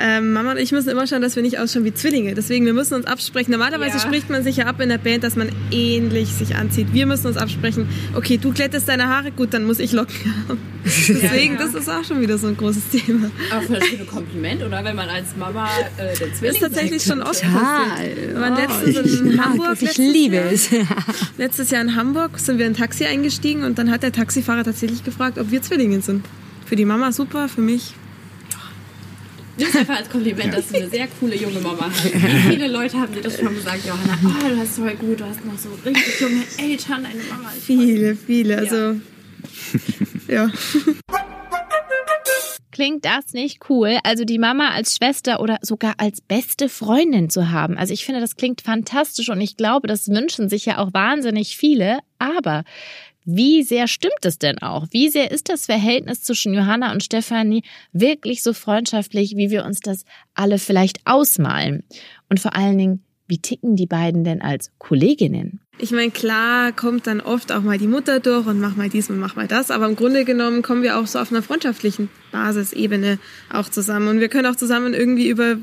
ähm, 0.00 0.32
Mama 0.32 0.52
und 0.52 0.58
ich 0.58 0.72
müssen 0.72 0.88
immer 0.88 1.06
schauen, 1.06 1.20
dass 1.22 1.36
wir 1.36 1.42
nicht 1.42 1.58
ausschauen 1.58 1.84
wie 1.84 1.92
Zwillinge. 1.94 2.34
Deswegen, 2.34 2.64
wir 2.66 2.72
müssen 2.72 2.94
uns 2.94 3.06
absprechen. 3.06 3.52
Normalerweise 3.52 3.98
Ja. 3.98 4.00
spricht 4.00 4.30
man 4.30 4.42
sich 4.42 4.56
ja 4.56 4.66
ab 4.66 4.80
in 4.80 4.88
der 4.88 4.98
Band, 4.98 5.22
dass 5.24 5.36
man 5.36 5.50
ähnlich 5.70 6.28
sich 6.28 6.56
anzieht. 6.56 6.88
Wir 6.92 7.06
müssen 7.06 7.26
uns 7.26 7.36
absprechen. 7.36 7.86
Okay, 8.14 8.38
du 8.38 8.52
glättest 8.52 8.88
deine 8.88 9.08
Haare, 9.08 9.30
gut, 9.30 9.52
dann 9.54 9.64
muss 9.64 9.78
ich 9.78 9.92
Locken 9.92 10.14
haben. 10.48 10.58
Deswegen, 10.84 11.58
das 11.58 11.74
ist 11.74 11.88
auch 11.90 12.02
schon 12.04 12.20
wieder 12.22 12.38
so 12.38 12.46
ein 12.48 12.56
großes 12.56 12.88
Thema. 12.90 13.30
Aber 13.50 13.62
für 13.62 13.74
das 13.74 13.86
schöne 13.86 14.04
Kompliment, 14.04 14.62
oder? 14.62 14.82
Wenn 14.82 14.96
man 14.96 15.08
als 15.08 15.36
Mama 15.36 15.68
äh, 15.98 16.08
Das 16.18 16.38
Zwilling 16.38 16.54
ist 16.54 16.60
tatsächlich 16.60 17.02
schon 17.02 17.20
oft 17.22 17.42
passiert. 17.42 18.16
Wir 18.32 18.40
waren 18.40 18.54
Oh, 18.54 18.60
letztens 18.60 19.12
ich 19.14 19.20
in 19.20 19.44
Hamburg. 19.44 19.76
ich 19.82 19.98
liebe 19.98 20.36
Jahr. 20.36 20.52
es. 20.52 20.70
Letztes 21.38 21.70
Jahr 21.70 21.82
in 21.82 21.94
Hamburg 21.96 22.38
sind 22.38 22.58
wir 22.58 22.66
in 22.66 22.72
ein 22.72 22.76
Taxi 22.76 23.04
eingestiegen 23.04 23.64
und 23.64 23.78
dann 23.78 23.90
hat 23.90 24.02
der 24.02 24.12
Taxifahrer 24.12 24.64
tatsächlich 24.64 25.04
gefragt, 25.04 25.38
ob 25.38 25.50
wir 25.50 25.60
Zwillinge 25.62 26.00
sind. 26.00 26.24
Für 26.64 26.76
die 26.76 26.84
Mama 26.86 27.12
super, 27.12 27.48
für 27.48 27.60
mich. 27.60 27.94
Es 29.58 29.76
einfach 29.76 29.96
als 29.96 30.08
Kompliment, 30.08 30.54
dass 30.54 30.68
du 30.68 30.76
eine 30.76 30.88
sehr 30.88 31.06
coole 31.18 31.36
junge 31.36 31.60
Mama 31.60 31.90
hast. 31.90 32.04
Wie 32.04 32.52
viele 32.52 32.68
Leute 32.68 32.98
haben 32.98 33.12
dir 33.12 33.20
das 33.20 33.38
schon 33.38 33.54
gesagt, 33.54 33.84
Johanna? 33.86 34.18
Oh, 34.24 34.48
du 34.48 34.56
hast 34.58 34.76
voll 34.76 34.94
gut, 34.94 35.20
du 35.20 35.24
hast 35.24 35.44
noch 35.44 35.58
so 35.58 35.68
richtig 35.84 36.20
junge 36.20 36.42
Eltern, 36.58 37.04
deine 37.04 37.22
Mama 37.24 37.50
ist 37.56 37.64
Viele, 37.64 38.16
viele. 38.16 38.58
Also, 38.58 39.00
ja. 40.28 40.50
Klingt 42.72 43.04
das 43.04 43.34
nicht 43.34 43.68
cool? 43.68 43.98
Also 44.04 44.24
die 44.24 44.38
Mama 44.38 44.70
als 44.70 44.96
Schwester 44.96 45.40
oder 45.40 45.58
sogar 45.60 45.96
als 45.98 46.22
beste 46.22 46.70
Freundin 46.70 47.28
zu 47.28 47.50
haben. 47.50 47.76
Also 47.76 47.92
ich 47.92 48.06
finde, 48.06 48.22
das 48.22 48.36
klingt 48.36 48.62
fantastisch 48.62 49.28
und 49.28 49.40
ich 49.40 49.58
glaube, 49.58 49.86
das 49.86 50.08
wünschen 50.08 50.48
sich 50.48 50.64
ja 50.64 50.78
auch 50.78 50.94
wahnsinnig 50.94 51.58
viele. 51.58 51.98
Aber 52.18 52.64
wie 53.24 53.62
sehr 53.62 53.86
stimmt 53.86 54.24
es 54.24 54.38
denn 54.38 54.58
auch? 54.58 54.86
Wie 54.90 55.08
sehr 55.08 55.30
ist 55.30 55.48
das 55.48 55.66
Verhältnis 55.66 56.22
zwischen 56.22 56.54
Johanna 56.54 56.92
und 56.92 57.02
Stefanie 57.02 57.62
wirklich 57.92 58.42
so 58.42 58.52
freundschaftlich, 58.52 59.36
wie 59.36 59.50
wir 59.50 59.64
uns 59.64 59.80
das 59.80 60.04
alle 60.34 60.58
vielleicht 60.58 61.00
ausmalen? 61.04 61.84
Und 62.28 62.40
vor 62.40 62.56
allen 62.56 62.78
Dingen, 62.78 63.04
wie 63.28 63.38
ticken 63.38 63.76
die 63.76 63.86
beiden 63.86 64.24
denn 64.24 64.42
als 64.42 64.72
Kolleginnen? 64.78 65.60
Ich 65.78 65.92
meine, 65.92 66.10
klar 66.10 66.72
kommt 66.72 67.06
dann 67.06 67.20
oft 67.20 67.52
auch 67.52 67.62
mal 67.62 67.78
die 67.78 67.86
Mutter 67.86 68.20
durch 68.20 68.46
und 68.46 68.60
mach 68.60 68.76
mal 68.76 68.90
dies 68.90 69.08
und 69.08 69.18
mach 69.18 69.36
mal 69.36 69.46
das, 69.46 69.70
aber 69.70 69.86
im 69.86 69.96
Grunde 69.96 70.24
genommen 70.24 70.62
kommen 70.62 70.82
wir 70.82 70.98
auch 70.98 71.06
so 71.06 71.18
auf 71.18 71.30
einer 71.30 71.42
freundschaftlichen 71.42 72.10
Basisebene 72.32 73.18
auch 73.50 73.68
zusammen. 73.68 74.08
Und 74.08 74.20
wir 74.20 74.28
können 74.28 74.46
auch 74.46 74.56
zusammen 74.56 74.92
irgendwie 74.92 75.28
über 75.28 75.56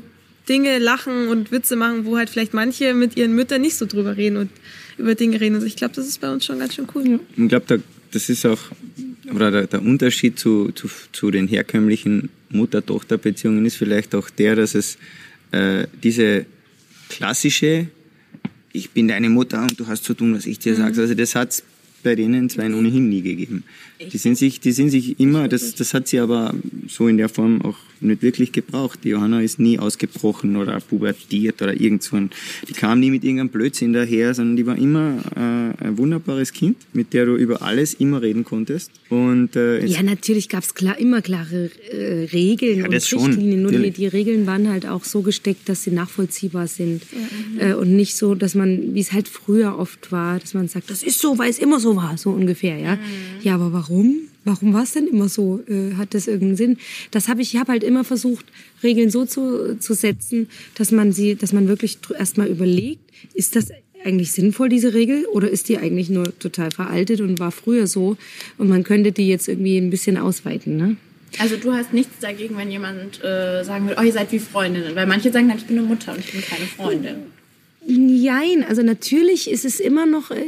Dinge 0.48 0.78
lachen 0.78 1.28
und 1.28 1.52
Witze 1.52 1.76
machen, 1.76 2.06
wo 2.06 2.16
halt 2.16 2.30
vielleicht 2.30 2.54
manche 2.54 2.94
mit 2.94 3.16
ihren 3.16 3.34
Müttern 3.34 3.60
nicht 3.60 3.76
so 3.76 3.86
drüber 3.86 4.16
reden 4.16 4.38
und 4.38 4.50
über 4.98 5.14
Dinge 5.14 5.40
reden. 5.40 5.54
Also 5.54 5.66
ich 5.66 5.76
glaube, 5.76 5.94
das 5.94 6.06
ist 6.06 6.20
bei 6.20 6.30
uns 6.30 6.44
schon 6.44 6.58
ganz 6.58 6.74
schön 6.74 6.86
cool. 6.94 7.20
Ich 7.36 7.48
glaube, 7.48 7.64
da, 7.66 7.76
das 8.12 8.28
ist 8.28 8.44
auch, 8.44 8.58
oder 9.34 9.50
der, 9.50 9.66
der 9.66 9.82
Unterschied 9.82 10.38
zu, 10.38 10.72
zu, 10.72 10.88
zu 11.12 11.30
den 11.30 11.48
herkömmlichen 11.48 12.30
Mutter-Tochter-Beziehungen 12.50 13.64
ist 13.64 13.76
vielleicht 13.76 14.14
auch 14.14 14.30
der, 14.30 14.56
dass 14.56 14.74
es 14.74 14.98
äh, 15.52 15.86
diese 16.02 16.46
klassische, 17.08 17.88
ich 18.72 18.90
bin 18.90 19.08
deine 19.08 19.30
Mutter 19.30 19.62
und 19.62 19.78
du 19.78 19.86
hast 19.86 20.04
zu 20.04 20.14
tun, 20.14 20.34
was 20.34 20.46
ich 20.46 20.58
dir 20.58 20.74
sage. 20.74 21.00
Also 21.00 21.14
das 21.14 21.34
hat's 21.34 21.62
bei 22.02 22.14
denen 22.14 22.48
zwei 22.48 22.66
ohnehin 22.66 23.08
nie 23.08 23.22
gegeben. 23.22 23.64
Die 24.00 24.18
sind 24.18 24.36
sich, 24.36 24.60
die 24.60 24.72
sind 24.72 24.90
sich 24.90 25.18
immer, 25.18 25.48
das, 25.48 25.74
das 25.74 25.92
hat 25.94 26.08
sie 26.08 26.20
aber 26.20 26.54
so 26.86 27.08
in 27.08 27.16
der 27.16 27.28
Form 27.28 27.62
auch 27.62 27.76
nicht 28.00 28.22
wirklich 28.22 28.52
gebraucht. 28.52 29.00
Die 29.02 29.08
Johanna 29.08 29.42
ist 29.42 29.58
nie 29.58 29.78
ausgebrochen 29.78 30.56
oder 30.56 30.78
pubertiert 30.80 31.60
oder 31.62 31.78
irgend 31.78 32.02
so 32.04 32.16
ein, 32.16 32.30
die 32.68 32.72
kam 32.72 33.00
nie 33.00 33.10
mit 33.10 33.24
irgendeinem 33.24 33.48
Blödsinn 33.48 33.92
daher, 33.92 34.34
sondern 34.34 34.56
die 34.56 34.66
war 34.66 34.78
immer 34.78 35.18
äh, 35.34 35.84
ein 35.84 35.98
wunderbares 35.98 36.52
Kind, 36.52 36.76
mit 36.92 37.12
der 37.12 37.26
du 37.26 37.34
über 37.34 37.62
alles 37.62 37.94
immer 37.94 38.22
reden 38.22 38.44
konntest. 38.44 38.92
Und, 39.08 39.56
äh, 39.56 39.84
Ja, 39.84 40.02
natürlich 40.02 40.48
gab's 40.48 40.74
klar, 40.74 40.98
immer 40.98 41.22
klare 41.22 41.70
äh, 41.90 42.28
Regeln 42.32 42.78
Ja, 42.78 42.84
und 42.84 42.94
Richtlinien. 42.94 43.62
Nur 43.62 43.72
die, 43.72 43.90
die 43.90 44.06
Regeln 44.06 44.46
waren 44.46 44.68
halt 44.68 44.86
auch 44.86 45.04
so 45.04 45.22
gesteckt, 45.22 45.68
dass 45.68 45.82
sie 45.82 45.90
nachvollziehbar 45.90 46.68
sind. 46.68 47.02
Äh, 47.58 47.74
und 47.74 47.96
nicht 47.96 48.16
so, 48.16 48.34
dass 48.34 48.54
man, 48.54 48.94
wie 48.94 49.00
es 49.00 49.12
halt 49.12 49.28
früher 49.28 49.76
oft 49.78 50.12
war, 50.12 50.38
dass 50.38 50.54
man 50.54 50.68
sagt, 50.68 50.90
das 50.90 51.02
ist 51.02 51.18
so, 51.18 51.38
weil 51.38 51.50
es 51.50 51.58
immer 51.58 51.80
so 51.80 51.87
war, 51.96 52.16
so 52.18 52.30
ungefähr. 52.30 52.78
Ja, 52.78 52.98
ja 53.42 53.54
aber 53.54 53.72
warum? 53.72 54.16
Warum 54.44 54.72
war 54.72 54.84
es 54.84 54.92
denn 54.92 55.06
immer 55.06 55.28
so? 55.28 55.60
Äh, 55.68 55.94
hat 55.96 56.14
das 56.14 56.26
irgendeinen 56.26 56.56
Sinn? 56.56 56.78
Das 57.10 57.28
habe 57.28 57.42
ich, 57.42 57.54
ich 57.54 57.60
habe 57.60 57.72
halt 57.72 57.84
immer 57.84 58.04
versucht, 58.04 58.46
Regeln 58.82 59.10
so 59.10 59.26
zu, 59.26 59.78
zu 59.78 59.94
setzen, 59.94 60.48
dass 60.74 60.90
man 60.90 61.12
sie, 61.12 61.34
dass 61.34 61.52
man 61.52 61.68
wirklich 61.68 61.98
erstmal 62.18 62.48
überlegt, 62.48 63.02
ist 63.34 63.56
das 63.56 63.68
eigentlich 64.04 64.32
sinnvoll, 64.32 64.68
diese 64.68 64.94
Regel? 64.94 65.26
Oder 65.26 65.50
ist 65.50 65.68
die 65.68 65.78
eigentlich 65.78 66.08
nur 66.08 66.38
total 66.38 66.70
veraltet 66.70 67.20
und 67.20 67.38
war 67.38 67.50
früher 67.50 67.86
so? 67.86 68.16
Und 68.56 68.68
man 68.68 68.84
könnte 68.84 69.12
die 69.12 69.28
jetzt 69.28 69.48
irgendwie 69.48 69.76
ein 69.76 69.90
bisschen 69.90 70.16
ausweiten, 70.16 70.76
ne? 70.76 70.96
Also 71.38 71.56
du 71.56 71.72
hast 71.72 71.92
nichts 71.92 72.20
dagegen, 72.20 72.56
wenn 72.56 72.70
jemand 72.70 73.22
äh, 73.22 73.62
sagen 73.62 73.86
will, 73.86 73.96
oh, 73.98 74.02
ihr 74.02 74.12
seid 74.12 74.32
wie 74.32 74.38
Freundinnen. 74.38 74.96
Weil 74.96 75.06
manche 75.06 75.30
sagen 75.30 75.48
dann, 75.48 75.58
ich 75.58 75.66
bin 75.66 75.78
eine 75.78 75.86
Mutter 75.86 76.12
und 76.12 76.20
ich 76.20 76.32
bin 76.32 76.40
keine 76.40 76.64
Freundin. 76.64 77.16
Jein, 77.90 78.64
also 78.64 78.82
natürlich 78.82 79.50
ist 79.50 79.64
es 79.64 79.80
immer 79.80 80.04
noch 80.04 80.30
äh, 80.30 80.44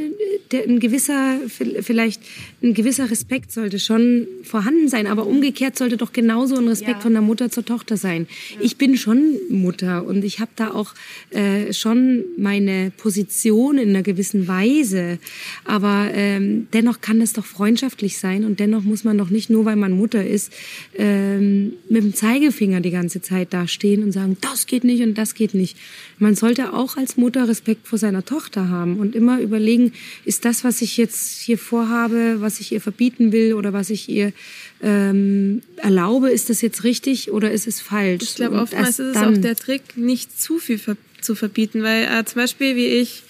ein 0.67 0.79
gewisser, 0.79 1.39
vielleicht 1.47 2.21
ein 2.61 2.75
gewisser 2.75 3.09
Respekt 3.09 3.51
sollte 3.51 3.79
schon 3.79 4.27
vorhanden 4.43 4.89
sein, 4.89 5.07
aber 5.07 5.25
umgekehrt 5.25 5.75
sollte 5.75 5.97
doch 5.97 6.13
genauso 6.13 6.55
ein 6.57 6.67
Respekt 6.67 6.97
Ja. 6.97 6.99
von 6.99 7.13
der 7.13 7.23
Mutter 7.23 7.49
zur 7.49 7.65
Tochter 7.65 7.97
sein. 7.97 8.27
Ich 8.59 8.77
bin 8.77 8.95
schon 8.95 9.37
Mutter 9.49 10.05
und 10.05 10.23
ich 10.23 10.39
habe 10.39 10.51
da 10.55 10.71
auch 10.71 10.93
äh, 11.31 11.73
schon 11.73 12.25
meine 12.37 12.91
Position 12.95 13.79
in 13.79 13.89
einer 13.89 14.03
gewissen 14.03 14.47
Weise, 14.47 15.17
aber 15.65 16.11
ähm, 16.13 16.67
dennoch 16.73 17.01
kann 17.01 17.21
es 17.21 17.33
doch 17.33 17.45
freundschaftlich 17.45 18.19
sein 18.19 18.45
und 18.45 18.59
dennoch 18.59 18.83
muss 18.83 19.03
man 19.03 19.17
doch 19.17 19.31
nicht 19.31 19.49
nur, 19.49 19.65
weil 19.65 19.77
man 19.77 19.93
Mutter 19.93 20.23
ist, 20.23 20.51
ähm, 20.95 21.73
mit 21.89 22.03
dem 22.03 22.13
Zeigefinger 22.13 22.81
die 22.81 22.91
ganze 22.91 23.19
Zeit 23.23 23.51
dastehen 23.51 24.03
und 24.03 24.11
sagen, 24.11 24.37
das 24.41 24.67
geht 24.67 24.83
nicht 24.83 25.01
und 25.01 25.15
das 25.17 25.33
geht 25.33 25.55
nicht. 25.55 25.75
Man 26.19 26.35
sollte 26.35 26.73
auch 26.73 26.97
als 26.97 27.17
Mutter 27.17 27.30
Respekt 27.39 27.87
vor 27.87 27.97
seiner 27.97 28.23
Tochter 28.23 28.69
haben 28.69 28.97
und 28.97 29.15
immer 29.15 29.39
überlegen, 29.39 29.93
ist 30.25 30.45
das, 30.45 30.63
was 30.63 30.81
ich 30.81 30.97
jetzt 30.97 31.41
hier 31.41 31.57
vorhabe, 31.57 32.37
was 32.39 32.59
ich 32.59 32.71
ihr 32.71 32.81
verbieten 32.81 33.31
will 33.31 33.53
oder 33.53 33.73
was 33.73 33.89
ich 33.89 34.09
ihr 34.09 34.33
ähm, 34.81 35.61
erlaube, 35.77 36.29
ist 36.29 36.49
das 36.49 36.61
jetzt 36.61 36.83
richtig 36.83 37.31
oder 37.31 37.51
ist 37.51 37.67
es 37.67 37.81
falsch? 37.81 38.23
Ich 38.23 38.35
glaube, 38.35 38.59
oftmals 38.59 38.99
ist 38.99 39.15
es 39.15 39.17
auch 39.17 39.37
der 39.37 39.55
Trick, 39.55 39.97
nicht 39.97 40.39
zu 40.39 40.59
viel 40.59 40.77
ver 40.77 40.97
zu 41.21 41.35
verbieten, 41.35 41.83
weil 41.83 42.05
äh, 42.05 42.25
zum 42.25 42.41
Beispiel 42.41 42.75
wie 42.75 42.87
ich, 42.87 43.21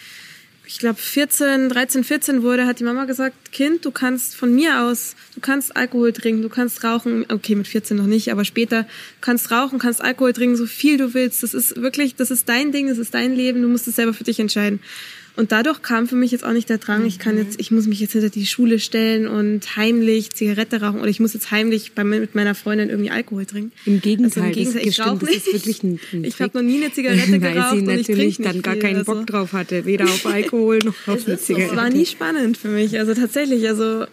ich 0.65 0.80
glaube 0.80 1.00
14, 1.00 1.69
13, 1.69 2.04
14 2.04 2.43
wurde, 2.43 2.65
hat 2.65 2.80
die 2.80 2.84
Mama 2.84 3.06
gesagt, 3.06 3.52
Kind, 3.52 3.84
du 3.84 3.91
kannst 3.91 4.36
von 4.36 4.54
mir 4.54 4.84
aus, 4.84 5.15
du 5.36 5.41
kannst 5.41 5.76
Alkohol 5.76 6.13
trinken, 6.13 6.41
du 6.41 6.50
kannst 6.50 6.84
rauchen, 6.84 7.26
okay, 7.30 7.56
mit 7.56 7.67
14 7.67 7.97
noch 7.97 8.06
nicht, 8.06 8.32
aber 8.32 8.45
später, 8.45 8.88
kannst 9.19 9.52
rauchen, 9.52 9.80
kannst 9.80 10.02
Alkohol 10.02 10.34
trinken, 10.34 10.56
so 10.56 10.65
viel 10.65 10.97
du 10.97 11.13
willst. 11.13 11.43
Das 11.43 11.54
ist 11.54 11.76
wirklich, 11.76 12.15
das 12.15 12.32
ist 12.32 12.47
dein 12.47 12.71
Ding, 12.71 12.88
das 12.88 13.00
ist 13.00 13.13
dein 13.13 13.36
Leben, 13.36 13.62
du 13.62 13.67
musst 13.67 13.88
es 13.88 13.95
selber 13.95 14.13
für 14.13 14.24
dich 14.24 14.39
entscheiden. 14.39 14.80
Und 15.38 15.54
dadurch 15.54 15.82
kam 15.82 16.08
für 16.08 16.15
mich 16.15 16.32
jetzt 16.32 16.44
auch 16.44 16.52
nicht 16.52 16.67
der 16.70 16.78
Drang, 16.78 17.06
ich 17.06 17.17
kann 17.17 17.38
jetzt, 17.38 17.60
ich 17.60 17.72
muss 17.72 17.88
mich 17.88 18.02
jetzt 18.02 18.12
hinter 18.12 18.30
die 18.30 18.46
Schule 18.46 18.80
stellen 18.80 19.28
und 19.28 19.78
heimlich 19.78 20.32
Zigarette 20.32 20.82
rauchen 20.82 21.00
oder 21.00 21.10
ich 21.10 21.22
muss 21.22 21.34
jetzt 21.34 21.52
heimlich 21.52 21.94
bei, 21.94 22.04
mit 22.04 22.36
meiner 22.36 22.54
Freundin 22.54 22.89
irgendwie 22.89 23.12
Alkohol 23.12 23.46
trinken. 23.46 23.72
Im 23.86 24.02
Gegenteil, 24.02 24.44
Also 24.44 24.50
im 24.50 24.54
Gegenteil, 24.54 24.84
das, 24.86 24.91
ich 24.91 25.00
rauche 25.00 25.26
das 25.26 25.65
nicht. 25.65 25.84
ein, 25.84 26.00
ein 26.12 26.24
Ich 26.26 26.41
habe 26.41 26.58
noch 26.58 26.63
nie 26.63 26.84
eine 26.84 26.91
Zigarette 26.94 27.32
weil 27.41 27.54
geraucht 27.54 27.72
sie 27.72 27.78
und 27.80 27.89
ich 27.89 28.08
natürlich 28.10 28.38
dann 28.38 28.62
gar 28.62 28.76
keinen 28.76 28.98
also. 28.98 29.13
Bock 29.13 29.28
drauf 29.28 29.54
hatte, 29.54 29.86
weder 29.86 30.06
auf 30.06 30.26
Alkohol 30.26 30.80
noch 30.80 30.96
auf 31.08 31.26
eine 31.26 31.36
Es 31.36 31.50
war 31.50 31.58
Zigarette. 31.58 31.98
nie 31.98 32.06
spannend 32.06 32.58
für 32.58 32.67
mich. 32.67 33.00
Also 33.00 33.13
tatsächlich, 33.13 33.67
also 33.70 34.06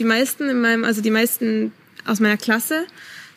die 0.00 0.04
meisten 0.04 0.48
in 0.48 0.60
meinem, 0.60 0.82
also 0.84 1.00
die 1.00 1.10
meisten 1.12 1.72
aus 2.04 2.18
meiner 2.20 2.36
Klasse 2.36 2.86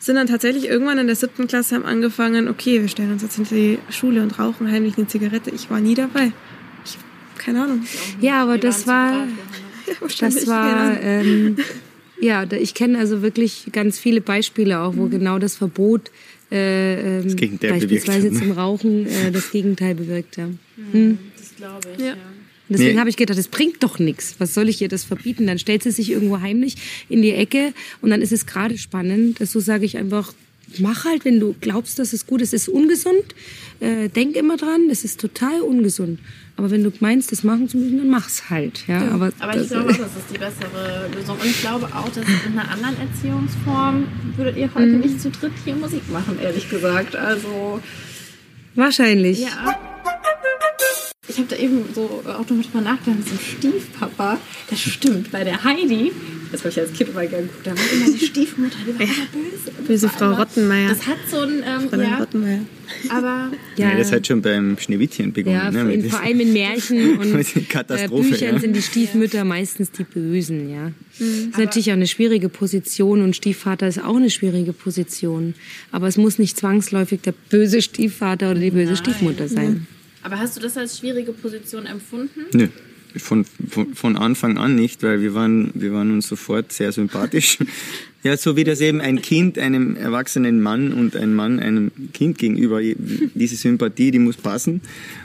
sind 0.00 0.16
dann 0.16 0.26
tatsächlich 0.26 0.66
irgendwann 0.66 0.98
in 0.98 1.06
der 1.06 1.16
siebten 1.16 1.46
Klasse 1.46 1.74
haben 1.76 1.84
angefangen, 1.84 2.48
okay, 2.48 2.80
wir 2.80 2.88
stellen 2.88 3.12
uns 3.12 3.22
jetzt 3.22 3.36
hinter 3.36 3.54
die 3.54 3.78
Schule 3.90 4.22
und 4.22 4.38
rauchen 4.38 4.70
heimlich 4.70 4.96
eine 4.96 5.06
Zigarette. 5.06 5.50
Ich 5.50 5.70
war 5.70 5.80
nie 5.80 5.94
dabei. 5.94 6.32
Keine 7.40 7.62
Ahnung. 7.64 7.84
Ja, 8.20 8.42
aber 8.42 8.58
das 8.58 8.86
war, 8.86 9.26
das 10.20 10.46
war, 10.46 11.00
ähm, 11.02 11.56
ja, 12.20 12.44
ich 12.52 12.74
kenne 12.74 12.98
also 12.98 13.22
wirklich 13.22 13.68
ganz 13.72 13.98
viele 13.98 14.20
Beispiele 14.20 14.80
auch, 14.80 14.94
wo 14.96 15.06
genau 15.06 15.38
das 15.38 15.56
Verbot 15.56 16.10
äh, 16.52 17.20
ähm, 17.20 17.34
bewirkt 17.34 17.60
beispielsweise 17.60 18.26
hat, 18.26 18.32
ne? 18.34 18.38
zum 18.40 18.52
Rauchen 18.52 19.06
äh, 19.06 19.30
das 19.32 19.50
Gegenteil 19.50 19.94
bewirkt. 19.94 20.36
Ja. 20.36 20.48
Das 20.92 21.56
glaube 21.56 21.88
ich, 21.96 22.00
Ja. 22.04 22.06
ja. 22.08 22.16
Deswegen 22.72 22.94
Nee. 22.94 23.00
habe 23.00 23.10
ich 23.10 23.16
gedacht, 23.16 23.36
das 23.36 23.48
bringt 23.48 23.82
doch 23.82 23.98
nichts. 23.98 24.36
Was 24.38 24.54
soll 24.54 24.68
ich 24.68 24.80
ihr 24.80 24.86
das 24.88 25.02
verbieten? 25.02 25.44
Dann 25.48 25.58
stellt 25.58 25.82
sie 25.82 25.90
sich 25.90 26.08
irgendwo 26.12 26.40
heimlich 26.40 26.76
in 27.08 27.20
die 27.20 27.32
Ecke 27.32 27.72
und 28.00 28.10
dann 28.10 28.22
ist 28.22 28.30
es 28.30 28.46
gerade 28.46 28.78
spannend. 28.78 29.38
So 29.44 29.58
sage 29.58 29.84
ich 29.84 29.96
einfach, 29.96 30.32
mach 30.78 31.04
halt, 31.04 31.24
wenn 31.24 31.40
du 31.40 31.54
glaubst, 31.60 31.98
dass 31.98 32.12
es 32.12 32.26
gut 32.26 32.40
ist. 32.42 32.54
Es 32.54 32.68
ist 32.68 32.68
ungesund. 32.68 33.34
Äh, 33.80 34.08
denk 34.08 34.36
immer 34.36 34.56
dran, 34.56 34.88
das 34.88 35.04
ist 35.04 35.20
total 35.20 35.60
ungesund. 35.62 36.20
Aber 36.56 36.70
wenn 36.70 36.84
du 36.84 36.92
meinst, 37.00 37.32
das 37.32 37.42
machen 37.42 37.68
zu 37.68 37.78
müssen, 37.78 37.98
dann 37.98 38.10
mach's 38.10 38.50
halt. 38.50 38.86
Ja, 38.86 39.08
aber, 39.08 39.32
Aber 39.38 39.52
das, 39.52 39.62
ich 39.62 39.68
glaube 39.70 39.90
auch, 39.90 39.96
das 39.96 40.16
ist 40.16 40.30
die 40.32 40.38
bessere 40.38 41.08
Lösung. 41.14 41.38
Und 41.38 41.46
ich 41.46 41.60
glaube 41.60 41.86
auch, 41.86 42.08
dass 42.08 42.24
in 42.46 42.58
einer 42.58 42.70
anderen 42.70 42.96
Erziehungsform 42.98 44.06
würdet 44.36 44.56
ihr 44.56 44.70
heute 44.74 44.86
nicht 44.86 45.20
zu 45.20 45.30
dritt 45.30 45.52
hier 45.64 45.74
Musik 45.74 46.02
machen, 46.12 46.38
ehrlich 46.42 46.68
gesagt. 46.68 47.16
Also, 47.16 47.80
wahrscheinlich. 48.74 49.40
ja. 49.40 49.89
Ich 51.30 51.38
habe 51.38 51.46
da 51.48 51.56
eben 51.56 51.84
so 51.94 52.22
auch 52.26 52.38
noch 52.40 52.46
drüber 52.64 52.80
nachgedacht, 52.80 53.20
so 53.24 53.34
ein 53.34 53.38
Stiefpapa, 53.58 54.38
das 54.68 54.80
stimmt, 54.80 55.30
bei 55.30 55.44
der 55.44 55.62
Heidi, 55.62 56.10
das 56.50 56.60
habe 56.62 56.70
ich 56.70 56.80
als 56.80 56.92
Kind 56.92 57.10
immer 57.10 57.24
gerne 57.24 57.46
geguckt, 57.46 57.64
da 57.66 57.70
war 57.70 57.92
immer 57.92 58.10
die 58.18 58.26
Stiefmutter, 58.26 58.76
die 58.84 58.94
war 58.98 59.00
immer 59.02 59.26
böse. 59.32 59.70
Böse 59.86 60.08
Frau 60.08 60.24
immer- 60.26 60.38
Rottenmeier. 60.40 60.88
Das 60.88 61.06
hat 61.06 61.18
so 61.30 61.38
ein, 61.42 61.62
ähm, 61.64 61.88
Fräulein 61.88 62.10
ja, 62.10 62.18
Rottenmeier. 62.18 62.60
aber 63.10 63.52
Ja. 63.76 63.96
das 63.96 64.10
hat 64.10 64.26
schon 64.26 64.42
beim 64.42 64.76
Schneewittchen 64.76 65.32
begonnen. 65.32 65.56
Ja, 65.56 65.70
ne, 65.70 65.94
in, 65.94 66.02
mit 66.02 66.10
vor 66.10 66.20
allem 66.20 66.40
in 66.40 66.52
Märchen 66.52 67.18
und 67.20 67.32
Mit 67.32 67.56
äh, 67.56 67.60
Katastrophe, 67.60 68.30
Büchern 68.30 68.54
ja. 68.54 68.60
sind 68.60 68.74
die 68.74 68.82
Stiefmütter 68.82 69.44
meistens 69.44 69.92
die 69.92 70.02
Bösen, 70.04 70.68
ja. 70.68 70.90
Das 71.18 71.28
ist 71.28 71.58
natürlich 71.58 71.90
auch 71.90 71.94
eine 71.96 72.08
schwierige 72.08 72.48
Position 72.48 73.22
und 73.22 73.36
Stiefvater 73.36 73.86
ist 73.86 74.02
auch 74.02 74.16
eine 74.16 74.30
schwierige 74.30 74.72
Position. 74.72 75.54
Aber 75.92 76.08
es 76.08 76.16
muss 76.16 76.38
nicht 76.40 76.56
zwangsläufig 76.56 77.20
der 77.20 77.34
böse 77.50 77.82
Stiefvater 77.82 78.50
oder 78.50 78.58
die 78.60 78.70
böse 78.72 78.96
Stiefmutter 78.96 79.46
sein. 79.46 79.86
Aber 80.22 80.38
hast 80.38 80.56
du 80.56 80.60
das 80.60 80.76
als 80.76 80.98
schwierige 80.98 81.32
Position 81.32 81.86
empfunden? 81.86 82.46
Nö, 82.52 82.68
von, 83.16 83.44
von, 83.44 83.94
von 83.94 84.16
Anfang 84.16 84.58
an 84.58 84.74
nicht, 84.74 85.02
weil 85.02 85.20
wir 85.20 85.34
waren, 85.34 85.70
wir 85.74 85.92
waren 85.92 86.10
uns 86.10 86.28
sofort 86.28 86.72
sehr 86.72 86.92
sympathisch. 86.92 87.58
Ja, 88.22 88.36
so 88.36 88.54
wie 88.54 88.64
das 88.64 88.82
eben 88.82 89.00
ein 89.00 89.22
Kind 89.22 89.58
einem 89.58 89.96
erwachsenen 89.96 90.60
Mann 90.60 90.92
und 90.92 91.16
ein 91.16 91.32
Mann 91.32 91.58
einem 91.58 91.90
Kind 92.12 92.36
gegenüber, 92.36 92.82
diese 92.82 93.56
Sympathie, 93.56 94.10
die 94.10 94.18
muss 94.18 94.36
passen. 94.36 94.82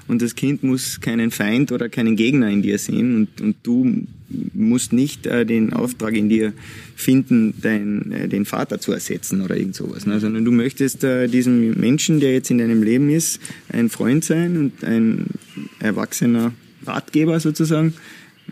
Und 0.07 0.21
das 0.21 0.35
Kind 0.35 0.63
muss 0.63 1.01
keinen 1.01 1.29
Feind 1.31 1.73
oder 1.73 1.89
keinen 1.89 2.15
Gegner 2.15 2.49
in 2.49 2.61
dir 2.61 2.77
sehen. 2.77 3.17
Und, 3.17 3.41
und 3.41 3.57
du 3.63 4.07
musst 4.53 4.93
nicht 4.93 5.27
äh, 5.27 5.45
den 5.45 5.73
Auftrag 5.73 6.15
in 6.15 6.29
dir 6.29 6.53
finden, 6.95 7.53
dein, 7.61 8.11
äh, 8.11 8.27
den 8.27 8.45
Vater 8.45 8.79
zu 8.79 8.91
ersetzen 8.91 9.41
oder 9.41 9.55
irgend 9.55 9.75
sowas. 9.75 10.05
Ne? 10.05 10.19
Sondern 10.19 10.45
du 10.45 10.51
möchtest 10.51 11.03
äh, 11.03 11.27
diesem 11.27 11.79
Menschen, 11.79 12.19
der 12.19 12.33
jetzt 12.33 12.49
in 12.49 12.57
deinem 12.57 12.83
Leben 12.83 13.09
ist, 13.09 13.39
ein 13.69 13.89
Freund 13.89 14.23
sein 14.25 14.57
und 14.57 14.83
ein 14.83 15.27
erwachsener 15.79 16.53
Ratgeber 16.85 17.39
sozusagen, 17.39 17.93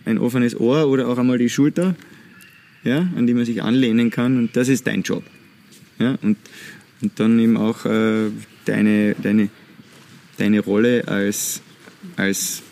ein 0.05 0.17
offenes 0.17 0.59
Ohr 0.59 0.87
oder 0.87 1.07
auch 1.07 1.17
einmal 1.17 1.37
die 1.37 1.49
Schulter, 1.49 1.95
ja, 2.83 3.07
an 3.15 3.27
die 3.27 3.33
man 3.33 3.45
sich 3.45 3.63
anlehnen 3.63 4.11
kann 4.11 4.37
und 4.37 4.55
das 4.55 4.67
ist 4.67 4.87
dein 4.87 5.03
Job. 5.03 5.23
Ja, 5.99 6.17
und, 6.21 6.37
und 7.01 7.19
dann 7.19 7.39
eben 7.39 7.57
auch 7.57 7.85
äh, 7.85 8.29
deine, 8.65 9.15
deine, 9.21 9.49
deine 10.37 10.59
Rolle 10.59 11.07
als, 11.07 11.61
als 12.15 12.63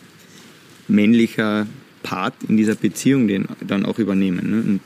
männlicher 0.88 1.66
Part 2.02 2.34
in 2.48 2.56
dieser 2.56 2.74
Beziehung 2.74 3.28
den 3.28 3.46
dann 3.66 3.84
auch 3.84 3.98
übernehmen. 3.98 4.50
Ne? 4.50 4.56
Und, 4.56 4.80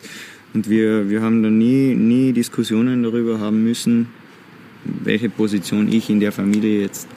und 0.54 0.70
wir, 0.70 1.10
wir 1.10 1.22
haben 1.22 1.42
dann 1.42 1.58
nie, 1.58 1.94
nie 1.94 2.32
Diskussionen 2.32 3.02
darüber 3.02 3.40
haben 3.40 3.62
müssen, 3.64 4.08
welche 4.84 5.28
Position 5.28 5.92
ich 5.92 6.08
in 6.10 6.20
der 6.20 6.32
Familie 6.32 6.82
jetzt 6.82 7.08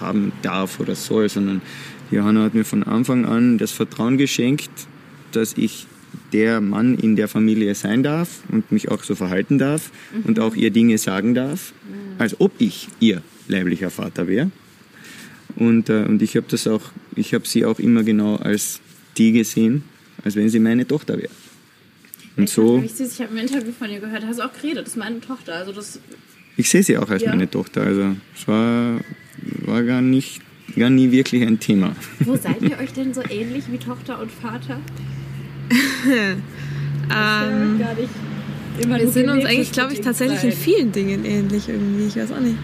haben 0.00 0.32
darf 0.42 0.80
oder 0.80 0.94
soll, 0.94 1.28
sondern 1.28 1.60
Johanna 2.10 2.42
hat 2.44 2.54
mir 2.54 2.64
von 2.64 2.82
Anfang 2.82 3.24
an 3.24 3.58
das 3.58 3.70
Vertrauen 3.70 4.18
geschenkt, 4.18 4.70
dass 5.32 5.54
ich 5.56 5.86
der 6.32 6.60
Mann 6.60 6.98
in 6.98 7.16
der 7.16 7.28
Familie 7.28 7.74
sein 7.74 8.02
darf 8.02 8.40
und 8.50 8.70
mich 8.70 8.90
auch 8.90 9.02
so 9.02 9.14
verhalten 9.14 9.58
darf 9.58 9.90
und 10.24 10.38
auch 10.38 10.54
ihr 10.54 10.70
Dinge 10.70 10.98
sagen 10.98 11.34
darf, 11.34 11.72
als 12.18 12.38
ob 12.40 12.52
ich 12.58 12.88
ihr 13.00 13.22
leiblicher 13.48 13.90
Vater 13.90 14.28
wäre. 14.28 14.50
Und, 15.56 15.88
äh, 15.88 16.04
und 16.04 16.22
ich 16.22 16.36
habe 16.36 16.46
das 16.48 16.66
auch, 16.66 16.82
ich 17.14 17.34
habe 17.34 17.46
sie 17.46 17.64
auch 17.64 17.78
immer 17.78 18.02
genau 18.02 18.36
als 18.36 18.80
die 19.18 19.32
gesehen, 19.32 19.82
als 20.24 20.36
wenn 20.36 20.48
sie 20.48 20.58
meine 20.58 20.86
Tochter 20.86 21.16
wäre. 21.18 21.30
Und 22.36 22.48
so, 22.48 22.80
Ich, 22.84 22.94
süß, 22.94 23.12
ich 23.14 23.20
habe 23.20 23.32
ein 23.32 23.46
Interview 23.46 23.72
von 23.78 23.90
ihr 23.90 24.00
gehört, 24.00 24.22
da 24.22 24.26
hast 24.28 24.38
du 24.38 24.42
auch 24.44 24.52
geredet, 24.52 24.86
das 24.86 24.94
ist 24.94 24.96
meine 24.98 25.20
Tochter. 25.20 25.54
Also 25.54 25.72
das, 25.72 26.00
ich 26.56 26.68
sehe 26.70 26.82
sie 26.82 26.96
auch 26.96 27.10
als 27.10 27.22
Ja. 27.22 27.30
meine 27.30 27.50
Tochter. 27.50 27.82
Also 27.82 28.14
es 28.34 28.48
war, 28.48 29.00
war 29.66 29.82
gar 29.82 30.00
nicht, 30.00 30.40
gar 30.76 30.88
nie 30.90 31.10
wirklich 31.10 31.42
ein 31.42 31.60
Thema. 31.60 31.94
wo 32.20 32.36
seid 32.36 32.62
ihr 32.62 32.78
euch 32.78 32.92
denn 32.94 33.12
so 33.12 33.22
ähnlich 33.28 33.64
wie 33.70 33.78
Tochter 33.78 34.20
und 34.20 34.30
Vater? 34.30 34.80
Ähm, 37.14 37.78
Gar 37.78 37.94
nicht 37.94 38.08
immer 38.82 38.98
wir 38.98 39.08
sind 39.08 39.28
uns 39.28 39.44
eigentlich, 39.44 39.72
glaube 39.72 39.92
ich, 39.92 40.00
tatsächlich 40.00 40.42
in 40.44 40.50
sein. 40.52 40.58
vielen 40.60 40.92
Dingen 40.92 41.24
ähnlich 41.24 41.68
irgendwie. 41.68 42.06
Ich 42.06 42.16
weiß 42.16 42.32
auch 42.32 42.40
nicht. 42.40 42.56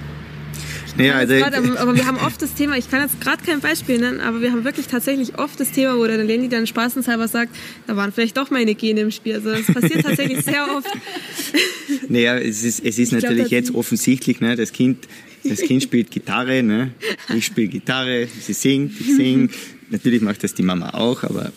Naja, 0.97 1.14
also, 1.14 1.34
Grad, 1.36 1.55
aber 1.55 1.78
aber 1.78 1.95
wir 1.97 2.07
haben 2.07 2.16
oft 2.18 2.41
das 2.43 2.55
Thema, 2.55 2.76
ich 2.76 2.91
kann 2.91 3.03
jetzt 3.03 3.20
gerade 3.20 3.45
kein 3.45 3.61
Beispiel 3.61 3.99
nennen, 3.99 4.20
aber 4.20 4.41
wir 4.41 4.51
haben 4.51 4.64
wirklich 4.64 4.86
tatsächlich 4.86 5.39
oft 5.39 5.59
das 5.61 5.70
Thema, 5.70 5.97
wo 5.97 6.07
der 6.07 6.22
Lenny 6.24 6.49
dann 6.49 6.66
spaßenshalber 6.66 7.28
sagt, 7.28 7.55
da 7.86 7.95
waren 7.97 8.12
vielleicht 8.12 8.36
doch 8.36 8.51
meine 8.51 8.74
Gene 8.74 9.01
im 9.03 9.11
Spiel. 9.11 9.34
Also 9.34 9.51
das 9.51 9.66
passiert 9.66 10.03
tatsächlich 10.05 10.43
sehr 10.45 10.66
oft. 10.76 10.89
Naja, 12.11 12.39
es 12.39 12.64
ist, 12.64 12.84
es 12.84 12.99
ist 12.99 13.11
glaub, 13.11 13.22
natürlich 13.22 13.43
das- 13.45 13.51
jetzt 13.51 13.74
offensichtlich, 13.74 14.41
ne, 14.41 14.57
das 14.57 14.72
Kind, 14.72 15.07
das 15.45 15.61
Kind 15.61 15.82
spielt 15.82 16.11
Gitarre, 16.11 16.62
ne, 16.62 16.93
ich 17.34 17.47
spiele 17.47 17.68
Gitarre, 17.68 18.26
sie 18.41 18.53
singt, 18.53 18.93
ich 19.01 19.14
sing. 19.16 19.51
Natürlich 19.91 20.20
macht 20.22 20.43
das 20.45 20.55
die 20.55 20.62
Mama 20.62 20.91
auch, 20.91 21.22
aber 21.24 21.53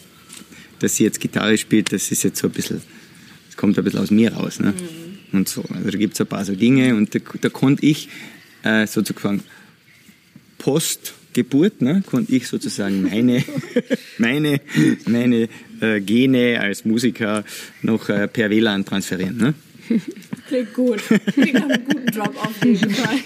dass 0.79 0.95
sie 0.95 1.03
jetzt 1.03 1.19
Gitarre 1.19 1.57
spielt, 1.57 1.91
das 1.93 2.11
ist 2.11 2.23
jetzt 2.23 2.39
so 2.39 2.47
ein 2.47 2.53
bisschen, 2.53 2.81
das 3.47 3.57
kommt 3.57 3.77
ein 3.77 3.83
bisschen 3.83 3.99
aus 3.99 4.11
mir 4.11 4.33
raus, 4.33 4.59
ne, 4.59 4.73
und 5.31 5.47
so. 5.49 5.63
Also 5.73 5.89
da 5.89 5.97
gibt's 5.97 6.19
ein 6.21 6.27
paar 6.27 6.43
so 6.45 6.55
Dinge 6.55 6.95
und 6.95 7.13
da, 7.15 7.19
da 7.41 7.49
konnte 7.49 7.85
ich 7.85 8.09
äh, 8.63 8.87
sozusagen 8.87 9.43
Postgeburt, 10.57 11.81
ne, 11.81 12.03
konnte 12.05 12.35
ich 12.35 12.47
sozusagen 12.47 13.03
meine, 13.03 13.43
meine, 14.17 14.61
meine 15.05 15.49
äh, 15.81 15.99
Gene 16.01 16.59
als 16.59 16.85
Musiker 16.85 17.43
noch 17.81 18.09
äh, 18.09 18.27
per 18.27 18.49
WLAN 18.49 18.85
transferieren, 18.85 19.37
ne. 19.37 19.53
Klingt 20.47 20.73
gut. 20.73 21.01
Klingt 21.33 21.53
nach 21.53 21.63
einem 21.63 21.85
guten 21.85 22.07
Job 22.07 22.33
auf 22.37 22.65
jeden 22.65 22.89
Fall. 22.91 23.17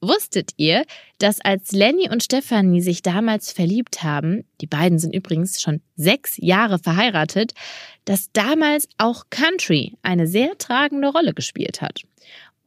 Wusstet 0.00 0.52
ihr, 0.56 0.84
dass 1.18 1.40
als 1.40 1.72
Lenny 1.72 2.08
und 2.08 2.22
Stefanie 2.22 2.80
sich 2.80 3.02
damals 3.02 3.50
verliebt 3.50 4.04
haben, 4.04 4.44
die 4.60 4.66
beiden 4.66 4.98
sind 4.98 5.12
übrigens 5.12 5.60
schon 5.60 5.80
sechs 5.96 6.36
Jahre 6.36 6.78
verheiratet, 6.78 7.52
dass 8.04 8.30
damals 8.32 8.88
auch 8.96 9.24
Country 9.30 9.94
eine 10.02 10.28
sehr 10.28 10.56
tragende 10.56 11.08
Rolle 11.08 11.34
gespielt 11.34 11.80
hat? 11.80 12.02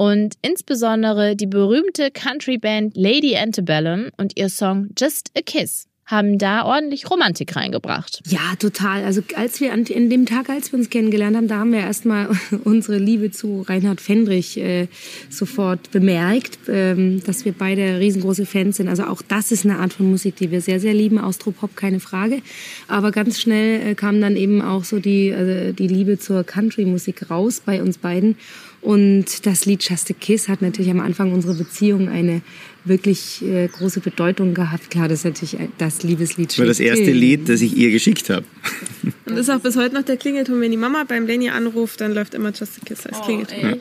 Und 0.02 0.34
insbesondere 0.42 1.36
die 1.36 1.46
berühmte 1.46 2.10
Country-Band 2.10 2.98
Lady 2.98 3.38
Antebellum 3.38 4.08
und 4.18 4.36
ihr 4.36 4.50
Song 4.50 4.90
Just 4.98 5.30
a 5.38 5.42
Kiss 5.42 5.86
haben 6.08 6.40
da 6.40 6.66
ordentlich 6.66 7.10
Romantik 7.10 7.56
reingebracht. 7.56 8.20
Ja, 8.26 8.56
total. 8.58 9.04
Also 9.04 9.22
als 9.36 9.62
wir 9.62 9.72
an, 9.72 9.84
in 9.84 10.10
dem 10.10 10.26
Tag, 10.26 10.50
als 10.50 10.72
wir 10.72 10.80
uns 10.80 10.90
kennengelernt 10.90 11.38
haben, 11.38 11.48
da 11.48 11.60
haben 11.60 11.72
wir 11.72 11.82
erstmal 11.82 12.30
unsere 12.64 12.98
Liebe 12.98 13.30
zu 13.30 13.62
Reinhard 13.62 14.02
Fendrich 14.02 14.58
äh, 14.58 14.88
sofort 15.30 15.92
bemerkt, 15.92 16.58
ähm, 16.68 17.22
dass 17.24 17.46
wir 17.46 17.52
beide 17.54 18.00
riesengroße 18.00 18.48
Fans 18.48 18.78
sind. 18.78 18.90
Also 18.90 19.04
auch 19.04 19.22
das 19.22 19.52
ist 19.52 19.66
eine 19.66 19.78
Art 19.78 19.94
von 19.94 20.10
Musik, 20.10 20.36
die 20.38 20.50
wir 20.50 20.62
sehr, 20.62 20.80
sehr 20.80 20.96
lieben. 20.96 21.20
Austropop, 21.20 21.76
keine 21.76 22.00
Frage. 22.00 22.42
Aber 22.88 23.12
ganz 23.12 23.40
schnell 23.40 23.92
äh, 23.92 23.94
kam 23.94 24.20
dann 24.20 24.36
eben 24.36 24.64
auch 24.64 24.84
so 24.84 24.98
die, 24.98 25.32
also 25.32 25.74
die 25.74 25.88
Liebe 25.88 26.18
zur 26.18 26.44
Country-Musik 26.44 27.30
raus 27.30 27.62
bei 27.64 27.84
uns 27.84 28.00
beiden. 28.00 28.36
Und 28.82 29.46
das 29.46 29.66
Lied 29.66 29.88
Just 29.88 30.10
a 30.10 30.14
Kiss 30.20 30.48
hat 30.50 30.62
natürlich 30.64 30.90
am 30.90 31.00
Anfang 31.00 31.32
unserer 31.34 31.54
Beziehung 31.54 32.10
eine 32.10 32.42
wirklich 32.84 33.44
äh, 33.44 33.68
große 33.68 34.00
Bedeutung 34.00 34.56
gehabt. 34.56 34.90
Klar, 34.90 35.08
das 35.08 35.20
ist 35.20 35.26
natürlich 35.26 35.56
das 35.78 36.02
Liebeslied. 36.02 36.50
Das 36.50 36.58
war 36.60 36.66
das 36.66 36.80
erste. 36.80 37.12
Lied, 37.12 37.48
das 37.48 37.62
ich 37.62 37.78
ihr 37.78 37.92
geschickt 37.92 38.30
habe. 38.32 38.44
Und 39.04 39.14
das 39.38 39.42
ist 39.42 39.50
auch 39.50 39.60
bis 39.60 39.76
heute 39.78 39.94
noch 39.94 40.02
der 40.04 40.18
Klingelton, 40.18 40.60
wenn 40.62 40.72
die 40.72 40.78
Mama 40.78 41.04
beim 41.08 41.28
Lenny 41.28 41.50
anruft, 41.50 42.02
dann 42.02 42.14
läuft 42.14 42.34
immer 42.34 42.50
Just 42.50 42.80
a 42.82 42.86
Kiss 42.86 43.06
als 43.06 43.18
Oh, 43.20 43.26
Klingelton. 43.26 43.74
echt? 43.74 43.80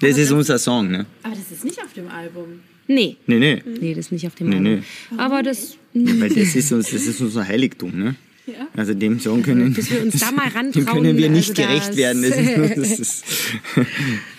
Das 0.00 0.16
ist 0.16 0.30
unser 0.32 0.58
Song, 0.58 0.90
ne? 0.90 1.04
Aber 1.22 1.34
das 1.34 1.52
ist 1.52 1.62
nicht 1.64 1.78
auf 1.84 1.92
dem 1.92 2.08
Album. 2.08 2.60
Nee, 2.88 3.16
Nee, 3.26 3.38
nee. 3.38 3.62
nee, 3.78 3.90
das 3.94 4.06
ist 4.06 4.12
nicht 4.12 4.26
auf 4.26 4.34
dem 4.36 4.48
Nee, 4.48 4.56
Album. 4.56 4.72
nee. 5.10 5.16
Aber 5.18 5.42
das, 5.42 5.76
Weil 5.92 6.30
das 6.30 6.54
ist, 6.56 6.72
uns, 6.72 6.90
das 6.90 7.02
ist 7.06 7.20
unser 7.20 7.46
Heiligtum, 7.46 7.96
ne? 7.96 8.14
Ja. 8.58 8.68
Also 8.76 8.94
dem 8.94 9.20
Song 9.20 9.42
können, 9.42 9.72
bis 9.74 9.90
wir 9.90 10.02
uns 10.02 10.18
da 10.18 10.30
mal 10.32 10.50
dem 10.72 10.86
können 10.86 11.16
wir 11.16 11.28
nicht 11.28 11.50
also 11.50 11.62
gerecht 11.62 11.96
werden. 11.96 12.22
Das 12.22 12.36
ist, 12.36 12.76
das 12.76 12.98
ist, 12.98 13.24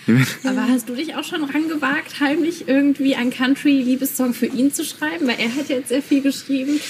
Aber 0.44 0.68
hast 0.68 0.88
du 0.88 0.94
dich 0.94 1.14
auch 1.14 1.24
schon 1.24 1.44
rangewagt, 1.44 2.20
heimlich 2.20 2.66
irgendwie 2.66 3.14
einen 3.14 3.30
Country-Liebessong 3.30 4.34
für 4.34 4.46
ihn 4.46 4.72
zu 4.72 4.84
schreiben? 4.84 5.26
Weil 5.26 5.36
er 5.38 5.54
hat 5.54 5.68
jetzt 5.68 5.88
sehr 5.88 6.02
viel 6.02 6.22
geschrieben. 6.22 6.80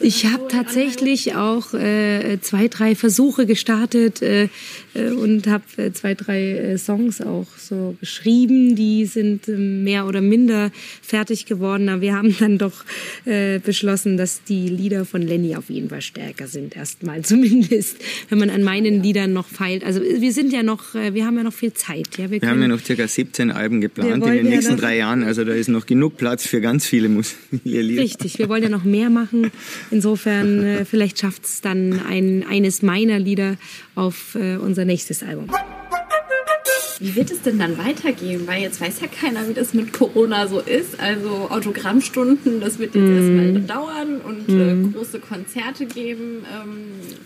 Ich 0.00 0.26
habe 0.26 0.48
tatsächlich 0.48 1.34
auch 1.34 1.72
äh, 1.72 2.38
zwei, 2.40 2.68
drei 2.68 2.94
Versuche 2.94 3.46
gestartet 3.46 4.20
äh, 4.22 4.48
äh, 4.94 5.10
und 5.10 5.46
habe 5.46 5.64
äh, 5.76 5.92
zwei, 5.92 6.14
drei 6.14 6.52
äh, 6.52 6.78
Songs 6.78 7.20
auch 7.20 7.46
so 7.56 7.96
geschrieben. 8.00 8.76
Die 8.76 9.06
sind 9.06 9.48
äh, 9.48 9.52
mehr 9.52 10.06
oder 10.06 10.20
minder 10.20 10.70
fertig 11.02 11.46
geworden. 11.46 11.88
Aber 11.88 12.02
wir 12.02 12.14
haben 12.14 12.36
dann 12.38 12.58
doch 12.58 12.84
äh, 13.24 13.60
beschlossen, 13.60 14.16
dass 14.16 14.44
die 14.44 14.68
Lieder 14.68 15.04
von 15.04 15.22
Lenny 15.22 15.56
auf 15.56 15.70
jeden 15.70 15.88
Fall 15.88 16.02
stärker 16.02 16.46
sind. 16.46 16.76
Erstmal 16.76 17.22
zumindest, 17.24 17.96
wenn 18.28 18.38
man 18.38 18.50
an 18.50 18.62
meinen 18.62 19.02
Liedern 19.02 19.32
noch 19.32 19.46
feilt. 19.46 19.84
Also 19.84 20.02
wir 20.02 20.32
sind 20.32 20.52
ja 20.52 20.62
noch, 20.62 20.94
wir 20.94 21.24
haben 21.24 21.36
ja 21.36 21.42
noch 21.42 21.52
viel 21.52 21.72
Zeit. 21.72 22.18
Ja, 22.18 22.30
wir 22.30 22.40
haben 22.62 22.70
ja 22.70 22.76
noch 22.76 22.84
circa 22.84 23.08
17 23.08 23.50
Alben 23.50 23.80
geplant 23.80 24.14
in 24.14 24.20
den 24.32 24.44
ja 24.46 24.50
nächsten 24.50 24.76
drei 24.76 24.96
Jahren. 24.96 25.22
Also 25.24 25.44
da 25.44 25.52
ist 25.52 25.68
noch 25.68 25.86
genug 25.86 26.16
Platz 26.16 26.46
für 26.46 26.60
ganz 26.60 26.86
viele 26.86 27.08
Mus- 27.08 27.34
viele 27.62 27.82
Lieder. 27.82 28.02
Richtig, 28.02 28.38
wir 28.38 28.48
wollen 28.48 28.62
ja 28.62 28.68
noch 28.68 28.84
mehr 28.84 29.10
machen. 29.10 29.50
Insofern, 29.90 30.62
äh, 30.62 30.84
vielleicht 30.84 31.18
schafft 31.20 31.44
es 31.44 31.60
dann 31.60 32.00
ein, 32.08 32.44
eines 32.48 32.82
meiner 32.82 33.18
Lieder 33.18 33.56
auf 33.94 34.34
äh, 34.34 34.56
unser 34.56 34.84
nächstes 34.84 35.22
Album. 35.22 35.48
Wie 37.00 37.14
wird 37.14 37.30
es 37.30 37.42
denn 37.42 37.60
dann 37.60 37.78
weitergehen? 37.78 38.40
Weil 38.46 38.60
jetzt 38.60 38.80
weiß 38.80 39.00
ja 39.00 39.06
keiner, 39.06 39.48
wie 39.48 39.54
das 39.54 39.72
mit 39.72 39.92
Corona 39.92 40.48
so 40.48 40.58
ist. 40.58 40.98
Also 40.98 41.46
Autogrammstunden, 41.48 42.60
das 42.60 42.80
wird 42.80 42.96
jetzt 42.96 43.08
erstmal 43.08 43.60
dauern 43.60 44.20
und 44.20 44.48
äh, 44.48 44.92
große 44.92 45.20
Konzerte 45.20 45.86
geben. 45.86 46.44
Ähm, 46.52 46.78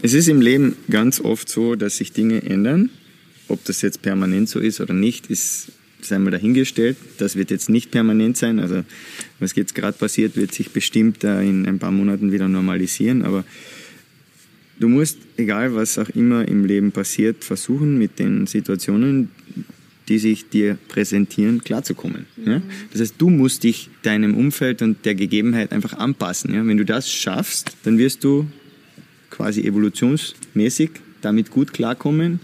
Es 0.02 0.12
ist 0.12 0.28
im 0.28 0.42
Leben 0.42 0.76
ganz 0.90 1.22
oft 1.22 1.48
so, 1.48 1.74
dass 1.74 1.96
sich 1.96 2.12
Dinge 2.12 2.42
ändern. 2.42 2.90
Ob 3.52 3.62
das 3.66 3.82
jetzt 3.82 4.00
permanent 4.00 4.48
so 4.48 4.58
ist 4.58 4.80
oder 4.80 4.94
nicht, 4.94 5.26
ist 5.26 5.72
sei 6.00 6.18
dahingestellt. 6.18 6.96
Das 7.18 7.36
wird 7.36 7.50
jetzt 7.50 7.68
nicht 7.68 7.90
permanent 7.90 8.36
sein. 8.38 8.58
Also 8.58 8.82
was 9.40 9.54
jetzt 9.54 9.74
gerade 9.74 9.96
passiert, 9.96 10.36
wird 10.36 10.54
sich 10.54 10.70
bestimmt 10.70 11.22
äh, 11.22 11.42
in 11.42 11.66
ein 11.66 11.78
paar 11.78 11.90
Monaten 11.90 12.32
wieder 12.32 12.48
normalisieren. 12.48 13.22
Aber 13.22 13.44
du 14.80 14.88
musst, 14.88 15.18
egal 15.36 15.74
was 15.74 15.98
auch 15.98 16.08
immer 16.08 16.48
im 16.48 16.64
Leben 16.64 16.92
passiert, 16.92 17.44
versuchen 17.44 17.98
mit 17.98 18.18
den 18.18 18.46
Situationen, 18.46 19.28
die 20.08 20.18
sich 20.18 20.48
dir 20.48 20.78
präsentieren, 20.88 21.62
klarzukommen. 21.62 22.24
Ja? 22.44 22.62
Das 22.90 23.02
heißt, 23.02 23.14
du 23.18 23.28
musst 23.28 23.64
dich 23.64 23.90
deinem 24.02 24.34
Umfeld 24.34 24.80
und 24.80 25.04
der 25.04 25.14
Gegebenheit 25.14 25.72
einfach 25.72 25.92
anpassen. 25.92 26.54
Ja? 26.54 26.66
Wenn 26.66 26.78
du 26.78 26.84
das 26.86 27.12
schaffst, 27.12 27.76
dann 27.84 27.98
wirst 27.98 28.24
du 28.24 28.46
quasi 29.30 29.62
evolutionsmäßig 29.62 30.90
damit 31.20 31.50
gut 31.50 31.74
klarkommen 31.74 32.40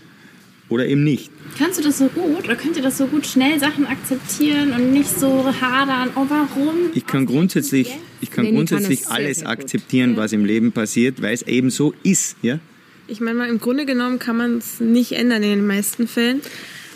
oder 0.68 0.86
eben 0.86 1.04
nicht. 1.04 1.30
kannst 1.58 1.78
du 1.78 1.82
das 1.82 1.98
so 1.98 2.08
gut 2.08 2.44
oder 2.44 2.56
könnt 2.56 2.76
ihr 2.76 2.82
das 2.82 2.98
so 2.98 3.06
gut 3.06 3.26
schnell 3.26 3.58
Sachen 3.58 3.86
akzeptieren 3.86 4.72
und 4.72 4.92
nicht 4.92 5.08
so 5.08 5.44
hadern? 5.60 6.10
Oh, 6.14 6.26
warum? 6.28 6.74
Ich 6.94 7.06
kann 7.06 7.26
grundsätzlich, 7.26 7.96
ich 8.20 8.30
kann 8.30 8.46
kann 8.46 8.54
grundsätzlich 8.54 9.04
sehr, 9.04 9.12
alles 9.12 9.38
gut. 9.40 9.48
akzeptieren, 9.48 10.16
was 10.16 10.32
im 10.32 10.44
Leben 10.44 10.72
passiert, 10.72 11.22
weil 11.22 11.34
es 11.34 11.42
eben 11.42 11.70
so 11.70 11.94
ist. 12.02 12.36
Ja? 12.42 12.58
Ich 13.06 13.20
meine 13.20 13.38
mal, 13.38 13.48
im 13.48 13.58
Grunde 13.58 13.86
genommen 13.86 14.18
kann 14.18 14.36
man 14.36 14.58
es 14.58 14.80
nicht 14.80 15.12
ändern 15.12 15.42
in 15.42 15.50
den 15.50 15.66
meisten 15.66 16.06
Fällen. 16.06 16.42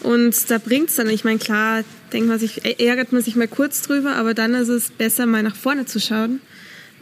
Und 0.02 0.50
da 0.50 0.58
bringt's 0.58 0.96
dann, 0.96 1.08
ich 1.08 1.24
meine, 1.24 1.38
klar, 1.38 1.84
denkt 2.12 2.28
man 2.28 2.38
sich, 2.38 2.80
ärgert 2.80 3.12
man 3.12 3.22
sich 3.22 3.36
mal 3.36 3.48
kurz 3.48 3.82
drüber, 3.82 4.16
aber 4.16 4.34
dann 4.34 4.54
ist 4.54 4.68
es 4.68 4.90
besser, 4.90 5.26
mal 5.26 5.42
nach 5.42 5.54
vorne 5.54 5.86
zu 5.86 6.00
schauen. 6.00 6.40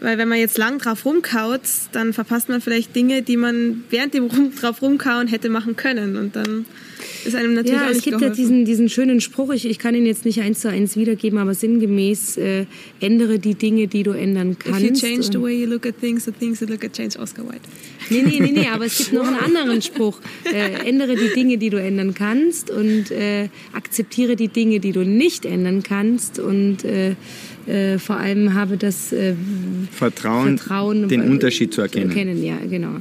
Weil 0.01 0.17
wenn 0.17 0.29
man 0.29 0.39
jetzt 0.39 0.57
lang 0.57 0.79
drauf 0.79 1.05
rumkaut, 1.05 1.61
dann 1.93 2.13
verpasst 2.13 2.49
man 2.49 2.61
vielleicht 2.61 2.97
Dinge, 2.97 3.23
die 3.23 3.37
man 3.37 3.85
während 3.91 4.15
dem 4.15 4.29
drauf 4.57 4.81
rumkauen 4.81 5.29
hätte 5.29 5.51
machen 5.51 5.77
können. 5.77 6.17
Und 6.17 6.37
dann 6.37 6.65
ist 7.25 7.35
einem 7.35 7.55
natürlich 7.55 7.79
Ja, 7.81 7.87
auch 7.87 7.91
es 7.91 7.97
nicht 7.97 8.05
gibt 8.05 8.15
ja 8.21 8.29
geholfen. 8.29 8.37
diesen, 8.43 8.65
diesen 8.65 8.89
schönen 8.89 9.21
Spruch, 9.21 9.53
ich, 9.53 9.67
ich 9.67 9.79
kann 9.79 9.95
ihn 9.95 10.07
jetzt 10.07 10.25
nicht 10.25 10.41
eins 10.41 10.61
zu 10.61 10.69
eins 10.69 10.97
wiedergeben, 10.97 11.39
aber 11.39 11.55
sinngemäß, 11.55 12.37
äh, 12.39 12.67
ändere 13.01 13.39
die 13.39 13.55
Dinge, 13.55 13.87
die 13.87 14.03
du 14.03 14.11
ändern 14.13 14.57
kannst. 14.59 14.81
If 14.81 14.87
you 14.89 14.95
change 14.95 15.29
the 15.33 15.41
way 15.41 15.53
you 15.63 15.67
look 15.69 15.87
at 15.87 15.99
things, 16.01 16.25
the 16.25 16.33
things 16.33 16.61
you 16.61 16.67
look 16.67 16.85
at 16.85 16.93
change 16.93 17.19
Oscar 17.19 17.43
Wilde. 17.45 17.61
Nee, 18.11 18.23
nee, 18.23 18.41
nee, 18.41 18.53
nee, 18.53 18.69
aber 18.69 18.87
es 18.87 18.99
gibt 18.99 19.13
noch 19.13 19.27
einen 19.27 19.37
anderen 19.57 19.83
Spruch. 19.83 20.21
Äh, 20.45 20.89
ändere 20.89 21.15
die 21.17 21.33
Dinge, 21.35 21.59
die 21.59 21.71
du 21.71 21.77
ändern 21.81 22.15
kannst 22.15 22.71
und 22.71 23.11
äh, 23.11 23.49
akzeptiere 23.73 24.37
die 24.37 24.49
Dinge, 24.49 24.81
die 24.81 24.93
du 24.93 25.05
nicht 25.05 25.45
ändern 25.45 25.83
kannst 25.83 26.39
und 26.39 26.85
äh, 26.85 27.15
äh, 27.67 27.99
vor 27.99 28.17
allem 28.17 28.55
habe 28.55 28.77
das 28.77 29.13
äh, 29.13 29.35
Vertrauen, 29.93 30.57
Vertrauen, 30.59 31.09
den 31.09 31.23
äh, 31.23 31.27
Unterschied 31.31 31.73
zu 31.75 31.83
erkennen. 31.83 32.09
erkennen. 32.11 32.43
Ja, 32.43 32.57
genau. 32.69 32.97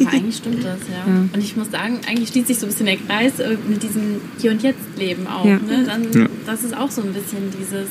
Aber 0.00 0.10
eigentlich 0.12 0.36
stimmt 0.36 0.64
das, 0.64 0.78
ja. 0.90 1.04
Und 1.32 1.38
ich 1.38 1.56
muss 1.56 1.70
sagen, 1.70 2.00
eigentlich 2.06 2.28
schließt 2.30 2.48
sich 2.48 2.58
so 2.58 2.66
ein 2.66 2.70
bisschen 2.70 2.86
der 2.86 2.96
Kreis 2.96 3.38
äh, 3.38 3.56
mit 3.68 3.82
diesem 3.82 4.20
Hier 4.38 4.52
und 4.52 4.62
Jetzt 4.62 4.78
Leben 4.98 5.26
auch. 5.26 5.44
Ja. 5.44 5.58
Ne? 5.58 5.84
Dann, 5.86 6.12
Ja. 6.12 6.26
Das 6.46 6.64
ist 6.64 6.76
auch 6.76 6.90
so 6.90 7.02
ein 7.02 7.12
bisschen 7.12 7.50
dieses 7.58 7.88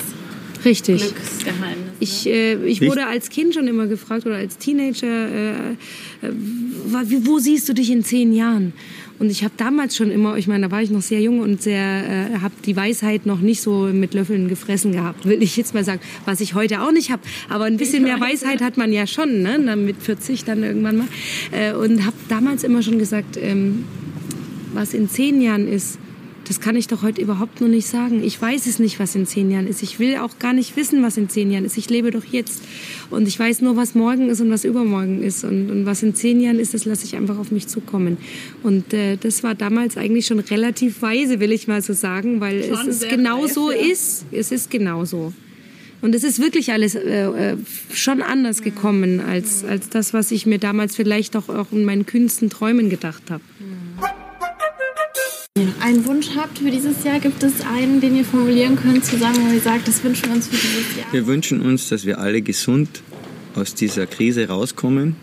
Richtig. 0.66 1.02
Glücksgeheimnis. 1.02 1.94
Ich, 2.00 2.28
äh, 2.28 2.56
ich 2.66 2.82
wurde 2.82 3.06
als 3.06 3.30
Kind 3.30 3.54
schon 3.54 3.68
immer 3.68 3.88
gefragt 3.88 4.26
oder 4.26 4.36
als 4.36 4.58
Teenager, 4.58 5.08
äh, 5.08 5.72
äh, 5.72 5.76
wo 7.24 7.40
siehst 7.40 7.70
du 7.70 7.74
dich 7.74 7.90
in 7.92 8.04
zehn 8.04 8.34
Jahren? 8.34 8.74
Und 9.20 9.30
ich 9.30 9.44
habe 9.44 9.54
damals 9.58 9.98
schon 9.98 10.12
immer, 10.12 10.38
ich 10.38 10.48
meine, 10.48 10.68
da 10.68 10.72
war 10.72 10.82
ich 10.82 10.92
noch 10.92 11.02
sehr 11.02 11.20
jung 11.20 11.42
und 11.42 11.62
sehr, 11.62 11.76
äh, 11.78 12.40
habe 12.40 12.54
die 12.66 12.76
Weisheit 12.76 13.26
noch 13.26 13.42
nicht 13.42 13.62
so 13.62 13.90
mit 13.92 14.14
Löffeln 14.14 14.48
gefressen 14.48 14.94
gehabt, 14.94 15.26
will 15.26 15.44
ich 15.44 15.58
jetzt 15.58 15.74
mal 15.74 15.84
sagen, 15.84 16.00
was 16.26 16.40
ich 16.40 16.54
heute 16.54 16.82
auch 16.82 16.92
nicht 16.92 17.12
habe. 17.12 17.22
Aber 17.50 17.66
ein 17.66 17.76
bisschen 17.76 18.04
mehr 18.04 18.20
Weisheit 18.22 18.62
hat 18.62 18.78
man 18.78 18.94
ja 18.94 19.06
schon, 19.06 19.42
ne? 19.42 19.60
Dann 19.64 19.86
mit 19.86 20.02
40 20.02 20.46
dann 20.46 20.64
irgendwann 20.64 20.98
mal. 20.98 21.08
Äh, 21.52 21.74
und 21.74 22.06
habe 22.06 22.16
damals 22.30 22.64
immer 22.64 22.82
schon 22.82 22.98
gesagt, 22.98 23.38
ähm, 23.42 23.84
was 24.74 24.94
in 24.94 25.10
zehn 25.10 25.42
Jahren 25.42 25.68
ist, 25.68 26.00
das 26.50 26.60
kann 26.60 26.76
ich 26.76 26.88
doch 26.88 27.04
heute 27.04 27.22
überhaupt 27.22 27.62
noch 27.62 27.68
nicht 27.68 27.86
sagen. 27.86 28.24
Ich 28.24 28.42
weiß 28.42 28.66
es 28.66 28.80
nicht, 28.80 29.00
was 29.00 29.14
in 29.14 29.28
zehn 29.28 29.52
Jahren 29.52 29.68
ist. 29.68 29.84
Ich 29.84 30.00
will 30.00 30.18
auch 30.18 30.40
gar 30.40 30.52
nicht 30.52 30.76
wissen, 30.76 31.04
was 31.04 31.16
in 31.16 31.30
zehn 31.30 31.52
Jahren 31.52 31.64
ist. 31.64 31.78
Ich 31.78 31.92
lebe 31.92 32.10
doch 32.10 32.26
jetzt. 32.26 32.64
Und 33.12 33.28
ich 33.28 33.38
weiß 33.38 33.62
nur, 33.62 33.76
was 33.76 33.94
morgen 33.94 34.30
ist 34.30 34.42
und 34.42 34.50
was 34.50 34.66
übermorgen 34.66 35.22
ist. 35.22 35.44
Und, 35.44 35.70
und 35.70 35.86
was 35.86 36.02
in 36.02 36.16
zehn 36.16 36.42
Jahren 36.42 36.58
ist, 36.58 36.74
das 36.74 36.86
lasse 36.86 37.06
ich 37.06 37.16
einfach 37.16 37.38
auf 37.38 37.52
mich 37.52 37.68
zukommen. 37.68 38.18
Und 38.64 38.96
äh, 38.96 39.16
das 39.18 39.44
war 39.44 39.54
damals 39.54 39.96
eigentlich 39.96 40.26
schon 40.26 40.40
relativ 40.40 41.04
weise, 41.04 41.40
will 41.40 41.52
ich 41.52 41.68
mal 41.68 41.84
so 41.84 41.94
sagen, 41.94 42.42
weil 42.42 42.58
es 42.62 42.84
ist 42.84 43.10
genau 43.10 43.44
reif, 43.44 43.54
so 43.54 43.72
ja. 43.72 43.78
ist. 43.78 44.26
Es 44.32 44.52
ist 44.52 44.72
genau 44.72 45.06
so. 45.06 45.32
Und 46.02 46.16
es 46.16 46.24
ist 46.24 46.42
wirklich 46.42 46.72
alles 46.72 46.96
äh, 46.96 47.26
äh, 47.26 47.58
schon 47.94 48.24
anders 48.24 48.64
gekommen 48.64 49.20
als, 49.20 49.64
als 49.64 49.90
das, 49.90 50.16
was 50.16 50.32
ich 50.32 50.48
mir 50.48 50.58
damals 50.58 50.96
vielleicht 50.96 51.36
auch, 51.36 51.48
auch 51.48 51.72
in 51.72 51.86
meinen 51.86 52.08
kühnsten 52.08 52.50
Träumen 52.50 52.90
gedacht 52.90 53.30
habe. 53.30 53.44
Ihr 55.60 55.74
einen 55.82 56.06
Wunsch 56.06 56.30
habt 56.38 56.60
für 56.60 56.72
dieses 56.72 57.04
Jahr, 57.04 57.20
gibt 57.20 57.44
es 57.44 57.60
einen, 57.60 58.00
den 58.00 58.16
ihr 58.16 58.24
formulieren 58.24 58.78
könnt, 58.78 59.04
zusammen, 59.04 59.46
wo 59.46 59.54
ihr 59.54 59.60
sagt, 59.60 59.90
das 59.90 60.02
wünschen 60.06 60.30
wir 60.30 60.36
uns 60.36 60.48
für 60.48 60.56
dieses 60.56 60.96
Jahr? 60.96 61.12
Wir 61.12 61.28
wünschen 61.28 61.62
uns, 61.62 61.90
dass 61.90 62.06
wir 62.06 62.20
alle 62.20 62.42
gesund 62.42 63.02
aus 63.56 63.76
dieser 63.76 64.08
Krise 64.08 64.48
rauskommen 64.48 65.18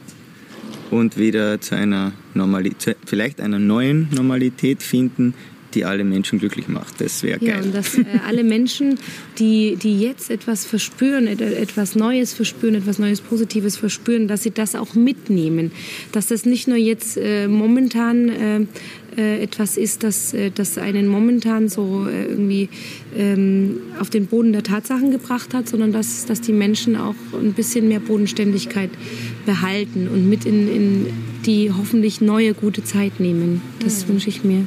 und 0.90 1.16
wieder 1.16 1.58
zu 1.62 1.74
einer 1.74 2.12
Normalität, 2.34 2.98
vielleicht 3.06 3.40
einer 3.40 3.58
neuen 3.58 4.08
Normalität 4.14 4.82
finden, 4.82 5.32
die 5.76 5.84
alle 5.84 6.02
Menschen 6.04 6.38
glücklich 6.40 6.66
macht. 6.68 7.00
Das 7.00 7.22
wäre 7.22 7.38
Ja, 7.44 7.54
geil. 7.54 7.64
und 7.66 7.74
dass 7.74 7.96
äh, 7.98 8.04
alle 8.26 8.42
Menschen, 8.42 8.98
die, 9.38 9.76
die 9.76 10.00
jetzt 10.00 10.30
etwas 10.30 10.64
verspüren, 10.64 11.26
et- 11.28 11.40
etwas 11.40 11.94
Neues 11.94 12.34
verspüren, 12.34 12.74
etwas 12.74 12.98
Neues 12.98 13.20
Positives 13.20 13.76
verspüren, 13.76 14.26
dass 14.26 14.42
sie 14.42 14.50
das 14.50 14.74
auch 14.74 14.94
mitnehmen. 14.94 15.70
Dass 16.12 16.26
das 16.26 16.44
nicht 16.46 16.66
nur 16.66 16.78
jetzt 16.78 17.16
äh, 17.16 17.46
momentan 17.46 18.28
äh, 18.28 18.60
äh, 19.16 19.42
etwas 19.42 19.76
ist, 19.76 20.02
das, 20.02 20.34
äh, 20.34 20.50
das 20.54 20.76
einen 20.78 21.06
momentan 21.08 21.68
so 21.68 22.06
äh, 22.08 22.24
irgendwie 22.26 22.68
ähm, 23.16 23.78
auf 24.00 24.10
den 24.10 24.26
Boden 24.26 24.52
der 24.52 24.62
Tatsachen 24.62 25.10
gebracht 25.10 25.54
hat, 25.54 25.68
sondern 25.68 25.92
dass, 25.92 26.26
dass 26.26 26.40
die 26.40 26.52
Menschen 26.52 26.96
auch 26.96 27.14
ein 27.32 27.52
bisschen 27.54 27.88
mehr 27.88 28.00
Bodenständigkeit 28.00 28.90
behalten 29.46 30.08
und 30.12 30.28
mit 30.28 30.44
in, 30.44 30.68
in 30.68 31.06
die 31.46 31.70
hoffentlich 31.70 32.20
neue 32.20 32.52
gute 32.54 32.82
Zeit 32.84 33.20
nehmen. 33.20 33.62
Das 33.84 34.06
wünsche 34.08 34.28
ich 34.28 34.42
mir. 34.44 34.64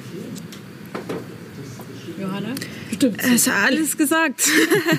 Johanna? 3.04 3.34
Es 3.34 3.48
hat 3.48 3.66
alles 3.66 3.98
gesagt. 3.98 4.42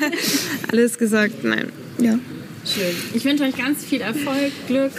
alles 0.72 0.98
gesagt, 0.98 1.44
nein. 1.44 1.68
Ja, 1.98 2.18
Schön. 2.64 2.94
Ich 3.14 3.24
wünsche 3.24 3.44
euch 3.44 3.56
ganz 3.56 3.84
viel 3.84 4.02
Erfolg, 4.02 4.52
Glück, 4.66 4.92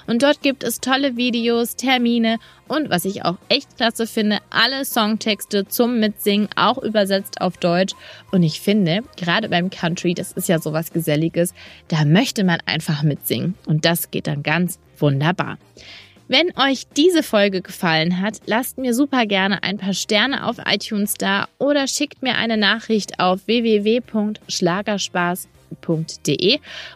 und 0.05 0.21
dort 0.21 0.43
gibt 0.43 0.63
es 0.63 0.81
tolle 0.81 1.17
Videos, 1.17 1.75
Termine 1.75 2.37
und 2.69 2.91
was 2.91 3.03
ich 3.03 3.25
auch 3.25 3.37
echt 3.49 3.77
klasse 3.77 4.05
finde, 4.05 4.37
alle 4.51 4.85
Songtexte 4.85 5.67
zum 5.67 5.99
Mitsingen, 5.99 6.49
auch 6.55 6.77
übersetzt 6.77 7.41
auf 7.41 7.57
Deutsch. 7.57 7.95
Und 8.31 8.43
ich 8.43 8.61
finde, 8.61 9.01
gerade 9.17 9.49
beim 9.49 9.71
Country, 9.71 10.13
das 10.13 10.33
ist 10.33 10.47
ja 10.47 10.59
sowas 10.59 10.93
Geselliges, 10.93 11.55
da 11.87 12.05
möchte 12.05 12.43
man 12.43 12.59
einfach 12.67 13.01
mitsingen. 13.01 13.55
Und 13.65 13.78
das 13.85 14.11
geht 14.11 14.27
dann 14.27 14.43
ganz 14.43 14.77
wunderbar. 14.97 15.57
Wenn 16.27 16.51
euch 16.57 16.83
diese 16.95 17.23
Folge 17.23 17.61
gefallen 17.61 18.21
hat, 18.21 18.41
lasst 18.45 18.77
mir 18.77 18.93
super 18.93 19.25
gerne 19.25 19.63
ein 19.63 19.77
paar 19.77 19.95
Sterne 19.95 20.45
auf 20.45 20.57
iTunes 20.65 21.15
da 21.15 21.47
oder 21.57 21.87
schickt 21.87 22.21
mir 22.21 22.35
eine 22.35 22.55
Nachricht 22.55 23.19
auf 23.19 23.47
www.schlagerspaß.de 23.47 25.58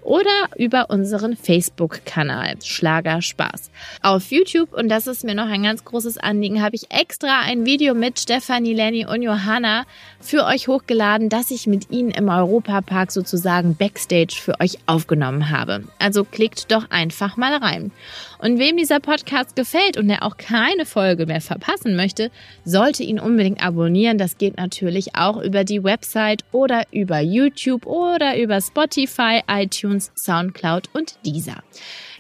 oder 0.02 0.30
über 0.58 0.90
unseren 0.90 1.36
Facebook-Kanal 1.36 2.56
Schlagerspaß. 2.64 3.72
Auf 4.02 4.32
YouTube, 4.32 4.74
und 4.74 4.90
das 4.90 5.08
ist 5.08 5.24
mir 5.24 5.36
noch 5.36 5.48
ein 5.48 5.64
ganz 5.64 5.84
großes 5.84 6.18
Anliegen, 6.18 6.62
habe 6.62 6.76
ich 6.76 6.92
extra 6.92 7.42
ein 7.42 7.66
Video 7.66 7.94
mit 7.94 8.20
Stefanie, 8.20 8.74
Lenny 8.74 9.06
und 9.06 9.22
Johanna 9.22 9.86
für 10.20 10.46
euch 10.46 10.68
hochgeladen, 10.68 11.30
das 11.30 11.52
ich 11.52 11.68
mit 11.68 11.92
ihnen 11.92 12.12
im 12.12 12.30
Europapark 12.30 13.12
sozusagen 13.12 13.76
Backstage 13.76 14.36
für 14.40 14.60
euch 14.60 14.78
aufgenommen 14.86 15.50
habe. 15.50 15.84
Also 16.00 16.24
klickt 16.24 16.72
doch 16.72 16.90
einfach 16.90 17.38
mal 17.38 17.56
rein. 17.56 17.92
Und 18.40 18.60
wem 18.60 18.78
dieser 18.78 19.00
Podcast 19.00 19.56
gefällt 19.56 19.98
und 19.98 20.10
er 20.10 20.24
auch 20.24 20.38
keine 20.38 20.86
Folge 20.86 21.26
mehr 21.26 21.42
verpassen 21.42 21.96
möchte, 21.96 22.30
sollte 22.66 23.04
ihn 23.04 23.20
unbedingt 23.20 23.64
abonnieren. 23.66 24.18
Das 24.18 24.38
geht 24.38 24.58
natürlich 24.58 25.16
auch 25.16 25.42
über 25.42 25.64
die 25.64 25.84
Website 25.84 26.44
oder 26.52 26.84
über 26.92 27.20
YouTube 27.20 27.86
oder 27.86 28.38
über 28.38 28.60
Spotify, 28.68 29.42
iTunes, 29.48 30.12
Soundcloud 30.16 30.90
und 30.94 31.16
Deezer. 31.26 31.64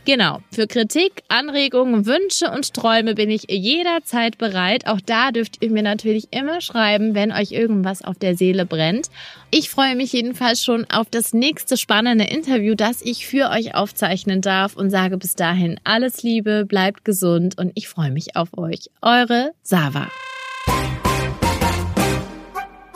Genau, 0.06 0.40
für 0.52 0.68
Kritik, 0.68 1.24
Anregungen, 1.30 2.06
Wünsche 2.06 2.52
und 2.52 2.74
Träume 2.74 3.16
bin 3.16 3.30
ich 3.30 3.46
jederzeit 3.50 4.38
bereit. 4.38 4.86
Auch 4.86 5.00
da 5.00 5.32
dürft 5.32 5.64
ihr 5.64 5.72
mir 5.72 5.82
natürlich 5.82 6.28
immer 6.32 6.60
schreiben, 6.60 7.16
wenn 7.16 7.32
euch 7.32 7.54
irgendwas 7.54 8.04
auf 8.04 8.18
der 8.18 8.36
Seele 8.36 8.66
brennt. 8.66 9.10
Ich 9.50 9.70
freue 9.70 9.96
mich 9.96 10.12
jedenfalls 10.12 10.62
schon 10.62 10.86
auf 10.92 11.08
das 11.10 11.34
nächste 11.34 11.78
spannende 11.78 12.26
Interview, 12.26 12.76
das 12.76 13.02
ich 13.02 13.26
für 13.26 13.50
euch 13.50 13.76
aufzeichnen 13.76 14.42
darf 14.42 14.76
und 14.76 14.90
sage 14.90 15.18
bis 15.18 15.36
dahin 15.36 15.80
alles 15.86 16.22
Liebe, 16.22 16.66
bleibt 16.66 17.06
gesund 17.06 17.58
und 17.58 17.72
ich 17.76 17.88
freue 17.88 18.12
mich 18.12 18.36
auf 18.36 18.58
euch. 18.58 18.90
Eure 19.02 19.54
Sava. 19.62 20.10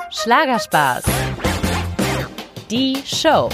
Schlagerspaß. 0.09 1.03
Die 2.69 3.01
Show. 3.05 3.49